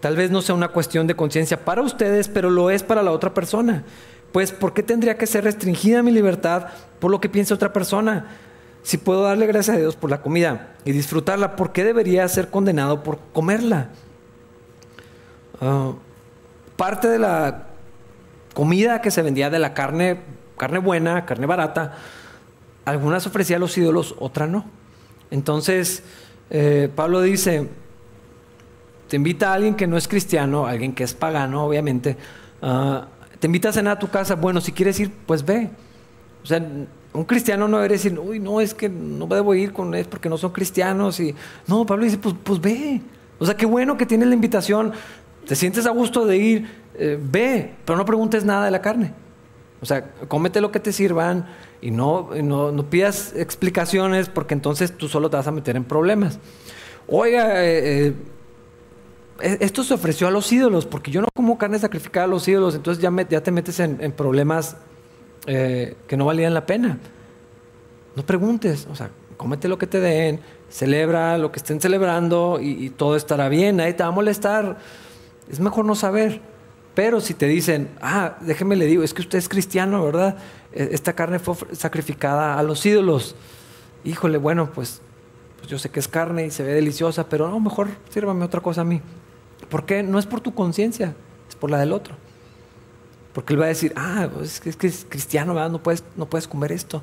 Tal 0.00 0.16
vez 0.16 0.30
no 0.30 0.42
sea 0.42 0.54
una 0.54 0.68
cuestión 0.68 1.06
de 1.06 1.16
conciencia 1.16 1.64
para 1.64 1.82
ustedes, 1.82 2.28
pero 2.28 2.50
lo 2.50 2.70
es 2.70 2.82
para 2.82 3.02
la 3.02 3.10
otra 3.10 3.32
persona. 3.32 3.84
Pues, 4.32 4.52
¿por 4.52 4.74
qué 4.74 4.82
tendría 4.82 5.16
que 5.16 5.26
ser 5.26 5.44
restringida 5.44 6.02
mi 6.02 6.10
libertad 6.10 6.66
por 6.98 7.10
lo 7.10 7.20
que 7.20 7.28
piensa 7.28 7.54
otra 7.54 7.72
persona? 7.72 8.26
Si 8.82 8.98
puedo 8.98 9.22
darle 9.22 9.46
gracias 9.46 9.76
a 9.76 9.78
Dios 9.78 9.96
por 9.96 10.10
la 10.10 10.20
comida 10.20 10.74
y 10.84 10.92
disfrutarla, 10.92 11.56
¿por 11.56 11.72
qué 11.72 11.84
debería 11.84 12.28
ser 12.28 12.50
condenado 12.50 13.02
por 13.02 13.18
comerla? 13.32 13.90
Ah, 15.60 15.92
parte 16.76 17.08
de 17.08 17.18
la 17.18 17.66
comida 18.54 19.00
que 19.00 19.10
se 19.10 19.22
vendía 19.22 19.50
de 19.50 19.58
la 19.58 19.74
carne, 19.74 20.20
carne 20.56 20.78
buena, 20.78 21.26
carne 21.26 21.46
barata, 21.46 21.94
algunas 22.84 23.26
ofrecía 23.26 23.56
a 23.56 23.60
los 23.60 23.76
ídolos, 23.76 24.14
otra 24.18 24.46
no. 24.46 24.64
Entonces, 25.30 26.02
eh, 26.50 26.88
Pablo 26.94 27.22
dice, 27.22 27.68
te 29.08 29.16
invita 29.16 29.50
a 29.50 29.54
alguien 29.54 29.74
que 29.74 29.86
no 29.86 29.96
es 29.96 30.08
cristiano, 30.08 30.66
alguien 30.66 30.94
que 30.94 31.04
es 31.04 31.14
pagano, 31.14 31.64
obviamente, 31.64 32.16
ah, 32.62 33.08
te 33.40 33.46
invita 33.46 33.70
a 33.70 33.72
cenar 33.72 33.96
a 33.96 33.98
tu 33.98 34.08
casa, 34.08 34.34
bueno, 34.36 34.60
si 34.60 34.72
quieres 34.72 34.98
ir, 35.00 35.10
pues 35.26 35.44
ve. 35.44 35.70
O 36.42 36.46
sea, 36.46 36.66
un 37.12 37.24
cristiano 37.24 37.68
no 37.68 37.76
debería 37.76 37.96
decir, 37.96 38.18
uy, 38.18 38.40
no, 38.40 38.60
es 38.60 38.74
que 38.74 38.88
no 38.88 39.26
debo 39.26 39.54
ir 39.54 39.72
con 39.72 39.94
él 39.94 40.06
porque 40.06 40.28
no 40.28 40.36
son 40.36 40.52
cristianos. 40.52 41.20
Y, 41.20 41.34
no, 41.66 41.86
Pablo 41.86 42.04
dice, 42.04 42.18
pues, 42.18 42.34
pues 42.42 42.60
ve. 42.60 43.00
O 43.38 43.46
sea, 43.46 43.56
qué 43.56 43.66
bueno 43.66 43.96
que 43.96 44.06
tienes 44.06 44.28
la 44.28 44.34
invitación, 44.34 44.92
te 45.46 45.56
sientes 45.56 45.86
a 45.86 45.90
gusto 45.90 46.26
de 46.26 46.36
ir, 46.36 46.68
eh, 46.94 47.18
ve, 47.20 47.74
pero 47.84 47.98
no 47.98 48.04
preguntes 48.04 48.44
nada 48.44 48.64
de 48.64 48.70
la 48.70 48.80
carne. 48.80 49.12
O 49.80 49.86
sea, 49.86 50.12
cómete 50.28 50.60
lo 50.60 50.70
que 50.70 50.80
te 50.80 50.92
sirvan 50.92 51.46
y 51.82 51.90
no, 51.90 52.30
no, 52.42 52.90
pidas 52.90 53.34
explicaciones 53.36 54.28
porque 54.28 54.54
entonces 54.54 54.96
tú 54.96 55.08
solo 55.08 55.28
te 55.28 55.36
vas 55.36 55.46
a 55.46 55.52
meter 55.52 55.76
en 55.76 55.84
problemas. 55.84 56.38
Oiga, 57.06 57.62
eh, 57.62 58.06
eh, 58.06 58.14
e, 59.40 59.58
esto 59.60 59.84
se 59.84 59.92
ofreció 59.92 60.26
a 60.26 60.30
los 60.30 60.50
ídolos 60.50 60.86
porque 60.86 61.10
yo 61.10 61.20
no 61.20 61.28
como 61.34 61.58
carne 61.58 61.78
sacrificada 61.78 62.24
a 62.24 62.28
los 62.28 62.48
ídolos, 62.48 62.74
entonces 62.74 63.02
ya, 63.02 63.10
ya 63.28 63.42
te 63.42 63.50
metes 63.50 63.80
en, 63.80 64.12
problemas 64.12 64.76
que 65.46 66.16
no 66.16 66.24
valían 66.24 66.54
la 66.54 66.64
pena. 66.64 66.98
No 68.16 68.24
preguntes, 68.24 68.88
o 68.90 68.96
sea, 68.96 69.10
cómete 69.36 69.68
lo 69.68 69.76
que 69.76 69.86
te 69.86 70.00
den, 70.00 70.40
celebra 70.70 71.36
lo 71.36 71.52
que 71.52 71.58
estén 71.58 71.78
celebrando 71.82 72.58
y, 72.62 72.86
y 72.86 72.90
todo 72.90 73.16
estará 73.16 73.50
bien, 73.50 73.76
nadie 73.76 73.92
te 73.92 74.02
va 74.02 74.08
a 74.08 74.12
molestar. 74.12 74.78
Es 75.50 75.60
mejor 75.60 75.84
no 75.84 75.94
saber. 75.94 76.40
Pero 76.94 77.20
si 77.20 77.34
te 77.34 77.46
dicen, 77.46 77.90
ah, 78.00 78.36
déjeme 78.40 78.76
le 78.76 78.86
digo, 78.86 79.02
es 79.02 79.12
que 79.12 79.22
usted 79.22 79.38
es 79.38 79.48
cristiano, 79.48 80.04
¿verdad? 80.04 80.36
E, 80.72 80.90
esta 80.92 81.12
carne 81.12 81.38
fue 81.38 81.56
sacrificada 81.72 82.58
a 82.58 82.62
los 82.62 82.86
ídolos. 82.86 83.34
Híjole, 84.04 84.38
bueno, 84.38 84.70
pues, 84.72 85.00
pues 85.58 85.68
yo 85.68 85.78
sé 85.78 85.90
que 85.90 85.98
es 85.98 86.06
carne 86.06 86.46
y 86.46 86.50
se 86.50 86.62
ve 86.62 86.72
deliciosa, 86.72 87.28
pero 87.28 87.48
no, 87.48 87.58
mejor 87.58 87.88
sírvame 88.10 88.44
otra 88.44 88.60
cosa 88.60 88.82
a 88.82 88.84
mí. 88.84 89.00
¿Por 89.68 89.86
qué? 89.86 90.02
No 90.02 90.18
es 90.18 90.26
por 90.26 90.40
tu 90.40 90.54
conciencia, 90.54 91.14
es 91.48 91.56
por 91.56 91.70
la 91.70 91.78
del 91.78 91.92
otro. 91.92 92.14
Porque 93.32 93.54
él 93.54 93.60
va 93.60 93.64
a 93.64 93.68
decir, 93.68 93.92
ah, 93.96 94.28
pues, 94.32 94.64
es 94.64 94.76
que 94.76 94.86
es, 94.86 95.04
cristiano, 95.08 95.54
¿verdad? 95.54 95.70
No 95.70 95.82
puedes, 95.82 96.04
no 96.16 96.26
puedes 96.26 96.46
comer 96.46 96.70
esto. 96.70 97.02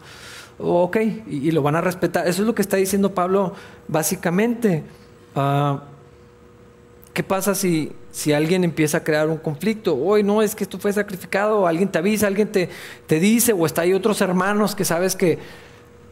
ok, 0.57 0.97
y, 1.27 1.51
lo 1.51 1.61
van 1.61 1.75
a 1.75 1.81
respetar. 1.81 2.27
Eso 2.29 2.43
es 2.43 2.47
lo 2.47 2.55
que 2.55 2.61
está 2.61 2.77
diciendo 2.77 3.13
Pablo 3.13 3.53
básicamente. 3.89 4.83
Uh, 5.35 5.79
¿Qué 7.13 7.23
pasa 7.23 7.55
si, 7.55 7.91
si 8.11 8.31
alguien 8.31 8.63
empieza 8.63 8.99
a 8.99 9.03
crear 9.03 9.27
un 9.27 9.37
conflicto? 9.37 9.95
Hoy 9.95 10.23
no, 10.23 10.41
es 10.41 10.55
que 10.55 10.63
esto 10.63 10.79
fue 10.79 10.93
sacrificado, 10.93 11.67
alguien 11.67 11.89
te 11.89 11.97
avisa, 11.97 12.27
alguien 12.27 12.49
te, 12.49 12.69
te 13.05 13.19
dice, 13.19 13.51
o 13.51 13.65
está 13.65 13.81
ahí 13.81 13.93
otros 13.93 14.21
hermanos 14.21 14.75
que 14.75 14.85
sabes 14.85 15.17
que 15.17 15.39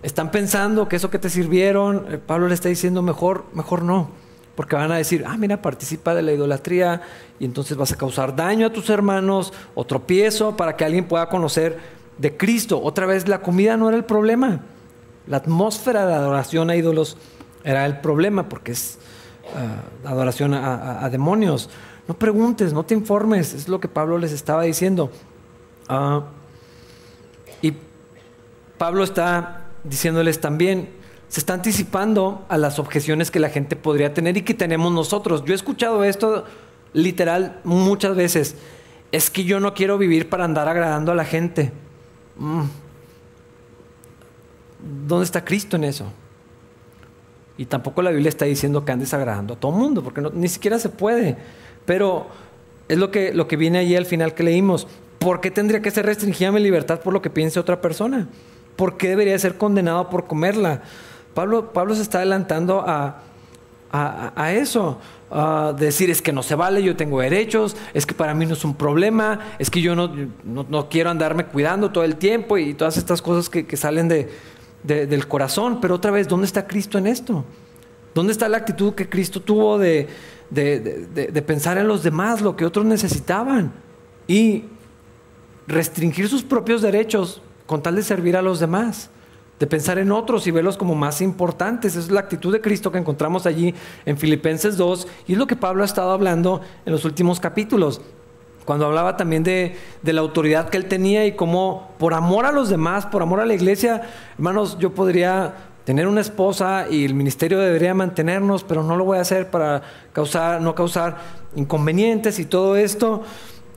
están 0.04 0.30
pensando 0.32 0.90
que 0.90 0.98
eso 0.98 1.10
que 1.10 1.20
te 1.20 1.30
sirvieron, 1.30 2.06
eh, 2.10 2.18
Pablo 2.18 2.48
le 2.50 2.54
está 2.54 2.68
diciendo 2.68 3.02
mejor, 3.02 3.46
mejor 3.54 3.84
no, 3.84 4.10
porque 4.56 4.76
van 4.76 4.92
a 4.92 4.98
decir, 4.98 5.24
ah, 5.26 5.38
mira, 5.38 5.62
participa 5.62 6.14
de 6.14 6.22
la 6.22 6.34
idolatría 6.34 7.02
y 7.40 7.46
entonces 7.46 7.78
vas 7.78 7.94
a 7.94 7.98
causar 7.98 8.36
daño 8.36 8.68
a 8.68 8.74
tus 8.74 8.90
hermanos 8.90 9.54
o 9.76 9.86
tropiezo 9.86 10.58
para 10.58 10.76
que 10.76 10.84
alguien 10.84 11.08
pueda 11.08 11.30
conocer 11.30 11.78
de 12.18 12.36
Cristo. 12.36 12.82
Otra 12.82 13.06
vez, 13.06 13.30
la 13.30 13.42
comida 13.42 13.78
no 13.78 13.88
era 13.88 13.96
el 13.96 14.04
problema, 14.04 14.62
la 15.28 15.38
atmósfera 15.38 16.06
de 16.06 16.14
adoración 16.14 16.70
a 16.70 16.76
ídolos 16.76 17.16
era 17.64 17.86
el 17.86 18.00
problema, 18.00 18.50
porque 18.50 18.74
es 18.74 19.00
adoración 20.04 20.54
a, 20.54 21.08
demonios. 21.10 21.70
No 22.08 22.16
preguntes, 22.16 22.74
no 22.74 22.84
te 22.84 22.94
informes, 22.94 23.54
es 23.54 23.68
lo 23.68 23.80
que 23.80 23.88
Pablo 23.88 24.18
les 24.18 24.32
estaba 24.32 24.64
diciendo. 24.64 25.12
Ah, 25.88 26.24
y 27.62 27.74
Pablo 28.78 29.04
está 29.04 29.66
diciéndoles 29.84 30.42
también, 30.42 30.90
se 31.28 31.40
está 31.40 31.54
anticipando 31.54 32.46
a 32.50 32.58
las 32.58 32.80
objeciones 32.80 33.32
que 33.32 33.40
la 33.40 33.50
gente 33.50 33.76
podría 33.76 34.14
tener 34.14 34.38
y 34.38 34.42
que 34.42 34.54
tenemos 34.54 34.92
nosotros. 34.92 35.44
Yo 35.46 35.54
he 35.54 35.56
escuchado 35.56 36.04
esto 36.04 36.46
literal 36.94 37.60
muchas 37.64 38.16
veces. 38.16 38.56
Es 39.12 39.30
que 39.30 39.44
yo 39.44 39.60
no 39.60 39.74
quiero 39.74 39.98
vivir 39.98 40.30
para 40.30 40.46
andar 40.46 40.68
agradando 40.68 41.12
a 41.12 41.16
la 41.16 41.26
gente. 41.26 41.72
Mm. 42.38 42.64
¿Dónde 45.08 45.26
está 45.26 45.44
Cristo 45.44 45.76
en 45.76 45.84
eso? 45.84 46.12
Y 47.60 47.66
tampoco 47.66 48.02
la 48.02 48.12
Biblia 48.12 48.30
está 48.30 48.46
diciendo 48.46 48.86
que 48.86 48.94
andes 48.94 49.14
agradando 49.14 49.56
a 49.56 49.58
todo 49.58 49.74
mundo, 49.74 50.02
porque 50.02 50.22
ni 50.34 50.48
siquiera 50.48 50.80
se 50.80 50.88
puede. 50.88 51.36
Pero 51.86 52.28
es 52.88 52.98
lo 52.98 53.12
que, 53.12 53.34
lo 53.34 53.50
que 53.50 53.58
viene 53.58 53.80
allí 53.80 53.98
al 53.98 54.06
final 54.06 54.34
que 54.34 54.44
leímos. 54.44 54.88
¿Por 55.20 55.42
qué 55.42 55.52
tendría 55.52 55.82
que 55.82 55.92
ser 55.92 56.06
restringida 56.06 56.54
mi 56.54 56.62
libertad 56.62 57.02
por 57.02 57.12
lo 57.12 57.22
que 57.22 57.30
piense 57.30 57.60
otra 57.60 57.82
persona? 57.82 58.30
¿Por 58.78 58.96
qué 58.96 59.10
debería 59.10 59.38
ser 59.38 59.58
condenado 59.58 60.10
por 60.10 60.26
comerla? 60.26 60.84
Pablo, 61.34 61.74
Pablo 61.74 61.96
se 61.96 62.02
está 62.02 62.20
adelantando 62.20 62.82
a, 62.88 63.24
a, 63.92 64.54
eso. 64.54 64.98
A 65.30 65.74
decir 65.78 66.10
es 66.10 66.22
que 66.22 66.32
no 66.32 66.44
se 66.44 66.56
vale, 66.56 66.82
yo 66.82 66.96
tengo 66.96 67.20
derechos, 67.20 67.76
es 67.94 68.06
que 68.06 68.16
para 68.16 68.34
mí 68.34 68.46
no 68.46 68.54
es 68.54 68.64
un 68.64 68.74
problema, 68.74 69.42
es 69.60 69.70
que 69.70 69.82
yo 69.82 69.98
no, 69.98 70.10
no, 70.46 70.88
quiero 70.88 71.10
andarme 71.10 71.46
cuidando 71.46 71.92
todo 71.92 72.06
el 72.06 72.16
tiempo 72.16 72.58
y 72.58 72.74
todas 72.74 72.96
estas 72.96 73.22
cosas 73.22 73.50
que 73.50 73.76
salen 73.76 74.08
de, 74.08 74.30
del 74.84 75.28
corazón. 75.28 75.80
Pero 75.82 75.96
otra 75.96 76.12
vez, 76.12 76.28
¿dónde 76.28 76.46
está 76.46 76.68
Cristo 76.68 76.98
en 76.98 77.08
esto? 77.08 77.44
¿Dónde 78.14 78.32
está 78.32 78.50
la 78.50 78.58
actitud 78.58 78.94
que 78.94 79.08
Cristo 79.08 79.42
tuvo 79.42 79.78
de, 79.78 80.08
de, 80.50 81.44
pensar 81.46 81.78
en 81.78 81.88
los 81.88 82.04
demás, 82.04 82.42
lo 82.42 82.56
que 82.56 82.66
otros 82.66 82.86
necesitaban? 82.86 83.72
Y 84.28 84.66
restringir 85.68 86.28
sus 86.28 86.44
propios 86.44 86.82
derechos 86.82 87.42
con 87.66 87.84
tal 87.84 87.96
de 87.96 88.04
servir 88.04 88.36
a 88.36 88.42
los 88.42 88.60
demás, 88.60 89.12
de 89.60 89.68
pensar 89.68 90.00
en 90.00 90.12
otros 90.12 90.48
y 90.48 90.52
verlos 90.52 90.78
como 90.78 90.96
más 90.96 91.22
importantes. 91.22 91.94
Esa 91.94 92.00
es 92.06 92.12
la 92.12 92.22
actitud 92.22 92.52
de 92.52 92.62
Cristo 92.62 92.92
que 92.92 92.98
encontramos 92.98 93.46
allí 93.46 93.76
en 94.06 94.18
Filipenses 94.18 94.78
2 94.78 95.08
y 95.28 95.34
es 95.34 95.38
lo 95.38 95.48
que 95.48 95.56
Pablo 95.56 95.84
ha 95.84 95.86
estado 95.86 96.12
hablando 96.12 96.62
en 96.86 96.92
los 96.92 97.06
últimos 97.06 97.40
capítulos 97.40 98.02
cuando 98.70 98.86
hablaba 98.86 99.18
también 99.18 99.42
de, 99.42 99.76
la 100.04 100.22
autoridad 100.22 100.70
que 100.70 100.78
él 100.78 100.86
tenía 100.86 101.26
y 101.26 101.32
cómo 101.32 101.90
por 101.98 102.14
amor 102.14 102.46
a 102.46 102.52
los 102.52 102.70
demás, 102.70 103.08
por 103.08 103.24
amor 103.24 103.40
a 103.40 103.46
la 103.48 103.56
iglesia, 103.56 104.04
hermanos, 104.36 104.78
yo 104.78 104.94
podría 104.94 105.56
tener 105.86 106.06
una 106.06 106.22
esposa 106.22 106.86
y 106.88 107.04
el 107.04 107.16
ministerio 107.16 107.58
debería 107.58 107.96
mantenernos, 107.96 108.64
pero 108.64 108.84
no 108.84 108.96
lo 108.96 109.06
voy 109.06 109.18
a 109.18 109.22
hacer 109.22 109.50
para 109.50 109.82
causar, 110.14 110.62
no 110.62 110.76
causar 110.76 111.18
inconvenientes 111.56 112.38
y 112.38 112.46
todo 112.46 112.78
esto. 112.78 113.24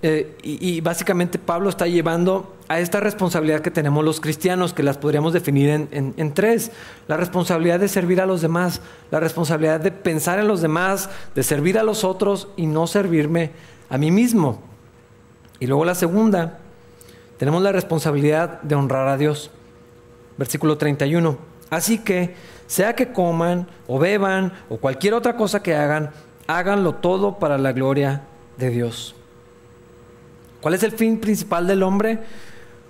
Eh, 0.03 0.37
y, 0.43 0.83
básicamente 0.83 1.39
Pablo 1.39 1.71
está 1.71 1.87
llevando 1.87 2.55
a 2.69 2.79
esta 2.79 3.01
responsabilidad 3.01 3.61
que 3.61 3.71
tenemos 3.71 4.05
los 4.05 4.21
cristianos, 4.21 4.75
que 4.75 4.83
las 4.83 4.99
podríamos 4.99 5.33
definir 5.33 5.71
en, 5.71 6.13
en, 6.19 6.35
tres. 6.35 6.71
La 7.09 7.17
responsabilidad 7.17 7.81
de 7.81 7.89
servir 7.89 8.21
a 8.21 8.27
los 8.27 8.43
demás, 8.43 8.83
la 9.11 9.21
responsabilidad 9.21 9.81
de 9.81 9.91
pensar 9.91 10.39
en 10.39 10.49
los 10.49 10.61
demás, 10.61 11.09
de 11.35 11.43
servir 11.43 11.79
a 11.79 11.83
los 11.83 12.05
otros 12.05 12.49
y 12.59 12.67
no 12.67 12.87
servirme 12.87 13.53
a 13.89 13.97
mí 13.97 14.11
mismo. 14.11 14.72
Y 15.63 15.69
luego 15.69 15.85
la 15.85 15.95
segunda, 15.95 16.59
tenemos 17.39 17.63
la 17.63 17.71
responsabilidad 17.71 18.61
de 18.63 18.75
honrar 18.75 19.07
a 19.07 19.17
Dios. 19.17 19.49
Versículo 20.37 20.77
31. 20.77 21.39
Así 21.71 21.99
que, 21.99 22.35
sea 22.67 22.97
que 22.97 23.13
coman 23.13 23.69
o 23.87 24.01
beban 24.01 24.53
o 24.69 24.79
cualquier 24.79 25.15
otra 25.15 25.37
cosa 25.37 25.63
que 25.63 25.77
hagan, 25.77 26.11
háganlo 26.49 26.97
todo 26.97 27.39
para 27.39 27.59
la 27.59 27.71
gloria 27.71 28.23
de 28.57 28.71
Dios. 28.71 29.15
¿Cuál 30.61 30.75
es 30.75 30.83
el 30.83 30.91
fin 30.91 31.21
principal 31.21 31.69
del 31.69 31.85
hombre? 31.85 32.19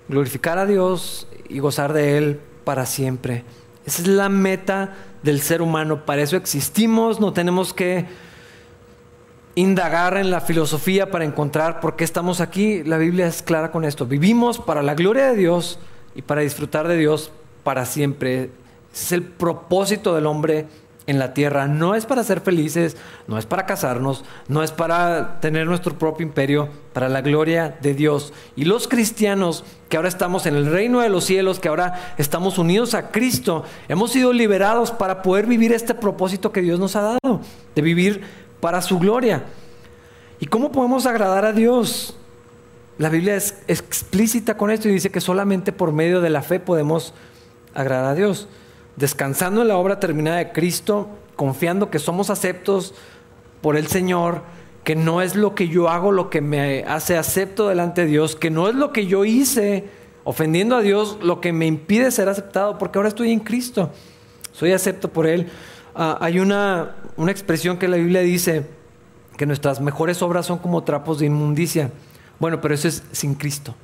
Glorificar 0.09 0.57
a 0.57 0.65
Dios 0.65 1.27
y 1.49 1.59
gozar 1.59 1.93
de 1.93 2.17
Él 2.17 2.39
para 2.63 2.87
siempre. 2.87 3.43
Esa 3.85 4.01
es 4.01 4.07
la 4.07 4.29
meta 4.29 4.95
del 5.21 5.41
ser 5.41 5.61
humano. 5.61 6.07
Para 6.07 6.23
eso 6.23 6.37
existimos, 6.37 7.19
no 7.19 7.33
tenemos 7.33 7.71
que 7.71 8.07
indagar 9.55 10.17
en 10.17 10.31
la 10.31 10.41
filosofía 10.41 11.11
para 11.11 11.25
encontrar 11.25 11.79
por 11.79 11.95
qué 11.95 12.03
estamos 12.03 12.41
aquí. 12.41 12.83
La 12.83 12.97
Biblia 12.97 13.27
es 13.27 13.41
clara 13.41 13.71
con 13.71 13.85
esto. 13.85 14.05
Vivimos 14.05 14.59
para 14.59 14.81
la 14.81 14.95
gloria 14.95 15.27
de 15.27 15.37
Dios 15.37 15.79
y 16.15 16.21
para 16.21 16.41
disfrutar 16.41 16.87
de 16.87 16.97
Dios 16.97 17.31
para 17.63 17.85
siempre. 17.85 18.49
Es 18.93 19.11
el 19.11 19.23
propósito 19.23 20.15
del 20.15 20.25
hombre 20.25 20.67
en 21.05 21.19
la 21.19 21.33
tierra. 21.33 21.67
No 21.67 21.95
es 21.95 22.05
para 22.05 22.23
ser 22.23 22.41
felices, 22.41 22.97
no 23.27 23.37
es 23.37 23.45
para 23.45 23.65
casarnos, 23.65 24.23
no 24.47 24.63
es 24.63 24.71
para 24.71 25.39
tener 25.39 25.67
nuestro 25.67 25.97
propio 25.97 26.25
imperio, 26.25 26.69
para 26.93 27.09
la 27.09 27.21
gloria 27.21 27.77
de 27.81 27.93
Dios. 27.93 28.33
Y 28.55 28.65
los 28.65 28.87
cristianos 28.87 29.63
que 29.89 29.97
ahora 29.97 30.09
estamos 30.09 30.45
en 30.45 30.55
el 30.55 30.65
reino 30.65 31.01
de 31.01 31.09
los 31.09 31.25
cielos, 31.25 31.59
que 31.59 31.67
ahora 31.67 32.15
estamos 32.17 32.57
unidos 32.57 32.93
a 32.93 33.11
Cristo, 33.11 33.63
hemos 33.87 34.11
sido 34.11 34.33
liberados 34.33 34.91
para 34.91 35.21
poder 35.21 35.45
vivir 35.45 35.71
este 35.73 35.93
propósito 35.93 36.51
que 36.51 36.61
Dios 36.61 36.79
nos 36.79 36.95
ha 36.95 37.01
dado, 37.01 37.41
de 37.75 37.81
vivir 37.81 38.42
para 38.63 38.81
su 38.81 38.97
gloria. 38.97 39.43
¿Y 40.39 40.45
cómo 40.45 40.71
podemos 40.71 41.05
agradar 41.05 41.43
a 41.43 41.51
Dios? 41.51 42.15
La 42.97 43.09
Biblia 43.09 43.35
es 43.35 43.61
explícita 43.67 44.55
con 44.55 44.71
esto 44.71 44.87
y 44.87 44.93
dice 44.93 45.11
que 45.11 45.19
solamente 45.19 45.73
por 45.73 45.91
medio 45.91 46.21
de 46.21 46.29
la 46.29 46.41
fe 46.41 46.61
podemos 46.61 47.13
agradar 47.73 48.11
a 48.11 48.15
Dios. 48.15 48.47
Descansando 48.95 49.63
en 49.63 49.67
la 49.67 49.75
obra 49.75 49.99
terminada 49.99 50.37
de 50.37 50.53
Cristo, 50.53 51.09
confiando 51.35 51.89
que 51.89 51.99
somos 51.99 52.29
aceptos 52.29 52.95
por 53.59 53.75
el 53.75 53.87
Señor, 53.87 54.43
que 54.85 54.95
no 54.95 55.21
es 55.21 55.35
lo 55.35 55.55
que 55.55 55.67
yo 55.67 55.89
hago 55.89 56.13
lo 56.13 56.29
que 56.29 56.39
me 56.39 56.85
hace 56.87 57.17
acepto 57.17 57.67
delante 57.67 58.05
de 58.05 58.07
Dios, 58.07 58.37
que 58.37 58.49
no 58.49 58.69
es 58.69 58.75
lo 58.75 58.93
que 58.93 59.07
yo 59.07 59.25
hice 59.25 59.89
ofendiendo 60.23 60.77
a 60.77 60.81
Dios, 60.81 61.17
lo 61.21 61.41
que 61.41 61.51
me 61.51 61.65
impide 61.65 62.11
ser 62.11 62.29
aceptado, 62.29 62.77
porque 62.77 62.97
ahora 62.97 63.09
estoy 63.09 63.33
en 63.33 63.41
Cristo, 63.41 63.91
soy 64.53 64.71
acepto 64.71 65.09
por 65.09 65.27
Él. 65.27 65.49
Ah, 65.95 66.17
hay 66.21 66.39
una, 66.39 66.95
una 67.17 67.31
expresión 67.31 67.77
que 67.77 67.87
la 67.87 67.97
Biblia 67.97 68.21
dice 68.21 68.65
que 69.37 69.45
nuestras 69.45 69.81
mejores 69.81 70.21
obras 70.21 70.45
son 70.45 70.59
como 70.59 70.83
trapos 70.83 71.19
de 71.19 71.25
inmundicia. 71.25 71.91
Bueno, 72.39 72.61
pero 72.61 72.73
eso 72.73 72.87
es 72.87 73.03
sin 73.11 73.35
Cristo. 73.35 73.75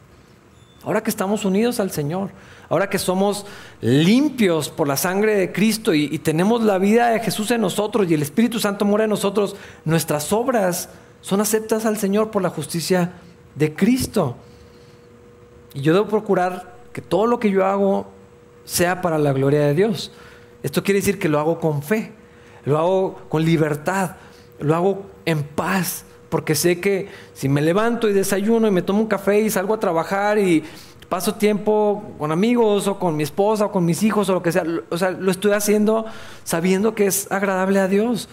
Ahora 0.83 1.03
que 1.03 1.09
estamos 1.09 1.43
unidos 1.43 1.79
al 1.79 1.91
Señor, 1.91 2.29
ahora 2.69 2.89
que 2.89 2.99
somos 2.99 3.45
limpios 3.81 4.69
por 4.69 4.87
la 4.87 4.95
sangre 4.95 5.35
de 5.35 5.51
Cristo 5.51 5.93
y, 5.93 6.19
tenemos 6.19 6.63
la 6.63 6.77
vida 6.77 7.09
de 7.09 7.19
Jesús 7.19 7.51
en 7.51 7.61
nosotros 7.61 8.09
y 8.09 8.13
el 8.13 8.21
Espíritu 8.21 8.59
Santo 8.59 8.85
mora 8.85 9.03
en 9.03 9.09
nosotros, 9.09 9.55
nuestras 9.83 10.31
obras 10.31 10.89
son 11.21 11.41
aceptas 11.41 11.85
al 11.85 11.97
Señor 11.97 12.31
por 12.31 12.41
la 12.41 12.49
justicia 12.49 13.11
de 13.55 13.75
Cristo. 13.75 14.37
Y 15.73 15.81
yo 15.81 15.93
debo 15.93 16.07
procurar 16.07 16.77
que 16.93 17.01
todo 17.01 17.27
lo 17.27 17.39
que 17.39 17.51
yo 17.51 17.65
hago 17.65 18.07
sea 18.63 19.01
para 19.01 19.17
la 19.17 19.33
gloria 19.33 19.61
de 19.61 19.73
Dios. 19.73 20.11
Esto 20.63 20.83
quiere 20.83 21.01
decir 21.01 21.19
que 21.19 21.29
lo 21.29 21.39
hago 21.39 21.59
con 21.59 21.83
fe, 21.83 22.13
lo 22.69 22.77
hago 22.77 23.19
con 23.29 23.43
libertad, 23.43 24.11
lo 24.59 24.75
hago 24.75 25.05
en 25.25 25.43
paz, 25.43 26.05
porque 26.29 26.53
sé 26.55 26.79
que 26.79 27.07
si 27.33 27.49
me 27.49 27.61
levanto 27.61 28.07
y 28.07 28.13
desayuno 28.13 28.67
y 28.67 28.71
me 28.71 28.83
tomo 28.83 29.01
un 29.01 29.07
café 29.07 29.41
y 29.41 29.49
salgo 29.49 29.73
a 29.73 29.79
trabajar 29.79 30.37
y 30.37 30.63
paso 31.09 31.33
tiempo 31.33 32.03
con 32.19 32.31
amigos 32.31 32.87
o 32.87 32.99
con 32.99 33.17
mi 33.17 33.23
esposa 33.23 33.65
o 33.65 33.71
con 33.71 33.83
mis 33.83 34.03
hijos 34.03 34.29
o 34.29 34.33
lo 34.33 34.43
que 34.43 34.51
sea, 34.51 34.63
o 34.89 34.97
sea, 34.97 35.09
lo 35.09 35.31
estoy 35.31 35.53
haciendo 35.53 36.05
sabiendo 36.43 36.93
que 36.93 37.07
es 37.07 37.31
agradable 37.31 37.79
a 37.79 37.87
Dios, 37.87 38.29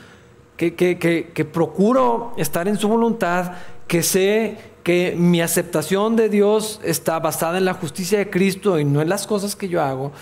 que, 0.59 0.75
que, 0.75 0.99
que, 0.99 1.33
que 1.35 1.45
procuro 1.47 2.35
estar 2.37 2.69
en 2.69 2.77
su 2.77 2.89
voluntad, 2.89 3.53
que 3.89 4.03
sé 4.03 4.59
que 4.83 5.17
mi 5.17 5.41
aceptación 5.41 6.15
de 6.17 6.29
Dios 6.29 6.81
está 6.85 7.19
basada 7.19 7.57
en 7.57 7.65
la 7.65 7.75
justicia 7.75 8.19
de 8.19 8.29
Cristo 8.29 8.79
y 8.79 8.85
no 8.85 9.01
en 9.01 9.09
las 9.09 9.27
cosas 9.27 9.57
que 9.57 9.69
yo 9.69 9.83
hago. 9.83 10.13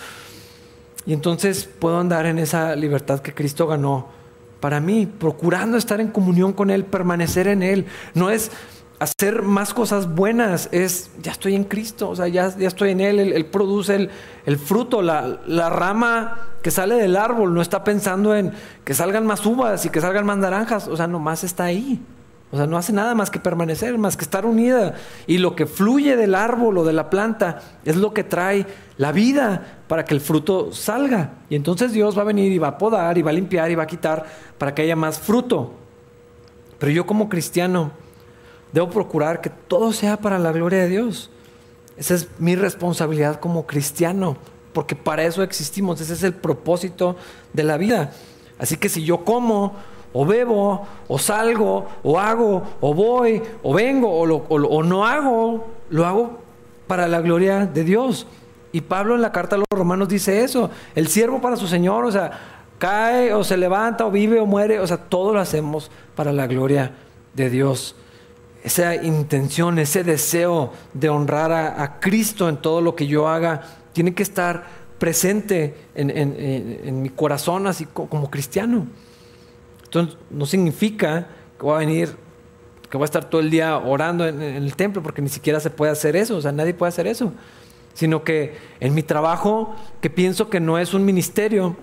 Y 1.06 1.12
entonces 1.12 1.68
puedo 1.78 1.98
andar 1.98 2.26
en 2.26 2.38
esa 2.38 2.74
libertad 2.76 3.20
que 3.20 3.34
Cristo 3.34 3.66
ganó 3.66 4.08
para 4.60 4.80
mí, 4.80 5.06
procurando 5.06 5.76
estar 5.76 6.00
en 6.00 6.08
comunión 6.08 6.52
con 6.52 6.70
Él, 6.70 6.84
permanecer 6.84 7.48
en 7.48 7.62
Él. 7.62 7.86
No 8.14 8.30
es 8.30 8.50
hacer 8.98 9.42
más 9.42 9.74
cosas 9.74 10.14
buenas, 10.14 10.68
es 10.72 11.10
ya 11.22 11.32
estoy 11.32 11.54
en 11.54 11.64
Cristo, 11.64 12.08
o 12.08 12.16
sea, 12.16 12.28
ya, 12.28 12.46
estoy 12.46 12.90
en 12.90 13.00
Él, 13.00 13.20
Él, 13.20 13.46
produce 13.46 13.96
el, 13.96 14.10
el 14.46 14.56
fruto, 14.56 15.02
la, 15.02 15.40
la, 15.46 15.68
rama 15.68 16.48
que 16.62 16.70
sale 16.70 16.94
del 16.94 17.16
árbol, 17.16 17.52
no 17.52 17.60
está 17.60 17.84
pensando 17.84 18.34
en 18.34 18.52
que 18.84 18.94
salgan 18.94 19.26
más 19.26 19.44
uvas 19.44 19.84
y 19.84 19.90
que 19.90 20.00
salgan 20.00 20.24
más 20.24 20.38
naranjas, 20.38 20.88
o 20.88 20.96
sea, 20.96 21.06
nomás 21.06 21.44
está 21.44 21.64
ahí. 21.64 22.00
O 22.54 22.56
sea, 22.56 22.68
no 22.68 22.76
hace 22.76 22.92
nada 22.92 23.16
más 23.16 23.30
que 23.30 23.40
permanecer, 23.40 23.98
más 23.98 24.16
que 24.16 24.22
estar 24.22 24.46
unida. 24.46 24.94
Y 25.26 25.38
lo 25.38 25.56
que 25.56 25.66
fluye 25.66 26.16
del 26.16 26.36
árbol 26.36 26.78
o 26.78 26.84
de 26.84 26.92
la 26.92 27.10
planta 27.10 27.60
es 27.84 27.96
lo 27.96 28.14
que 28.14 28.22
trae 28.22 28.64
la 28.96 29.10
vida 29.10 29.80
para 29.88 30.04
que 30.04 30.14
el 30.14 30.20
fruto 30.20 30.70
salga. 30.70 31.32
Y 31.50 31.56
entonces 31.56 31.90
Dios 31.92 32.16
va 32.16 32.22
a 32.22 32.26
venir 32.26 32.52
y 32.52 32.58
va 32.58 32.68
a 32.68 32.78
podar 32.78 33.18
y 33.18 33.22
va 33.22 33.32
a 33.32 33.34
limpiar 33.34 33.72
y 33.72 33.74
va 33.74 33.82
a 33.82 33.88
quitar 33.88 34.24
para 34.56 34.72
que 34.72 34.82
haya 34.82 34.94
más 34.94 35.18
fruto. 35.18 35.72
Pero 36.78 36.92
yo 36.92 37.06
como 37.06 37.28
cristiano 37.28 37.90
debo 38.72 38.88
procurar 38.88 39.40
que 39.40 39.50
todo 39.50 39.92
sea 39.92 40.16
para 40.16 40.38
la 40.38 40.52
gloria 40.52 40.78
de 40.78 40.88
Dios. 40.88 41.32
Esa 41.96 42.14
es 42.14 42.28
mi 42.38 42.54
responsabilidad 42.54 43.40
como 43.40 43.66
cristiano, 43.66 44.36
porque 44.72 44.94
para 44.94 45.24
eso 45.24 45.42
existimos, 45.42 46.00
ese 46.00 46.12
es 46.12 46.22
el 46.22 46.34
propósito 46.34 47.16
de 47.52 47.64
la 47.64 47.78
vida. 47.78 48.12
Así 48.60 48.76
que 48.76 48.88
si 48.88 49.02
yo 49.02 49.24
como 49.24 49.74
o 50.14 50.24
bebo, 50.24 50.86
o 51.08 51.18
salgo, 51.18 51.86
o 52.04 52.18
hago, 52.18 52.62
o 52.80 52.94
voy, 52.94 53.42
o 53.64 53.74
vengo, 53.74 54.08
o, 54.08 54.82
no 54.84 55.04
hago, 55.04 55.66
lo 55.90 56.06
hago 56.06 56.38
para 56.86 57.08
la 57.08 57.20
gloria 57.20 57.66
de 57.66 57.82
Dios. 57.82 58.26
Y 58.70 58.80
Pablo 58.82 59.16
en 59.16 59.22
la 59.22 59.32
carta 59.32 59.56
a 59.56 59.58
los 59.58 59.66
romanos 59.70 60.08
dice 60.08 60.44
eso, 60.44 60.70
el 60.94 61.08
siervo 61.08 61.40
para 61.40 61.56
su 61.56 61.66
Señor, 61.66 62.04
o 62.04 62.12
sea, 62.12 62.30
cae 62.78 63.34
o 63.34 63.42
se 63.42 63.56
levanta 63.56 64.06
o 64.06 64.12
vive 64.12 64.38
o 64.38 64.46
muere, 64.46 64.78
o 64.78 64.86
sea, 64.86 64.98
todo 64.98 65.32
lo 65.32 65.40
hacemos 65.40 65.90
para 66.14 66.32
la 66.32 66.46
gloria 66.46 66.92
de 67.34 67.50
Dios. 67.50 67.96
Esa 68.62 68.94
intención, 68.94 69.80
ese 69.80 70.04
deseo 70.04 70.72
de 70.92 71.08
honrar 71.08 71.50
a, 71.52 71.98
Cristo 71.98 72.48
en 72.48 72.58
todo 72.58 72.80
lo 72.80 72.94
que 72.94 73.08
yo 73.08 73.28
haga, 73.28 73.62
tiene 73.92 74.14
que 74.14 74.22
estar 74.22 74.62
presente 74.96 75.74
en, 75.96 77.02
mi 77.02 77.10
corazón 77.10 77.66
así 77.66 77.84
como 77.84 78.30
cristiano. 78.30 78.86
Entonces, 79.94 80.18
no 80.28 80.44
significa 80.44 81.28
que 81.56 81.64
voy 81.64 81.76
a 81.76 81.78
venir, 81.78 82.16
que 82.90 82.96
voy 82.96 83.04
a 83.04 83.06
estar 83.06 83.30
todo 83.30 83.40
el 83.40 83.48
día 83.48 83.78
orando 83.78 84.26
en, 84.26 84.42
el 84.42 84.74
templo, 84.74 85.04
porque 85.04 85.22
ni 85.22 85.28
siquiera 85.28 85.60
se 85.60 85.70
puede 85.70 85.92
hacer 85.92 86.16
eso, 86.16 86.36
o 86.36 86.40
sea, 86.40 86.50
nadie 86.50 86.74
puede 86.74 86.88
hacer 86.88 87.06
eso. 87.06 87.32
Sino 87.92 88.24
que 88.24 88.56
en 88.80 88.92
mi 88.92 89.04
trabajo, 89.04 89.76
que 90.00 90.10
pienso 90.10 90.50
que 90.50 90.58
no 90.58 90.80
es 90.80 90.94
un 90.94 91.04
ministerio, 91.04 91.76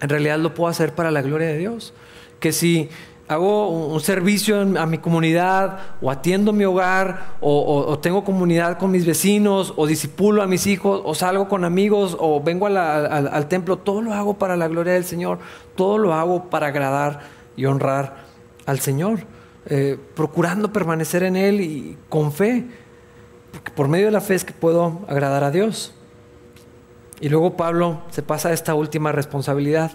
en 0.00 0.08
realidad 0.08 0.38
lo 0.40 0.52
puedo 0.52 0.68
hacer 0.68 0.96
para 0.96 1.12
la 1.12 1.22
gloria 1.22 1.46
de 1.46 1.58
Dios. 1.58 1.94
Que 2.40 2.52
si 2.52 2.88
hago 3.28 3.68
un 3.68 4.00
servicio 4.00 4.60
a 4.60 4.86
mi 4.86 4.98
comunidad, 4.98 5.78
o 6.02 6.10
atiendo 6.10 6.52
mi 6.52 6.64
hogar, 6.64 7.36
o, 7.40 7.96
tengo 8.00 8.24
comunidad 8.24 8.78
con 8.78 8.90
mis 8.90 9.06
vecinos, 9.06 9.72
o 9.76 9.86
disipulo 9.86 10.42
a 10.42 10.48
mis 10.48 10.66
hijos, 10.66 11.02
o 11.04 11.14
salgo 11.14 11.48
con 11.48 11.64
amigos, 11.64 12.16
o 12.18 12.42
vengo 12.42 12.66
al 12.66 13.46
templo, 13.46 13.76
todo 13.76 14.02
lo 14.02 14.12
hago 14.12 14.34
para 14.34 14.56
la 14.56 14.66
gloria 14.66 14.94
del 14.94 15.04
Señor, 15.04 15.38
todo 15.76 15.98
lo 15.98 16.14
hago 16.14 16.50
para 16.50 16.66
agradar 16.66 17.33
y 17.56 17.66
honrar 17.66 18.24
al 18.66 18.80
Señor, 18.80 19.20
eh, 19.66 19.98
procurando 20.14 20.72
permanecer 20.72 21.22
en 21.22 21.36
Él 21.36 21.60
y 21.60 21.96
con 22.08 22.32
fe, 22.32 22.64
porque 23.52 23.70
por 23.70 23.88
medio 23.88 24.06
de 24.06 24.12
la 24.12 24.20
fe 24.20 24.34
es 24.34 24.44
que 24.44 24.52
puedo 24.52 25.00
agradar 25.08 25.44
a 25.44 25.50
Dios. 25.50 25.94
Y 27.20 27.28
luego 27.28 27.56
Pablo 27.56 28.02
se 28.10 28.22
pasa 28.22 28.48
a 28.48 28.52
esta 28.52 28.74
última 28.74 29.12
responsabilidad, 29.12 29.92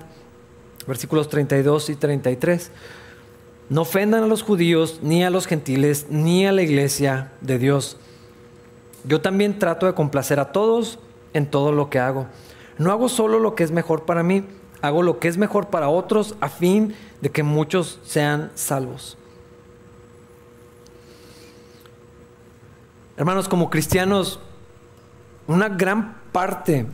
versículos 0.88 1.30
32 1.30 1.90
y 1.90 1.96
33. 1.96 2.72
No 3.70 3.82
ofendan 3.82 4.24
a 4.24 4.28
los 4.28 4.42
judíos, 4.42 5.00
ni 5.04 5.24
a 5.24 5.30
los 5.30 5.46
gentiles, 5.46 6.08
ni 6.10 6.48
a 6.48 6.52
la 6.52 6.64
iglesia 6.64 7.32
de 7.42 7.60
Dios. 7.60 7.98
Yo 9.04 9.22
también 9.22 9.60
trato 9.60 9.86
de 9.86 9.94
complacer 9.94 10.40
a 10.40 10.52
todos 10.52 11.00
en 11.34 11.46
todo 11.46 11.72
lo 11.72 11.90
que 11.90 12.00
hago. 12.00 12.28
No 12.78 12.92
hago 12.92 13.10
solo 13.10 13.40
lo 13.40 13.56
que 13.56 13.64
es 13.64 13.72
mejor 13.72 14.06
para 14.06 14.24
mí, 14.24 14.46
hago 14.82 15.04
lo 15.04 15.20
que 15.20 15.28
es 15.28 15.38
mejor 15.38 15.68
para 15.68 15.90
otros 15.90 16.36
a 16.42 16.50
fin 16.50 16.96
de 17.22 17.30
que 17.30 17.44
muchos 17.44 18.00
sean 18.04 18.52
salvos. 18.56 19.18
Hermanos, 23.18 23.50
como 23.50 23.70
cristianos, 23.70 24.40
una 25.48 25.68
gran 25.68 26.22
parte 26.32 26.86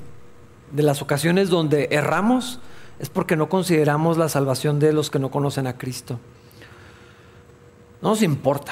de 0.71 0.83
las 0.83 1.01
ocasiones 1.01 1.49
donde 1.49 1.87
erramos 1.91 2.59
es 2.99 3.09
porque 3.09 3.35
no 3.35 3.49
consideramos 3.49 4.17
la 4.17 4.29
salvación 4.29 4.79
de 4.79 4.93
los 4.93 5.09
que 5.09 5.19
no 5.19 5.29
conocen 5.29 5.67
a 5.67 5.77
Cristo. 5.77 6.19
No 8.01 8.09
nos 8.09 8.21
importa, 8.21 8.71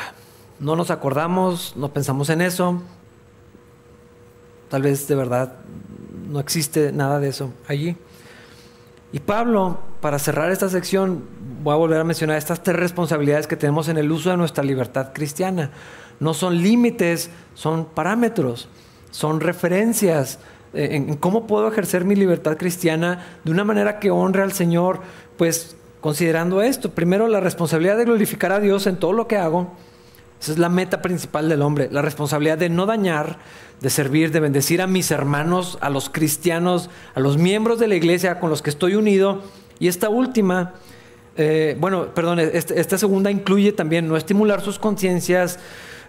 no 0.59 0.75
nos 0.75 0.89
acordamos, 0.89 1.75
no 1.75 1.93
pensamos 1.93 2.29
en 2.29 2.41
eso. 2.41 2.81
Tal 4.69 4.81
vez 4.81 5.07
de 5.07 5.15
verdad 5.15 5.57
no 6.27 6.39
existe 6.39 6.91
nada 6.91 7.19
de 7.19 7.29
eso 7.29 7.53
allí. 7.67 7.95
Y 9.13 9.19
Pablo, 9.19 9.77
para 10.01 10.17
cerrar 10.17 10.51
esta 10.51 10.69
sección, 10.69 11.23
voy 11.63 11.73
a 11.73 11.77
volver 11.77 12.01
a 12.01 12.03
mencionar 12.03 12.35
estas 12.35 12.63
tres 12.63 12.75
responsabilidades 12.75 13.45
que 13.45 13.55
tenemos 13.55 13.87
en 13.87 13.97
el 13.97 14.11
uso 14.11 14.31
de 14.31 14.37
nuestra 14.37 14.63
libertad 14.63 15.13
cristiana. 15.13 15.69
No 16.19 16.33
son 16.33 16.57
límites, 16.57 17.29
son 17.53 17.85
parámetros, 17.85 18.67
son 19.11 19.39
referencias 19.39 20.39
eh, 20.73 20.89
en 20.93 21.15
cómo 21.17 21.45
puedo 21.45 21.67
ejercer 21.67 22.05
mi 22.05 22.15
libertad 22.15 22.57
cristiana 22.57 23.37
de 23.43 23.51
una 23.51 23.63
manera 23.63 23.99
que 23.99 24.09
honre 24.09 24.41
al 24.41 24.51
Señor, 24.51 25.01
pues 25.37 25.77
considerando 26.01 26.63
esto. 26.63 26.89
Primero, 26.89 27.27
la 27.27 27.39
responsabilidad 27.39 27.97
de 27.97 28.05
glorificar 28.05 28.51
a 28.51 28.59
Dios 28.59 28.87
en 28.87 28.97
todo 28.97 29.13
lo 29.13 29.27
que 29.27 29.37
hago. 29.37 29.73
Esa 30.43 30.51
es 30.51 30.57
la 30.57 30.67
meta 30.67 31.01
principal 31.01 31.47
del 31.47 31.61
hombre, 31.61 31.87
la 31.89 32.01
responsabilidad 32.01 32.57
de 32.57 32.67
no 32.67 32.85
dañar, 32.85 33.37
de 33.79 33.89
servir, 33.89 34.29
de 34.33 34.41
bendecir 34.41 34.81
a 34.81 34.87
mis 34.87 35.09
hermanos, 35.09 35.77
a 35.79 35.89
los 35.89 36.09
cristianos, 36.09 36.89
a 37.15 37.21
los 37.21 37.37
miembros 37.37 37.79
de 37.79 37.87
la 37.87 37.95
iglesia 37.95 38.41
con 38.41 38.49
los 38.49 38.61
que 38.61 38.69
estoy 38.69 38.95
unido. 38.95 39.41
Y 39.79 39.87
esta 39.87 40.09
última, 40.09 40.73
eh, 41.37 41.77
bueno, 41.79 42.07
perdón, 42.13 42.41
este, 42.41 42.77
esta, 42.77 42.97
segunda 42.97 43.31
incluye 43.31 43.71
también 43.71 44.09
no 44.09 44.17
estimular 44.17 44.59
sus 44.59 44.79
conciencias, 44.79 45.59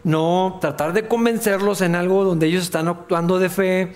no 0.03 0.59
tratar 0.61 0.95
de 0.95 1.07
convencerlos 1.07 1.81
en 1.81 1.95
algo 1.95 2.25
donde 2.25 2.49
ellos 2.49 2.65
están 2.65 2.89
actuando 2.89 3.39
de 3.39 3.49
fe, 3.51 3.93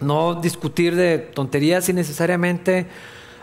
no 0.00 0.40
discutir 0.40 0.96
de 0.96 1.18
tonterías 1.18 1.88
innecesariamente, 1.88 2.88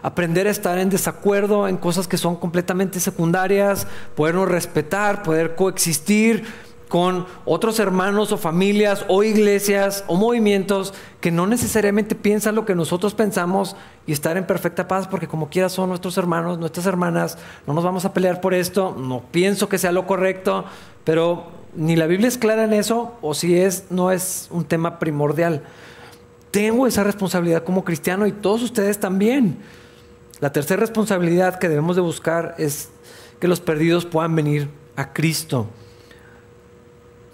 aprender 0.06 0.46
a 0.46 0.52
estar 0.52 0.78
en 0.78 0.92
desacuerdo 0.92 1.68
en 1.68 1.78
cosas 1.78 2.08
que 2.08 2.18
son 2.18 2.36
completamente 2.36 3.00
secundarias, 3.00 3.88
podernos 4.16 4.48
respetar, 4.48 5.24
poder 5.24 5.56
coexistir, 5.56 6.44
con 6.88 7.26
otros 7.46 7.80
hermanos 7.80 8.32
o 8.32 8.38
familias 8.38 9.06
o 9.08 9.24
iglesias 9.24 10.04
o 10.06 10.16
movimientos 10.16 10.94
que 11.20 11.32
no 11.32 11.48
necesariamente 11.48 12.14
piensan 12.14 12.54
lo 12.54 12.66
que 12.66 12.76
nosotros 12.76 13.16
pensamos 13.16 13.76
y 14.06 14.12
estar 14.12 14.38
en 14.38 14.46
perfecta 14.46 14.88
paz 14.88 15.08
porque 15.08 15.28
como 15.28 15.50
quiera 15.50 15.68
son 15.70 15.90
nuestros 15.90 16.20
hermanos, 16.20 16.60
nuestras 16.60 16.86
hermanas, 16.86 17.40
no 17.66 17.74
nos 17.74 17.84
vamos 17.84 18.06
a 18.06 18.14
pelear 18.14 18.40
por 18.40 18.54
esto, 18.54 18.96
no 18.96 19.24
pienso 19.32 19.68
que 19.68 19.80
sea 19.80 19.92
lo 19.92 20.06
correcto, 20.06 20.66
pero 21.04 21.48
ni 21.76 21.96
la 21.96 22.06
Biblia 22.06 22.28
es 22.28 22.38
clara 22.38 22.66
en 22.66 22.74
eso 22.74 23.18
o 23.24 23.34
si 23.34 23.58
es, 23.58 23.86
no 23.90 24.12
es 24.12 24.48
un 24.52 24.66
tema 24.66 25.00
primordial. 25.00 25.64
Tengo 26.52 26.86
esa 26.86 27.04
responsabilidad 27.04 27.64
como 27.64 27.84
cristiano 27.84 28.28
y 28.28 28.32
todos 28.32 28.62
ustedes 28.62 29.00
también. 29.00 29.58
La 30.42 30.52
tercera 30.52 30.82
responsabilidad 30.82 31.60
que 31.60 31.70
debemos 31.70 31.96
de 31.96 32.02
buscar 32.02 32.56
es 32.58 32.90
que 33.40 33.48
los 33.48 33.62
perdidos 33.62 34.06
puedan 34.06 34.36
venir 34.36 34.70
a 34.96 35.14
Cristo. 35.14 35.68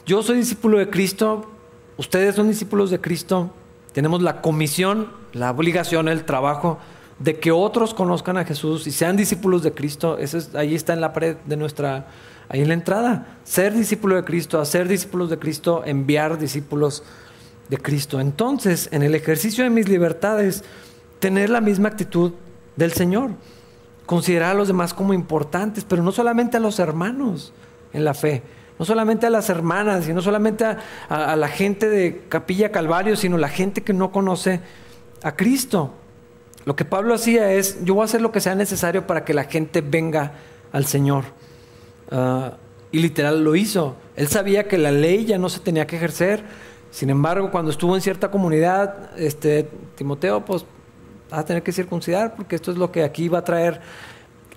Yo 0.05 0.21
soy 0.21 0.37
discípulo 0.37 0.77
de 0.77 0.89
Cristo, 0.89 1.49
ustedes 1.97 2.35
son 2.35 2.47
discípulos 2.47 2.91
de 2.91 3.01
Cristo, 3.01 3.51
tenemos 3.93 4.21
la 4.21 4.41
comisión, 4.41 5.09
la 5.33 5.51
obligación, 5.51 6.07
el 6.07 6.25
trabajo 6.25 6.79
de 7.19 7.39
que 7.39 7.51
otros 7.51 7.93
conozcan 7.93 8.37
a 8.37 8.45
Jesús 8.45 8.87
y 8.87 8.91
sean 8.91 9.15
discípulos 9.15 9.63
de 9.63 9.73
Cristo. 9.73 10.17
Eso 10.17 10.37
es, 10.37 10.55
ahí 10.55 10.75
está 10.75 10.93
en 10.93 11.01
la 11.01 11.13
pared 11.13 11.37
de 11.45 11.57
nuestra, 11.57 12.07
ahí 12.49 12.61
en 12.61 12.67
la 12.67 12.73
entrada. 12.73 13.37
Ser 13.43 13.73
discípulo 13.73 14.15
de 14.15 14.23
Cristo, 14.23 14.59
hacer 14.59 14.87
discípulos 14.87 15.29
de 15.29 15.37
Cristo, 15.37 15.83
enviar 15.85 16.37
discípulos 16.39 17.03
de 17.69 17.77
Cristo. 17.77 18.19
Entonces, 18.19 18.89
en 18.91 19.03
el 19.03 19.13
ejercicio 19.13 19.63
de 19.63 19.69
mis 19.69 19.87
libertades, 19.87 20.63
tener 21.19 21.49
la 21.49 21.61
misma 21.61 21.89
actitud 21.89 22.33
del 22.75 22.91
Señor. 22.93 23.31
Considerar 24.05 24.51
a 24.51 24.53
los 24.55 24.67
demás 24.67 24.93
como 24.93 25.13
importantes, 25.13 25.85
pero 25.85 26.03
no 26.03 26.11
solamente 26.11 26.57
a 26.57 26.59
los 26.59 26.79
hermanos 26.79 27.53
en 27.93 28.03
la 28.03 28.13
fe, 28.13 28.43
no 28.79 28.85
solamente 28.85 29.27
a 29.27 29.29
las 29.29 29.49
hermanas 29.49 30.07
y 30.07 30.13
no 30.13 30.21
solamente 30.21 30.65
a, 30.65 31.35
la 31.35 31.47
gente 31.47 31.87
de 31.87 32.23
Capilla 32.29 32.71
Calvario, 32.71 33.15
sino 33.15 33.37
la 33.37 33.49
gente 33.49 33.81
que 33.81 33.93
no 33.93 34.11
conoce 34.11 34.59
a 35.23 35.35
Cristo. 35.35 35.93
Lo 36.65 36.75
que 36.75 36.85
Pablo 36.85 37.13
hacía 37.13 37.51
es, 37.53 37.83
yo 37.83 37.93
voy 37.93 38.01
a 38.01 38.05
hacer 38.05 38.21
lo 38.21 38.31
que 38.31 38.39
sea 38.39 38.55
necesario 38.55 39.07
para 39.07 39.23
que 39.23 39.33
la 39.33 39.43
gente 39.43 39.81
venga 39.81 40.33
al 40.71 40.85
Señor. 40.85 41.25
Ah, 42.09 42.53
y 42.91 42.99
literal 42.99 43.43
lo 43.43 43.55
hizo. 43.55 43.95
Él 44.15 44.27
sabía 44.27 44.67
que 44.67 44.77
la 44.77 44.91
ley 44.91 45.25
ya 45.25 45.37
no 45.37 45.49
se 45.49 45.59
tenía 45.59 45.87
que 45.87 45.95
ejercer. 45.95 46.43
Sin 46.91 47.09
embargo, 47.09 47.51
cuando 47.51 47.71
estuvo 47.71 47.95
en 47.95 48.01
cierta 48.01 48.31
comunidad, 48.31 49.17
este, 49.17 49.69
Timoteo, 49.95 50.43
pues, 50.43 50.65
va 51.31 51.39
a 51.39 51.45
tener 51.45 51.63
que 51.63 51.71
circuncidar 51.71 52.35
porque 52.35 52.55
esto 52.55 52.71
es 52.71 52.77
lo 52.77 52.91
que 52.91 53.03
aquí 53.03 53.29
va 53.29 53.39
a 53.39 53.43
traer 53.43 53.81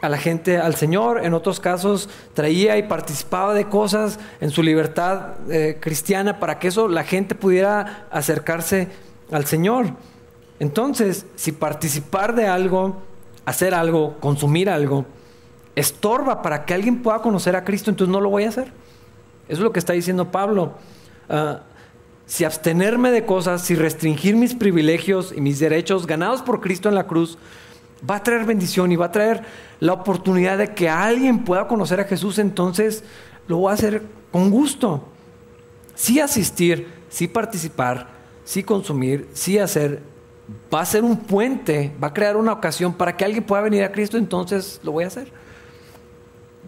a 0.00 0.08
la 0.08 0.18
gente 0.18 0.58
al 0.58 0.74
Señor, 0.74 1.24
en 1.24 1.32
otros 1.32 1.60
casos 1.60 2.10
traía 2.34 2.76
y 2.76 2.82
participaba 2.82 3.54
de 3.54 3.68
cosas 3.68 4.18
en 4.40 4.50
su 4.50 4.62
libertad 4.62 5.34
eh, 5.50 5.78
cristiana 5.80 6.38
para 6.38 6.58
que 6.58 6.68
eso 6.68 6.88
la 6.88 7.04
gente 7.04 7.34
pudiera 7.34 8.06
acercarse 8.10 8.88
al 9.32 9.46
Señor. 9.46 9.86
Entonces, 10.60 11.26
si 11.36 11.52
participar 11.52 12.34
de 12.34 12.46
algo, 12.46 13.02
hacer 13.46 13.74
algo, 13.74 14.18
consumir 14.20 14.68
algo, 14.68 15.06
estorba 15.74 16.42
para 16.42 16.64
que 16.66 16.74
alguien 16.74 17.02
pueda 17.02 17.20
conocer 17.20 17.56
a 17.56 17.64
Cristo, 17.64 17.90
entonces 17.90 18.12
no 18.12 18.20
lo 18.20 18.28
voy 18.28 18.44
a 18.44 18.50
hacer. 18.50 18.72
Eso 19.48 19.58
es 19.58 19.60
lo 19.60 19.72
que 19.72 19.78
está 19.78 19.94
diciendo 19.94 20.30
Pablo. 20.30 20.74
Ah, 21.28 21.60
si 22.26 22.44
abstenerme 22.44 23.10
de 23.10 23.26
cosas, 23.26 23.62
si 23.62 23.74
restringir 23.74 24.36
mis 24.36 24.54
privilegios 24.54 25.32
y 25.36 25.40
mis 25.40 25.58
derechos 25.58 26.06
ganados 26.06 26.42
por 26.42 26.60
Cristo 26.60 26.88
en 26.88 26.94
la 26.94 27.06
cruz, 27.06 27.38
va 28.08 28.16
a 28.16 28.22
traer 28.22 28.44
bendición 28.44 28.92
y 28.92 28.96
va 28.96 29.06
a 29.06 29.12
traer 29.12 29.42
la 29.80 29.92
oportunidad 29.92 30.58
de 30.58 30.74
que 30.74 30.88
alguien 30.88 31.44
pueda 31.44 31.68
conocer 31.68 32.00
a 32.00 32.04
Jesús, 32.04 32.38
entonces 32.38 33.04
lo 33.46 33.58
voy 33.58 33.70
a 33.70 33.74
hacer 33.74 34.02
con 34.32 34.50
gusto. 34.50 35.04
Sí 35.94 36.20
asistir, 36.20 36.88
sí 37.08 37.28
participar, 37.28 38.08
sí 38.44 38.62
consumir, 38.62 39.28
sí 39.32 39.58
hacer, 39.58 40.02
va 40.72 40.80
a 40.80 40.86
ser 40.86 41.04
un 41.04 41.18
puente, 41.18 41.92
va 42.02 42.08
a 42.08 42.14
crear 42.14 42.36
una 42.36 42.52
ocasión 42.52 42.94
para 42.94 43.16
que 43.16 43.24
alguien 43.24 43.44
pueda 43.44 43.62
venir 43.62 43.84
a 43.84 43.92
Cristo, 43.92 44.16
entonces 44.16 44.80
lo 44.82 44.92
voy 44.92 45.04
a 45.04 45.08
hacer. 45.08 45.32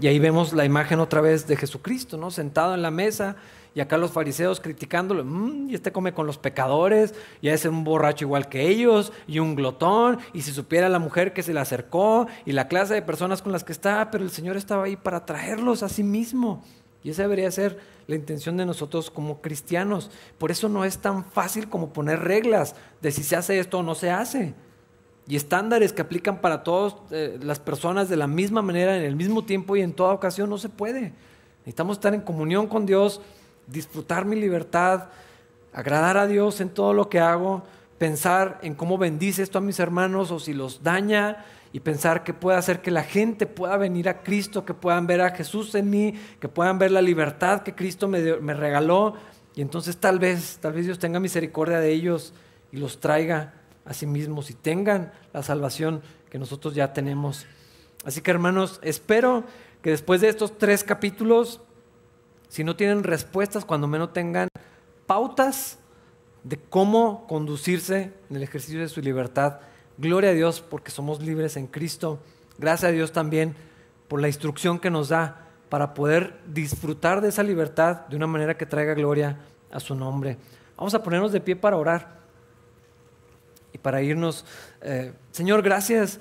Y 0.01 0.07
ahí 0.07 0.19
vemos 0.19 0.53
la 0.53 0.65
imagen 0.65 1.01
otra 1.01 1.21
vez 1.23 1.47
de 1.47 1.57
Jesucristo, 1.57 2.19
¿no? 2.19 2.31
Sentado 2.31 2.75
en 2.75 2.83
la 2.83 2.91
mesa, 2.91 3.37
y 3.77 3.81
acá 3.83 3.99
los 3.99 4.11
fariseos 4.11 4.59
criticándolo, 4.59 5.23
mm, 5.23 5.69
y 5.69 5.75
este 5.75 5.93
come 5.93 6.15
con 6.15 6.27
los 6.27 6.39
pecadores, 6.39 7.15
y 7.43 7.51
es 7.51 7.67
un 7.67 7.85
borracho 7.85 8.25
igual 8.25 8.49
que 8.49 8.67
ellos, 8.69 9.13
y 9.27 9.39
un 9.39 9.55
glotón, 9.55 10.19
y 10.33 10.41
si 10.41 10.51
supiera 10.51 10.89
la 10.89 10.99
mujer 10.99 11.35
que 11.35 11.43
se 11.43 11.53
le 11.53 11.61
acercó, 11.61 12.27
y 12.47 12.53
la 12.53 12.69
clase 12.69 12.95
de 12.95 13.03
personas 13.03 13.43
con 13.43 13.53
las 13.53 13.65
que 13.65 13.73
está, 13.73 14.11
pero 14.11 14.25
el 14.25 14.31
Señor 14.31 14.57
estaba 14.57 14.85
ahí 14.85 14.97
para 14.97 15.27
traerlos 15.27 15.83
a 15.83 15.91
sí 15.91 16.03
mismo. 16.03 16.65
Y 17.05 17.11
esa 17.11 17.21
debería 17.25 17.51
ser 17.51 17.79
la 18.07 18.15
intención 18.15 18.57
de 18.57 18.65
nosotros 18.65 19.11
como 19.11 19.43
cristianos. 19.43 20.11
Por 20.39 20.51
eso 20.51 20.71
no 20.71 20.87
es 20.87 20.97
tan 20.97 21.23
fácil 21.23 21.69
como 21.69 21.93
poner 21.93 22.21
reglas 22.21 22.77
de 23.03 23.13
si 23.13 23.23
se 23.23 23.37
hace 23.37 23.59
esto 23.59 23.81
o 23.81 23.83
no 23.83 23.95
se 23.95 24.11
hace. 24.11 24.55
Y 25.29 25.37
estándares 25.37 25.93
que 25.93 26.01
aplican 26.01 26.41
para 26.41 26.63
todas 26.65 26.97
eh, 27.11 27.39
las 27.43 27.61
personas 27.61 28.09
de 28.09 28.17
la 28.17 28.27
misma 28.27 28.63
manera, 28.63 28.97
en 28.97 29.03
el 29.03 29.17
mismo 29.17 29.45
tiempo 29.45 29.77
y 29.77 29.83
en 29.83 29.93
toda 29.93 30.15
ocasión, 30.15 30.49
no 30.49 30.57
se 30.57 30.71
puede. 30.71 31.13
Necesitamos 31.59 31.99
estar 31.99 32.15
en 32.15 32.23
comunión 32.23 32.69
con 32.69 32.87
Dios 32.87 33.21
disfrutar 33.67 34.25
mi 34.25 34.37
libertad, 34.37 35.09
agradar 35.73 36.17
a 36.17 36.27
Dios 36.27 36.61
en 36.61 36.71
todo 36.71 36.93
lo 36.93 37.09
que 37.09 37.21
hago, 37.21 37.65
pensar 37.99 38.59
en 38.63 38.75
cómo 38.75 38.99
bendice 38.99 39.43
esto 39.43 39.59
a 39.59 39.63
mis 39.63 39.81
hermanos 39.81 40.31
o 40.31 40.41
si 40.41 40.53
los 40.53 40.83
daña 40.83 41.45
y 41.73 41.81
pensar 41.81 42.25
que 42.25 42.33
puede 42.33 42.57
hacer 42.57 42.81
que 42.81 42.91
la 42.91 43.03
gente 43.03 43.47
pueda 43.47 43.77
venir 43.77 44.09
a 44.09 44.23
Cristo, 44.23 44.65
que 44.65 44.75
puedan 44.75 45.07
ver 45.07 45.21
a 45.21 45.31
Jesús 45.31 45.75
en 45.75 45.91
mí, 45.91 46.15
que 46.41 46.49
puedan 46.49 46.79
ver 46.79 46.91
la 46.91 47.03
libertad 47.03 47.63
que 47.63 47.75
Cristo 47.75 48.09
me, 48.09 48.37
me 48.37 48.55
regaló 48.55 49.15
y 49.55 49.63
entonces 49.63 49.97
tal 49.97 50.19
vez, 50.19 50.59
tal 50.61 50.75
vez 50.75 50.87
Dios 50.87 50.99
tenga 50.99 51.21
misericordia 51.21 51.81
de 51.81 51.91
ellos 51.91 52.35
y 52.73 52.77
los 52.77 53.01
traiga 53.01 53.55
a 53.85 53.95
sí 53.95 54.07
mismos 54.07 54.51
y 54.51 54.55
tengan 54.55 55.13
la 55.33 55.43
salvación 55.43 56.03
que 56.31 56.39
nosotros 56.39 56.75
ya 56.75 56.93
tenemos. 56.93 57.47
Así 58.05 58.21
que 58.21 58.31
hermanos, 58.31 58.81
espero 58.83 59.45
que 59.83 59.91
después 59.91 60.21
de 60.21 60.29
estos 60.29 60.59
tres 60.59 60.85
capítulos 60.85 61.61
si 62.49 62.65
no 62.65 62.77
tienen 62.77 63.03
respuestas, 63.03 63.65
cuando 63.65 63.87
menos 63.87 64.13
tengan 64.13 64.49
pautas 65.07 65.79
de 66.45 66.59
cómo 66.59 67.27
conducirse 67.27 68.13
en 68.31 68.37
el 68.37 68.43
ejercicio 68.43 68.81
de 68.81 68.89
su 68.89 69.01
libertad. 69.01 69.61
Gloria 69.99 70.31
a 70.31 70.35
Dios 70.35 70.61
porque 70.61 70.91
somos 70.91 71.21
libres 71.21 71.57
en 71.57 71.67
Cristo. 71.67 72.21
Gracias 72.59 72.91
a 72.91 72.93
Dios 72.93 73.13
también 73.13 73.55
por 74.09 74.21
la 74.21 74.29
instrucción 74.29 74.79
que 74.79 74.91
nos 74.91 75.09
da 75.09 75.47
para 75.69 75.95
poder 75.95 76.39
disfrutar 76.47 77.21
de 77.21 77.29
esa 77.29 77.43
libertad 77.43 78.07
de 78.07 78.17
una 78.17 78.27
manera 78.27 78.57
que 78.57 78.67
traiga 78.67 78.95
gloria 78.95 79.39
a 79.71 79.81
su 79.81 79.95
nombre. 79.95 80.39
Vamos 80.77 80.95
a 80.95 81.03
ponernos 81.03 81.33
de 81.33 81.41
pie 81.41 81.57
para 81.57 81.77
orar 81.77 82.21
y 83.73 83.79
para 83.79 84.03
irnos. 84.03 84.45
Eh, 84.83 85.13
Señor, 85.33 85.63
gracias 85.63 86.21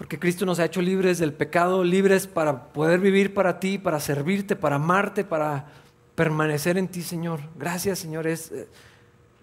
porque 0.00 0.18
Cristo 0.18 0.46
nos 0.46 0.58
ha 0.58 0.64
hecho 0.64 0.80
libres 0.80 1.18
del 1.18 1.34
pecado, 1.34 1.84
libres 1.84 2.26
para 2.26 2.72
poder 2.72 3.00
vivir 3.00 3.34
para 3.34 3.60
ti, 3.60 3.76
para 3.76 4.00
servirte, 4.00 4.56
para 4.56 4.76
amarte, 4.76 5.24
para 5.24 5.66
permanecer 6.14 6.78
en 6.78 6.88
ti, 6.88 7.02
Señor. 7.02 7.40
Gracias, 7.58 7.98
Señor. 7.98 8.26
Es, 8.26 8.50
eh, 8.50 8.66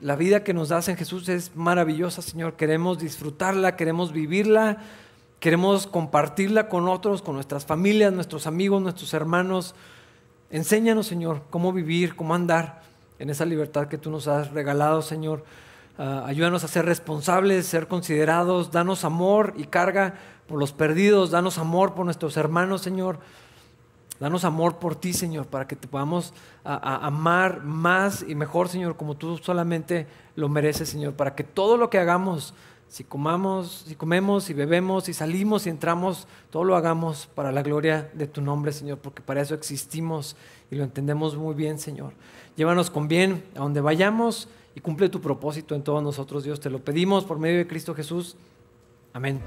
la 0.02 0.16
vida 0.16 0.44
que 0.44 0.56
nos 0.56 0.70
das 0.70 0.88
en 0.88 0.98
Jesús 0.98 1.30
es 1.30 1.56
maravillosa, 1.56 2.24
Señor. 2.24 2.56
Queremos 2.56 2.98
disfrutarla, 2.98 3.76
queremos 3.76 4.12
vivirla, 4.12 4.78
queremos 5.40 5.86
compartirla 5.86 6.70
con 6.70 6.88
otros, 6.88 7.22
con 7.22 7.36
nuestras 7.36 7.64
familias, 7.64 8.12
nuestros 8.12 8.48
amigos, 8.48 8.82
nuestros 8.82 9.14
hermanos. 9.14 9.76
Enséñanos, 10.50 11.06
Señor, 11.06 11.44
cómo 11.52 11.72
vivir, 11.72 12.16
cómo 12.16 12.34
andar 12.34 12.82
en 13.20 13.30
esa 13.30 13.46
libertad 13.46 13.90
que 13.90 14.00
tú 14.00 14.10
nos 14.10 14.28
has 14.28 14.50
regalado, 14.50 15.04
Señor. 15.04 15.44
Ah, 16.00 16.24
ayúdanos 16.26 16.64
a 16.64 16.68
ser 16.68 16.86
responsables, 16.86 17.68
ser 17.68 17.88
considerados, 17.88 18.72
danos 18.72 19.04
amor 19.04 19.54
y 19.56 19.66
carga 19.66 20.16
por 20.48 20.60
los 20.60 20.72
perdidos, 20.72 21.32
danos 21.32 21.58
amor 21.58 21.94
por 21.94 22.06
nuestros 22.06 22.38
hermanos, 22.38 22.82
Señor. 22.82 23.20
Danos 24.20 24.46
amor 24.46 24.78
por 24.78 24.96
ti, 24.96 25.14
Señor, 25.14 25.46
para 25.46 25.68
que 25.68 25.76
te 25.76 25.88
podamos 25.88 26.34
amar 26.64 27.64
más 27.64 28.26
y 28.28 28.34
mejor, 28.34 28.68
Señor, 28.68 28.98
como 28.98 29.16
tú 29.16 29.38
solamente 29.38 30.08
lo 30.36 30.50
mereces, 30.50 30.90
Señor, 30.90 31.14
para 31.14 31.36
que 31.36 31.44
todo 31.44 31.78
lo 31.78 31.92
que 31.92 32.00
hagamos, 32.00 32.56
si 32.90 33.04
comamos, 33.04 33.84
si 33.88 33.96
comemos, 33.96 34.50
y 34.50 34.54
bebemos, 34.54 35.04
si 35.04 35.14
salimos 35.14 35.68
y 35.68 35.70
entramos, 35.70 36.28
todo 36.50 36.64
lo 36.64 36.76
hagamos 36.76 37.28
para 37.36 37.52
la 37.52 37.62
gloria 37.62 38.10
de 38.14 38.26
tu 38.26 38.42
nombre, 38.42 38.72
Señor, 38.72 38.98
porque 38.98 39.22
para 39.22 39.42
eso 39.42 39.54
existimos 39.54 40.36
y 40.72 40.76
lo 40.76 40.84
entendemos 40.84 41.36
muy 41.36 41.54
bien, 41.54 41.78
Señor. 41.78 42.14
Llévanos 42.56 42.90
con 42.90 43.08
bien 43.08 43.44
a 43.56 43.60
donde 43.60 43.82
vayamos 43.82 44.50
y 44.74 44.80
cumple 44.80 45.10
tu 45.10 45.22
propósito 45.22 45.76
en 45.76 45.84
todos 45.84 46.02
nosotros, 46.02 46.44
Dios. 46.44 46.60
Te 46.60 46.72
lo 46.72 46.80
pedimos 46.80 47.24
por 47.24 47.38
medio 47.38 47.58
de 47.60 47.68
Cristo 47.68 47.94
Jesús. 47.94 48.36
Amén. 49.14 49.42